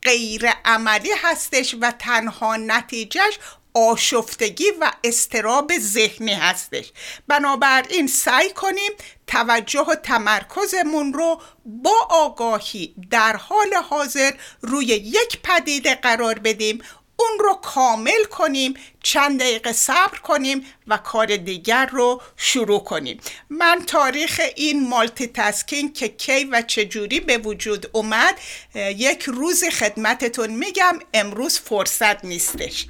غیر 0.02 0.46
عملی 0.64 1.10
هستش 1.22 1.74
و 1.80 1.90
تنها 1.90 2.56
نتیجهش 2.56 3.38
آشفتگی 3.74 4.64
و 4.80 4.92
استراب 5.04 5.72
ذهنی 5.78 6.34
هستش. 6.34 6.92
بنابراین 7.28 8.06
سعی 8.06 8.50
کنیم 8.50 8.92
توجه 9.26 9.80
و 9.80 9.94
تمرکزمون 9.94 11.12
رو 11.12 11.40
با 11.64 12.06
آگاهی 12.10 12.94
در 13.10 13.36
حال 13.36 13.74
حاضر 13.74 14.30
روی 14.60 14.86
یک 14.86 15.38
پدیده 15.42 15.94
قرار 15.94 16.38
بدیم. 16.38 16.82
اون 17.16 17.38
رو 17.38 17.54
کامل 17.54 18.24
کنیم 18.24 18.74
چند 19.02 19.40
دقیقه 19.40 19.72
صبر 19.72 20.18
کنیم 20.18 20.66
و 20.86 20.96
کار 20.96 21.36
دیگر 21.36 21.86
رو 21.86 22.20
شروع 22.36 22.84
کنیم. 22.84 23.20
من 23.50 23.82
تاریخ 23.86 24.40
این 24.56 24.88
مالتی 24.88 25.26
تاسکینگ 25.26 25.94
که 25.94 26.08
کی 26.08 26.44
و 26.44 26.62
چجوری 26.62 27.20
به 27.20 27.38
وجود 27.38 27.90
اومد 27.92 28.40
یک 28.74 29.22
روز 29.22 29.64
خدمتتون 29.64 30.50
میگم 30.50 30.98
امروز 31.14 31.60
فرصت 31.60 32.24
نیستش. 32.24 32.86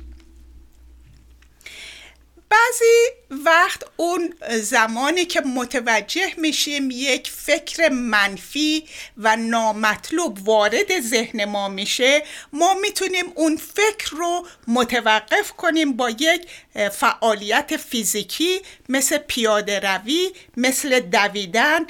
بعضی 2.51 3.45
وقت 3.45 3.83
اون 3.97 4.35
زمانی 4.51 5.25
که 5.25 5.41
متوجه 5.41 6.35
میشیم 6.37 6.91
یک 6.91 7.31
فکر 7.31 7.89
منفی 7.89 8.85
و 9.17 9.37
نامطلوب 9.37 10.49
وارد 10.49 11.01
ذهن 11.01 11.45
ما 11.45 11.69
میشه 11.69 12.23
ما 12.53 12.75
می‌تونیم 12.75 13.25
اون 13.35 13.57
فکر 13.57 14.11
رو 14.11 14.47
متوقف 14.69 15.53
کنیم 15.53 15.93
با 15.93 16.11
یک 16.11 16.47
فعالیت 16.93 17.77
فیزیکی 17.77 18.61
مثل 18.89 19.19
پیاده 19.19 19.81
روی 19.81 20.31
مثل 20.57 21.01
دویدن 21.01 21.87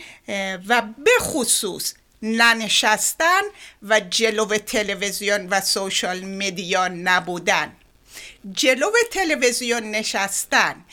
و 0.68 0.82
به 1.04 1.11
خصوص 1.20 1.94
ننشستن 2.22 3.42
و 3.82 4.00
جلو 4.00 4.58
تلویزیون 4.58 5.48
و 5.48 5.61
سوشال 5.61 6.20
مدیا 6.20 6.88
نبودن. 6.88 7.72
جلو 8.53 8.91
تلویزیون 9.12 9.91
نشستن. 9.91 10.84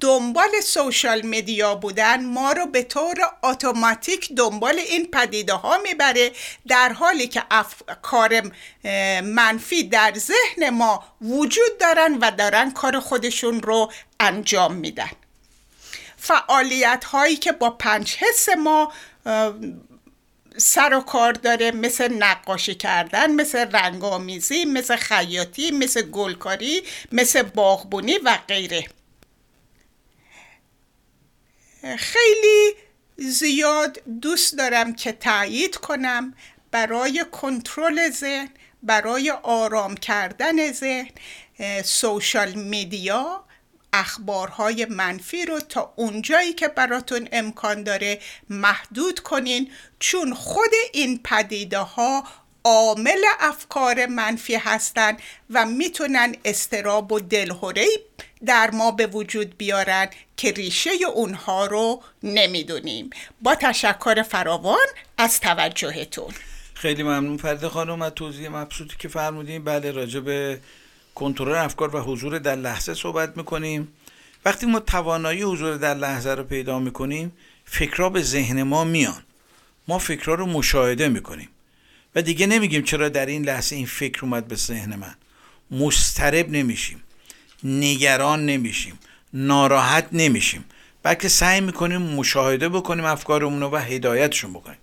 دنبال 0.00 0.60
سوشال 0.60 1.26
مدیا 1.26 1.74
بودن 1.74 2.24
ما 2.24 2.52
رو 2.52 2.66
به 2.66 2.82
طور 2.82 3.16
اتوماتیک 3.42 4.32
دنبال 4.32 4.78
این 4.78 5.10
پدیده 5.10 5.52
ها 5.52 5.78
می‌بره 5.78 6.32
در 6.68 6.92
حالی 6.92 7.28
که 7.28 7.42
کار 8.02 8.52
منفی 9.20 9.84
در 9.84 10.12
ذهن 10.16 10.70
ما 10.70 11.04
وجود 11.20 11.78
دارن 11.80 12.18
و 12.20 12.30
دارن 12.30 12.70
کار 12.70 13.00
خودشون 13.00 13.62
رو 13.62 13.92
انجام 14.20 14.74
میدن. 14.74 15.10
فعالیت 16.16 17.04
هایی 17.04 17.36
که 17.36 17.52
با 17.52 17.70
پنج 17.70 18.16
حس 18.16 18.48
ما 18.48 18.92
سر 20.56 20.94
و 20.94 21.00
کار 21.00 21.32
داره 21.32 21.70
مثل 21.70 22.14
نقاشی 22.14 22.74
کردن 22.74 23.30
مثل 23.32 23.70
رنگامیزی 23.70 24.64
مثل 24.64 24.96
خیاطی 24.96 25.70
مثل 25.70 26.02
گلکاری 26.02 26.82
مثل 27.12 27.42
باغبونی 27.42 28.18
و 28.18 28.38
غیره. 28.48 28.86
خیلی 31.98 32.74
زیاد 33.16 34.00
دوست 34.22 34.58
دارم 34.58 34.94
که 34.94 35.12
تایید 35.12 35.76
کنم 35.76 36.34
برای 36.70 37.24
کنترل 37.32 38.10
ذهن 38.10 38.48
برای 38.82 39.30
آرام 39.30 39.94
کردن 39.94 40.72
ذهن 40.72 41.10
سوشال 41.84 42.52
میدیا. 42.52 43.43
اخبارهای 43.94 44.86
منفی 44.90 45.44
رو 45.44 45.60
تا 45.60 45.92
اونجایی 45.96 46.52
که 46.52 46.68
براتون 46.68 47.28
امکان 47.32 47.82
داره 47.82 48.20
محدود 48.50 49.20
کنین 49.20 49.70
چون 49.98 50.34
خود 50.34 50.70
این 50.92 51.20
پدیده 51.24 51.78
ها 51.78 52.24
عامل 52.64 53.24
افکار 53.40 54.06
منفی 54.06 54.54
هستند 54.54 55.18
و 55.50 55.66
می‌تونن 55.66 56.34
استراب 56.44 57.12
و 57.12 57.20
دلهوره 57.20 57.86
در 58.46 58.70
ما 58.70 58.90
به 58.90 59.06
وجود 59.06 59.58
بیارن 59.58 60.08
که 60.36 60.52
ریشه 60.52 60.90
اونها 61.14 61.66
رو 61.66 62.02
نمی‌دونیم. 62.22 63.10
با 63.42 63.54
تشکر 63.54 64.22
فراوان 64.22 64.86
از 65.18 65.40
توجهتون. 65.40 66.34
خیلی 66.74 67.02
ممنون. 67.02 67.36
فرد 67.36 67.68
خانم 67.68 68.02
از 68.02 68.12
توضیح 68.12 68.48
مبسوطی 68.48 68.96
که 68.98 69.08
فرمودیم 69.08 69.64
بله 69.64 69.90
راجع 69.90 70.20
به 70.20 70.60
کنترل 71.14 71.54
افکار 71.54 71.96
و 71.96 72.00
حضور 72.00 72.38
در 72.38 72.56
لحظه 72.56 72.94
صحبت 72.94 73.36
می‌کنیم. 73.36 73.88
وقتی 74.44 74.66
ما 74.66 74.80
توانایی 74.80 75.42
حضور 75.42 75.76
در 75.76 75.94
لحظه 75.94 76.30
رو 76.30 76.44
پیدا 76.44 76.78
می‌کنیم 76.78 77.32
فکرها 77.64 78.08
به 78.08 78.22
ذهن 78.22 78.62
ما 78.62 78.84
میان. 78.84 79.22
ما 79.88 79.98
فکرها 79.98 80.34
رو 80.34 80.46
مشاهده 80.46 81.08
می‌کنیم 81.08 81.48
و 82.14 82.22
دیگه 82.22 82.46
نمیگیم 82.46 82.82
چرا 82.82 83.08
در 83.08 83.26
این 83.26 83.44
لحظه 83.44 83.76
این 83.76 83.86
فکر 83.86 84.24
اومد 84.24 84.48
به 84.48 84.54
ذهن 84.54 84.96
من. 84.96 85.14
مسترب 85.70 86.50
نمیشیم 86.50 87.02
نگران 87.64 88.46
نمیشیم 88.46 88.98
ناراحت 89.32 90.08
نمیشیم 90.12 90.64
بلکه 91.02 91.28
سعی 91.28 91.60
می‌کنیم 91.60 92.02
مشاهده 92.02 92.68
بکنیم 92.68 93.04
افکارمون 93.04 93.60
رو 93.60 93.70
و 93.70 93.76
هدایتشون 93.76 94.52
بکنیم. 94.52 94.78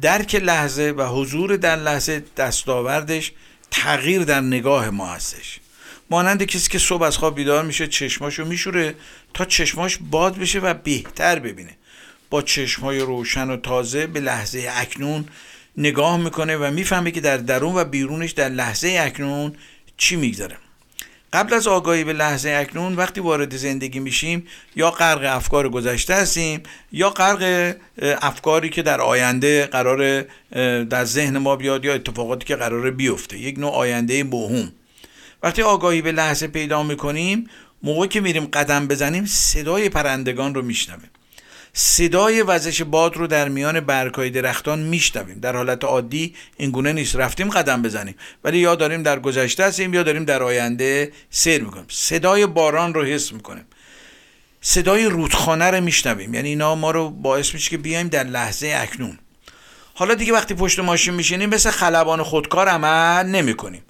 درک 0.00 0.34
لحظه 0.34 0.94
و 0.96 1.02
حضور 1.02 1.56
در 1.56 1.76
لحظه 1.76 2.24
دستاوردش 2.36 3.32
تغییر 3.72 4.24
در 4.24 4.40
نگاه 4.40 4.90
ما 4.90 5.06
هستش. 5.06 5.60
مانند 6.10 6.42
کسی 6.42 6.68
که 6.68 6.78
صبح 6.78 7.02
از 7.02 7.16
خواب 7.16 7.34
بیدار 7.34 7.64
میشه 7.64 7.86
چشماشو 7.86 8.44
میشوره 8.44 8.94
تا 9.34 9.44
چشماش 9.44 9.98
باد 10.10 10.38
بشه 10.38 10.58
و 10.58 10.74
بهتر 10.74 11.38
ببینه. 11.38 11.76
با 12.30 12.42
چشمای 12.42 12.98
روشن 12.98 13.50
و 13.50 13.56
تازه 13.56 14.06
به 14.06 14.20
لحظه 14.20 14.70
اکنون 14.76 15.28
نگاه 15.76 16.16
می‌کنه 16.16 16.56
و 16.56 16.70
می‌فهمه 16.70 17.10
که 17.10 17.20
در 17.20 17.36
درون 17.36 17.74
و 17.74 17.84
بیرونش 17.84 18.30
در 18.30 18.48
لحظه 18.48 18.98
اکنون 19.00 19.56
چی 19.96 20.16
میگذره. 20.16 20.56
قبل 21.32 21.54
از 21.54 21.66
آگاهی 21.66 22.04
به 22.04 22.12
لحظه 22.12 22.50
اکنون 22.50 22.94
وقتی 22.94 23.20
وارد 23.20 23.56
زندگی 23.56 24.00
میشیم 24.00 24.46
یا 24.76 24.90
غرق 24.90 25.36
افکار 25.36 25.68
گذشته 25.68 26.14
هستیم 26.14 26.62
یا 26.92 27.10
غرق 27.10 27.74
افکاری 27.98 28.68
که 28.68 28.82
در 28.82 29.00
آینده 29.00 29.66
قرار 29.66 30.24
در 30.84 31.04
ذهن 31.04 31.38
ما 31.38 31.56
بیاد 31.56 31.84
یا 31.84 31.94
اتفاقاتی 31.94 32.46
که 32.46 32.56
قرار 32.56 32.90
بیفته. 32.90 33.38
یک 33.38 33.58
نوع 33.58 33.72
آینده 33.72 34.24
بوهم 34.24 34.72
وقتی 35.42 35.62
آگاهی 35.62 36.02
به 36.02 36.12
لحظه 36.12 36.46
پیدا 36.46 36.82
می‌کنیم 36.82 37.50
موقعی 37.82 38.08
که 38.08 38.20
میریم 38.20 38.44
قدم 38.44 38.88
بزنیم 38.88 39.26
صدای 39.26 39.88
پرندگان 39.88 40.54
رو 40.54 40.62
میشنویم. 40.62 41.10
صدای 41.74 42.42
وزش 42.42 42.82
باد 42.82 43.16
رو 43.16 43.26
در 43.26 43.48
میان 43.48 43.80
برگهای 43.80 44.30
درختان 44.30 44.78
میشنویم. 44.78 45.40
در 45.40 45.56
حالت 45.56 45.84
عادی 45.84 46.34
این 46.56 46.70
گونه 46.70 46.92
نیست. 46.92 47.16
رفتیم 47.16 47.50
قدم 47.50 47.82
بزنیم. 47.82 48.14
ولی 48.44 48.58
یا 48.58 48.74
داریم 48.74 49.02
در 49.02 49.18
گذشته 49.18 49.64
هستیم 49.64 49.94
یا 49.94 50.02
داریم 50.02 50.24
در 50.24 50.42
آینده 50.42 51.12
سیر 51.30 51.62
می‌کنیم. 51.62 51.86
صدای 51.88 52.46
باران 52.46 52.94
رو 52.94 53.04
حس 53.04 53.32
می‌کنیم. 53.32 53.64
صدای 54.60 55.04
رودخانه 55.04 55.70
رو 55.70 55.80
میشنویم. 55.80 56.34
یعنی 56.34 56.48
اینا 56.48 56.74
ما 56.74 56.90
رو 56.90 57.10
باعث 57.10 57.54
میشه 57.54 57.70
که 57.70 57.78
بیایم 57.78 58.08
در 58.08 58.24
لحظه 58.24 58.74
اکنون. 58.76 59.18
حالا 59.94 60.14
دیگه 60.14 60.32
وقتی 60.32 60.54
پشت 60.54 60.78
ماشین 60.78 61.14
میشینیم 61.14 61.48
مثل 61.48 61.70
خلبان 61.70 62.22
خودکار 62.22 62.68
عمل 62.68 63.26
نمی‌کنیم. 63.26 63.82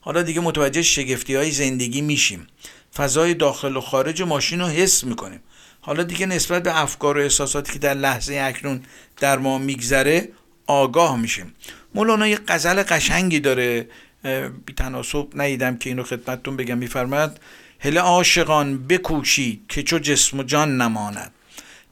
حالا 0.00 0.22
دیگه 0.22 0.40
متوجه 0.40 0.82
شگفتی 0.82 1.34
های 1.34 1.50
زندگی 1.50 2.00
میشیم. 2.00 2.46
فضای 2.96 3.34
داخل 3.34 3.76
و 3.76 3.80
خارج 3.80 4.22
ماشین 4.22 4.60
رو 4.60 4.66
حس 4.66 5.04
می‌کنیم. 5.04 5.40
حالا 5.80 6.02
دیگه 6.02 6.26
نسبت 6.26 6.62
به 6.62 6.80
افکار 6.80 7.18
و 7.18 7.20
احساساتی 7.20 7.72
که 7.72 7.78
در 7.78 7.94
لحظه 7.94 8.40
اکنون 8.42 8.82
در 9.16 9.38
ما 9.38 9.58
میگذره 9.58 10.28
آگاه 10.66 11.16
میشیم. 11.16 11.54
مولانا 11.94 12.28
یه 12.28 12.38
غزل 12.48 12.82
قشنگی 12.82 13.40
داره. 13.40 13.88
بی 14.66 14.72
تناسب 14.76 15.26
ندیدم 15.34 15.76
که 15.76 15.90
اینو 15.90 16.02
خدمتتون 16.02 16.56
بگم. 16.56 16.78
میفرماد 16.78 17.40
هله 17.78 18.00
عاشقان 18.00 18.86
بکوشید 18.86 19.64
که 19.68 19.82
چو 19.82 19.98
جسم 19.98 20.38
و 20.38 20.42
جان 20.42 20.76
نماند. 20.82 21.32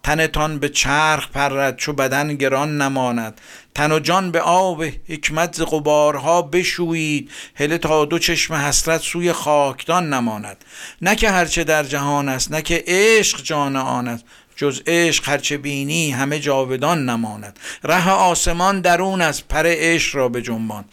تنتان 0.08 0.58
به 0.58 0.68
چرخ 0.68 1.28
پرد 1.28 1.76
چو 1.76 1.92
بدن 1.92 2.34
گران 2.34 2.82
نماند. 2.82 3.40
تن 3.74 3.92
و 3.92 3.98
جان 3.98 4.30
به 4.30 4.40
آب 4.40 4.84
حکمت 5.08 5.54
ز 5.54 5.62
غبارها 5.62 6.42
بشویید. 6.42 7.30
هله 7.54 7.78
تا 7.78 8.04
دو 8.04 8.18
چشم 8.18 8.54
حسرت 8.54 9.00
سوی 9.00 9.32
خاکدان 9.32 10.14
نماند. 10.14 10.64
نه 11.02 11.16
که 11.16 11.30
هرچه 11.30 11.64
در 11.64 11.82
جهان 11.82 12.28
است 12.28 12.52
نه 12.52 12.62
که 12.62 12.84
عشق 12.86 13.42
جان 13.42 13.76
آن 13.76 14.08
است. 14.08 14.24
جز 14.56 14.82
عشق 14.86 15.28
هرچه 15.28 15.56
بینی 15.56 16.10
همه 16.10 16.38
جاودان 16.38 17.08
نماند. 17.10 17.58
ره 17.84 18.10
آسمان 18.10 18.80
درون 18.80 19.20
از 19.20 19.48
پر 19.48 19.62
عشق 19.66 20.16
را 20.16 20.28
به 20.28 20.42
جنبان. 20.42 20.84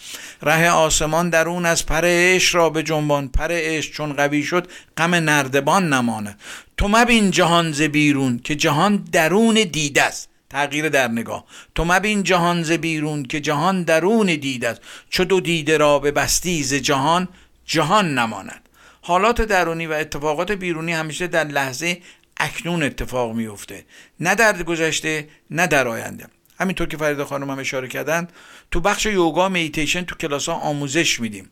ره 0.42 0.70
آسمان 0.70 1.30
درون 1.30 1.66
از 1.66 1.86
پر 1.86 2.02
عشق 2.04 2.56
را 2.56 2.70
به 2.70 2.84
جنبان. 2.84 3.28
پر 3.28 3.48
عشق 3.52 3.92
چون 3.92 4.14
قوی 4.14 4.44
شد 4.44 4.68
غم 4.98 5.16
نردبان 5.16 5.94
نماند. 5.94 6.40
تو 6.78 6.88
مبین 6.88 7.32
جهان 7.32 7.72
ز 7.72 7.82
بیرون 7.82 8.40
که 8.40 8.56
جهان 8.56 8.96
درون 9.12 9.54
دیده 9.54 10.04
است. 10.04 10.30
تغییر 10.50 10.90
در 10.90 11.08
نگاه. 11.08 11.46
تو 11.76 11.86
مبین 11.86 12.24
جهان 12.24 12.64
ز 12.64 12.72
بیرون 12.72 13.24
که 13.24 13.40
جهان 13.40 13.84
درون 13.84 14.26
دیده 14.26 14.70
است. 14.70 14.82
چو 15.10 15.24
دو 15.24 15.40
دیده 15.40 15.78
را 15.78 16.00
به 16.00 16.12
بستی 16.12 16.64
ز 16.64 16.74
جهان 16.74 17.28
جهان 17.66 18.20
نماند. 18.20 18.70
حالات 19.02 19.42
درونی 19.42 19.88
و 19.88 19.92
اتفاقات 19.92 20.52
بیرونی 20.52 20.94
همیشه 20.94 21.28
در 21.28 21.44
لحظه 21.44 22.02
اکنون 22.38 22.84
اتفاق 22.84 23.34
میفته 23.34 23.86
نه 24.20 24.36
در 24.36 24.64
گذشته 24.64 25.28
نه 25.52 25.68
در 25.68 25.88
آینده. 25.88 26.26
همینطور 26.60 26.88
که 26.88 26.98
فرید 26.98 27.24
خانم 27.24 27.50
هم 27.50 27.60
اشاره 27.60 27.88
کردن 27.88 28.28
تو 28.72 28.80
بخش 28.80 29.06
یوگا 29.06 29.50
میتیشن 29.50 30.02
تو 30.02 30.16
کلاس 30.16 30.50
ها 30.50 30.56
آموزش 30.56 31.20
میدیم. 31.20 31.52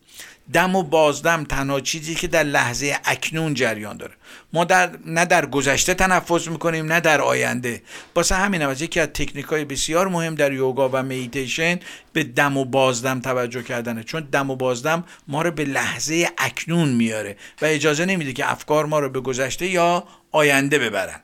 دم 0.52 0.76
و 0.76 0.82
بازدم 0.82 1.44
تنها 1.44 1.80
چیزی 1.80 2.14
که 2.14 2.28
در 2.28 2.42
لحظه 2.42 2.98
اکنون 3.04 3.54
جریان 3.54 3.96
داره. 3.96 4.12
ما 4.52 4.64
در 4.64 4.90
نه 5.06 5.24
در 5.24 5.46
گذشته 5.46 5.94
تنفس 5.94 6.48
می‌کنیم 6.48 6.92
نه 6.92 7.00
در 7.00 7.20
آینده. 7.20 7.82
واسه 8.16 8.34
همین 8.34 8.62
از 8.62 8.82
یکی 8.82 9.00
از 9.00 9.08
تکنیک 9.08 9.44
های 9.44 9.64
بسیار 9.64 10.08
مهم 10.08 10.34
در 10.34 10.52
یوگا 10.52 10.90
و 10.92 11.02
میتیشن 11.02 11.80
به 12.12 12.24
دم 12.24 12.56
و 12.56 12.64
بازدم 12.64 13.20
توجه 13.20 13.62
کردنه. 13.62 14.02
چون 14.02 14.28
دم 14.32 14.50
و 14.50 14.56
بازدم 14.56 15.04
ما 15.28 15.42
رو 15.42 15.50
به 15.50 15.64
لحظه 15.64 16.28
اکنون 16.38 16.88
میاره 16.88 17.36
و 17.62 17.64
اجازه 17.64 18.04
نمیده 18.04 18.32
که 18.32 18.50
افکار 18.50 18.86
ما 18.86 18.98
رو 18.98 19.08
به 19.08 19.20
گذشته 19.20 19.66
یا 19.66 20.04
آینده 20.30 20.78
ببرن. 20.78 21.20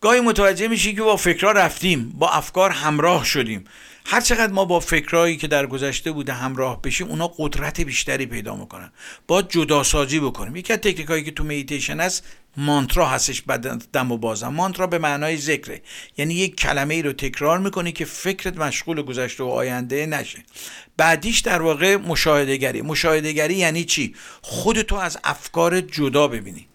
گاهی 0.00 0.20
متوجه 0.20 0.68
میشی 0.68 0.94
که 0.94 1.02
با 1.02 1.16
فکرها 1.16 1.52
رفتیم 1.52 2.12
با 2.18 2.28
افکار 2.28 2.70
همراه 2.70 3.24
شدیم. 3.24 3.64
هر 4.06 4.20
چقدر 4.20 4.52
ما 4.52 4.64
با 4.64 4.80
فکرهایی 4.80 5.36
که 5.36 5.46
در 5.46 5.66
گذشته 5.66 6.12
بوده 6.12 6.32
همراه 6.32 6.82
بشیم 6.82 7.08
اونا 7.08 7.32
قدرت 7.36 7.80
بیشتری 7.80 8.26
پیدا 8.26 8.56
می‌کنن. 8.56 8.92
با 9.26 9.42
جداسازی 9.42 10.20
بکنیم. 10.20 10.56
یکی 10.56 10.72
از 10.72 10.78
تکنیک 10.78 11.08
هایی 11.08 11.24
که 11.24 11.30
تو 11.30 11.44
میتیشن 11.44 12.00
هست 12.00 12.24
مانترا 12.56 13.06
هستش 13.06 13.42
بعد 13.42 13.90
دم 13.92 14.12
و 14.12 14.16
بازم. 14.16 14.48
مانترا 14.48 14.86
به 14.86 14.98
معنای 14.98 15.36
ذکره. 15.36 15.82
یعنی 16.16 16.34
یک 16.34 16.56
کلمه 16.56 16.94
ای 16.94 17.02
رو 17.02 17.12
تکرار 17.12 17.58
می‌کنی 17.58 17.92
که 17.92 18.04
فکرت 18.04 18.56
مشغول 18.56 19.02
گذشته 19.02 19.44
و 19.44 19.48
آینده 19.48 20.06
نشه. 20.06 20.38
بعدیش 20.96 21.40
در 21.40 21.62
واقع 21.62 21.96
مشاهده 21.96 22.56
گری 22.56 22.82
مشاهده 22.82 23.32
گری 23.32 23.54
یعنی 23.54 23.84
چی؟ 23.84 24.14
خودتو 24.42 24.96
از 24.96 25.18
افکار 25.24 25.80
جدا 25.80 26.28
ببینی. 26.28 26.67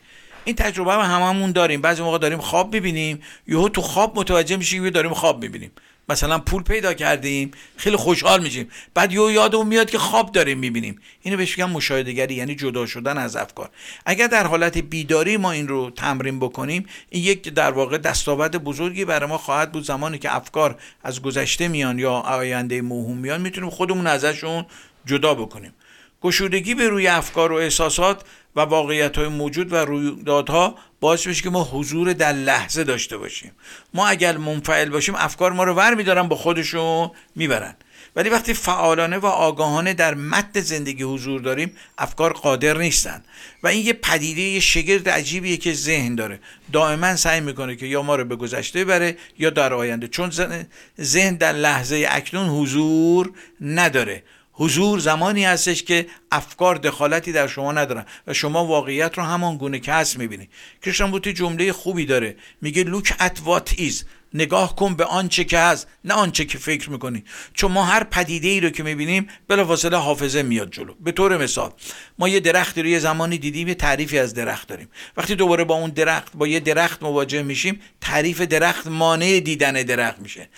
این 0.46 0.56
تجربه 0.56 0.94
هم 0.94 1.00
هممون 1.00 1.52
داریم. 1.52 1.82
بعضی 1.82 2.02
موقع 2.02 2.18
داریم 2.18 2.40
خواب 2.40 2.74
می‌بینیم. 2.74 3.22
یهو 3.48 3.70
تو 3.70 3.82
خواب 3.82 4.20
متوجه 4.20 4.58
میشیم 4.58 4.84
که 4.84 4.90
داریم 4.90 5.14
خواب 5.14 5.42
می‌بینیم. 5.42 5.72
مثلا 6.10 6.40
پول 6.40 6.64
پیدا 6.64 6.94
کردیم 6.94 7.52
خیلی 7.78 7.96
خوشحال 7.96 8.44
میشیم. 8.44 8.68
بعد 8.94 9.12
یهو 9.12 9.32
یادمون 9.32 9.68
میاد 9.68 9.90
که 9.90 9.98
خواب 9.98 10.32
داریم 10.32 10.58
می‌بینیم. 10.58 11.00
اینو 11.22 11.38
بهش 11.38 11.58
میگن 11.58 11.72
مشاهدهگری 11.72 12.36
یعنی 12.36 12.56
جدا 12.56 12.86
شدن 12.86 13.18
از 13.18 13.36
افکار. 13.36 13.70
اگر 14.06 14.28
در 14.28 14.48
حالت 14.48 14.78
بیداری 14.78 15.38
ما 15.38 15.52
این 15.52 15.68
رو 15.68 15.90
تمرین 15.90 16.40
بکنیم 16.40 16.86
این 17.10 17.24
یک 17.24 17.50
در 17.50 17.72
واقع 17.72 17.98
دستاورد 17.98 18.64
بزرگی 18.64 19.06
برای 19.06 19.30
ما 19.30 19.38
خواهد 19.38 19.72
بود. 19.72 19.84
زمانی 19.84 20.18
که 20.18 20.36
افکار 20.36 20.76
از 21.04 21.22
گذشته 21.22 21.68
میان 21.68 22.00
یا 22.00 22.12
آینده 22.12 22.82
موهوم 22.82 23.18
میان 23.18 23.42
می‌تونیم 23.42 23.70
خودمون 23.70 24.08
ازشون 24.08 24.66
جدا 25.06 25.34
بکنیم. 25.34 25.74
گشودگی 26.22 26.76
به 26.76 26.88
روی 26.90 27.08
افکار 27.08 27.52
و 27.52 27.56
احساسات 27.56 28.22
و 28.56 28.62
واقعیت 28.62 29.18
های 29.18 29.28
موجود 29.28 29.74
و 29.74 29.76
رویدادها 29.76 30.76
باعث 31.00 31.28
میشه 31.28 31.44
که 31.44 31.50
ما 31.50 31.64
حضور 31.64 32.14
در 32.14 32.34
لحظه 32.34 32.84
داشته 32.84 33.18
باشیم. 33.18 33.52
ما 33.94 34.08
اگر 34.08 34.38
منفعل 34.38 34.90
باشیم 34.90 35.16
افکار 35.16 35.52
ما 35.52 35.64
رو 35.64 35.74
ور 35.74 35.94
میدارن 35.96 36.28
با 36.28 36.36
خودشون 36.36 37.12
می‌برن. 37.36 37.76
ولی 38.16 38.30
وقتی 38.30 38.54
فعالانه 38.54 39.18
و 39.18 39.26
آگاهانه 39.26 39.94
در 39.94 40.14
مد 40.14 40.60
زندگی 40.60 41.04
حضور 41.04 41.42
داریم 41.42 41.76
افکار 41.98 42.34
قادر 42.34 42.78
نیستن. 42.78 43.24
و 43.64 43.68
این 43.68 43.86
یه 43.86 43.94
پدیده 43.94 44.42
یه 44.42 44.60
شگرد 44.60 45.10
عجیبیه 45.10 45.58
که 45.58 45.74
ذهن 45.74 46.16
داره. 46.16 46.40
دائما 46.72 47.16
سعی 47.16 47.42
می‌کنه 47.42 47.76
که 47.76 47.86
یا 47.86 48.02
ما 48.02 48.16
رو 48.16 48.26
به 48.26 48.36
گذشته 48.36 48.86
بره 48.86 49.18
یا 49.40 49.50
در 49.50 49.74
آینده. 49.74 50.08
چون 50.08 50.32
ذهن 51.02 51.36
در 51.36 51.54
لحظه 51.54 52.06
اکنون 52.10 52.50
حضور 52.50 53.32
نداره. 53.62 54.24
حضور 54.56 55.00
زمانی 55.00 55.46
هستش 55.46 55.84
که 55.84 56.08
افکار 56.32 56.76
دخالتی 56.76 57.32
در 57.32 57.48
شما 57.48 57.72
ندارن 57.72 58.06
و 58.28 58.34
شما 58.34 58.66
واقعیت 58.66 59.18
رو 59.18 59.24
همان 59.24 59.58
گونه 59.58 59.80
که 59.80 59.94
هست 59.94 60.18
می‌بینی. 60.18 60.50
بوتی 61.12 61.34
جمله 61.34 61.74
خوبی 61.74 62.06
داره. 62.06 62.36
میگه 62.62 62.84
look 62.84 63.08
at 63.08 63.38
what 63.46 63.80
is. 63.80 63.94
نگاه 64.34 64.76
کن 64.76 64.96
به 64.96 65.06
آنچه 65.06 65.44
که 65.44 65.60
هست 65.60 65.88
نه 66.06 66.14
آنچه 66.14 66.46
که 66.46 66.58
فکر 66.58 66.90
می‌کنی. 66.90 67.24
چون 67.54 67.72
ما 67.72 67.84
هر 67.84 68.04
پدیده 68.04 68.48
ای 68.48 68.60
رو 68.60 68.70
که 68.70 68.84
می‌بینیم 68.84 69.28
بلافاصله 69.48 69.98
حافظه 69.98 70.44
میاد 70.44 70.72
جلو. 70.72 70.94
به 71.00 71.12
طور 71.12 71.38
مثال 71.38 71.72
ما 72.20 72.30
یه 72.30 72.40
درختی 72.40 72.82
رو 72.82 72.88
یه 72.88 73.00
زمانی 73.00 73.38
دیدیم 73.38 73.68
یه 73.68 73.74
تعریفی 73.74 74.20
از 74.20 74.34
درخت 74.34 74.68
داریم. 74.68 74.90
وقتی 75.18 75.36
دوباره 75.36 75.64
با 75.64 75.76
اون 75.76 75.90
درخت 75.90 76.32
با 76.34 76.48
یه 76.48 76.60
درخت 76.60 77.04
مواجه 77.04 77.44
میشیم 77.44 77.82
تعریف 78.02 78.42
درخت 78.42 78.88
مانع 78.88 79.40
دیدن 79.40 79.74
درخت 79.74 80.20
میشه. 80.20 80.50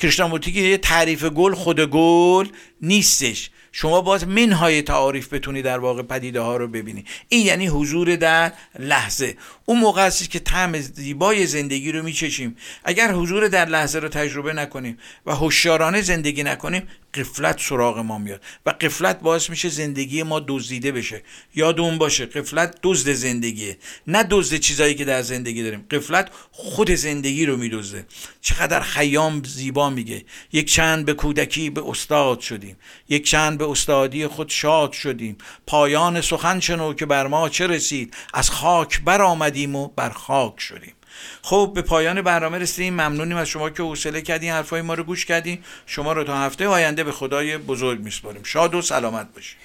کریشنامورتی 0.00 0.52
که 0.52 0.60
یه 0.60 0.78
تعریف 0.78 1.24
گل 1.24 1.54
خود 1.54 1.80
گل 1.80 2.48
نیستش. 2.82 3.50
شما 3.72 4.00
باز 4.00 4.28
منهای 4.28 4.82
تعاریف 4.82 5.32
بتونی 5.32 5.62
در 5.62 5.78
واقع 5.78 6.02
پدیده 6.02 6.40
ها 6.40 6.56
رو 6.56 6.68
ببینی. 6.68 7.04
این 7.28 7.46
یعنی 7.46 7.66
حضور 7.66 8.16
در 8.16 8.52
لحظه. 8.78 9.36
اون 9.64 9.78
موقع 9.80 10.06
هستش 10.06 10.28
که 10.28 10.38
طعم 10.38 10.78
زیبای 10.78 11.46
زندگی 11.46 11.92
رو 11.92 12.02
میچشیم. 12.02 12.56
اگر 12.84 13.12
حضور 13.12 13.48
در 13.48 13.66
لحظه 13.66 13.98
رو 13.98 14.08
تجربه 14.08 14.52
نکنیم 14.52 14.98
و 15.26 15.34
هوشیارانه 15.34 16.02
زندگی 16.02 16.42
نکنیم 16.42 16.88
قفلت 17.14 17.60
سراغ 17.60 17.98
ما 17.98 18.18
میاد 18.18 18.42
و 18.66 18.70
قفلت 18.70 19.20
باعث 19.20 19.50
میشه 19.50 19.68
زندگی 19.68 20.22
ما 20.22 20.40
دزدیده 20.48 20.92
بشه. 20.92 21.22
یادمون 21.54 21.98
باشه 21.98 22.26
قفلت 22.26 22.78
دزد 22.82 23.12
زندگیه. 23.12 23.78
نه 24.06 24.22
دزد 24.30 24.56
چیزایی 24.56 24.94
که 24.94 25.04
در 25.04 25.22
زندگی 25.22 25.62
داریم. 25.62 25.86
قفلت 25.90 26.30
خود 26.52 26.90
زندگی 26.90 27.46
رو 27.46 27.56
میدزده. 27.56 28.06
چقدر 28.40 28.80
خیام 28.80 29.42
زیبا 29.42 29.90
میگه. 29.90 30.24
یک 30.52 30.72
چند 30.72 31.04
به 31.06 31.14
کودکی 31.14 31.70
به 31.70 31.88
استاد 31.88 32.40
شدیم. 32.40 32.76
یک 33.08 33.24
چند 33.24 33.58
به 33.58 33.70
استادی 33.70 34.26
خود 34.26 34.48
شاد 34.48 34.92
شدیم. 34.92 35.36
پایان 35.66 36.20
سخن 36.20 36.60
شنو 36.60 36.94
که 36.94 37.06
بر 37.06 37.26
ما 37.26 37.48
چه 37.48 37.66
رسید. 37.66 38.14
از 38.34 38.50
خاک 38.50 39.00
برآمدیم 39.04 39.76
و 39.76 39.88
بر 39.88 40.10
خاک 40.10 40.60
شدیم. 40.60 40.94
خب 41.42 41.72
به 41.74 41.82
پایان 41.82 42.22
برنامه 42.22 42.58
رسیدیم. 42.58 42.94
ممنونیم 42.94 43.36
از 43.36 43.48
شما 43.48 43.70
که 43.70 43.82
حوصله 43.82 44.22
کردین 44.22 44.50
حرفای 44.50 44.82
ما 44.82 44.94
رو 44.94 45.04
گوش 45.04 45.26
کردین. 45.26 45.64
شما 45.86 46.12
رو 46.12 46.24
تا 46.24 46.38
هفته 46.38 46.68
آینده 46.68 47.04
به 47.04 47.12
خدای 47.12 47.58
بزرگ 47.58 48.00
میسپاریم. 48.00 48.42
شاد 48.42 48.74
و 48.74 48.82
سلامت 48.82 49.34
باشید 49.34 49.58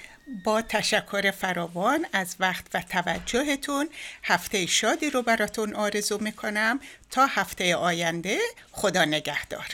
با 0.44 0.62
تشکر 0.62 1.32
فراوان 1.32 2.06
از 2.14 2.36
وقت 2.40 2.66
و 2.74 2.82
توجهتون 2.90 3.90
هفته 4.24 4.66
شادی 4.66 5.10
رو 5.10 5.22
براتون 5.22 5.74
آرزو 5.74 6.18
می‌کنم. 6.22 6.80
تا 7.12 7.26
هفته 7.26 7.76
آینده 7.76 8.38
خدا 8.72 9.06
نگهدار. 9.06 9.66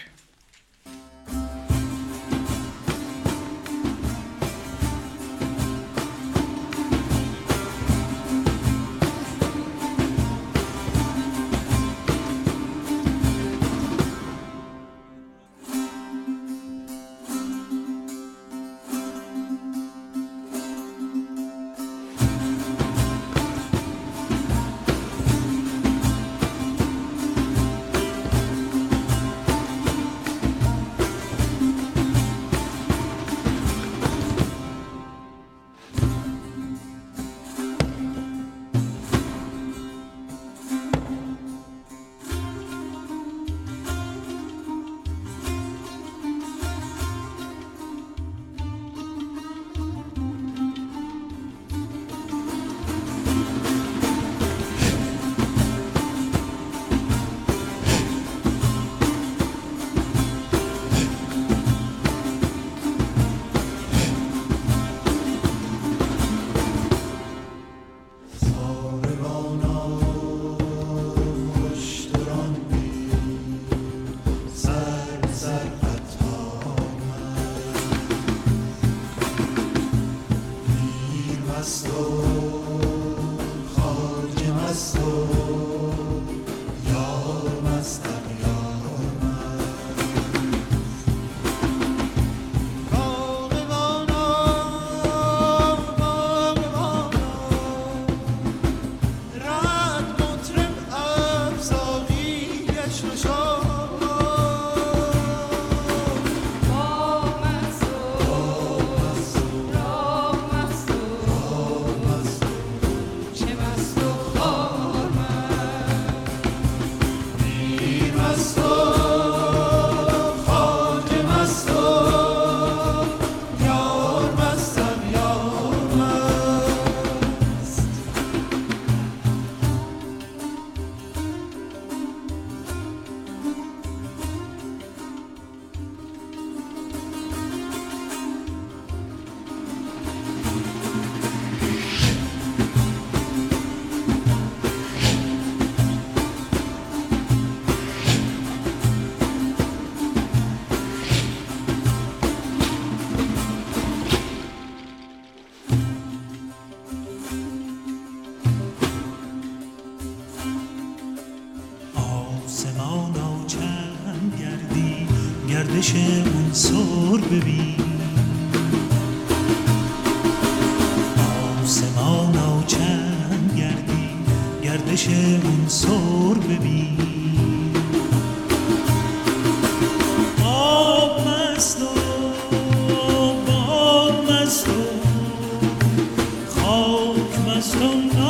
almas 187.52 187.74
não 187.76 188.21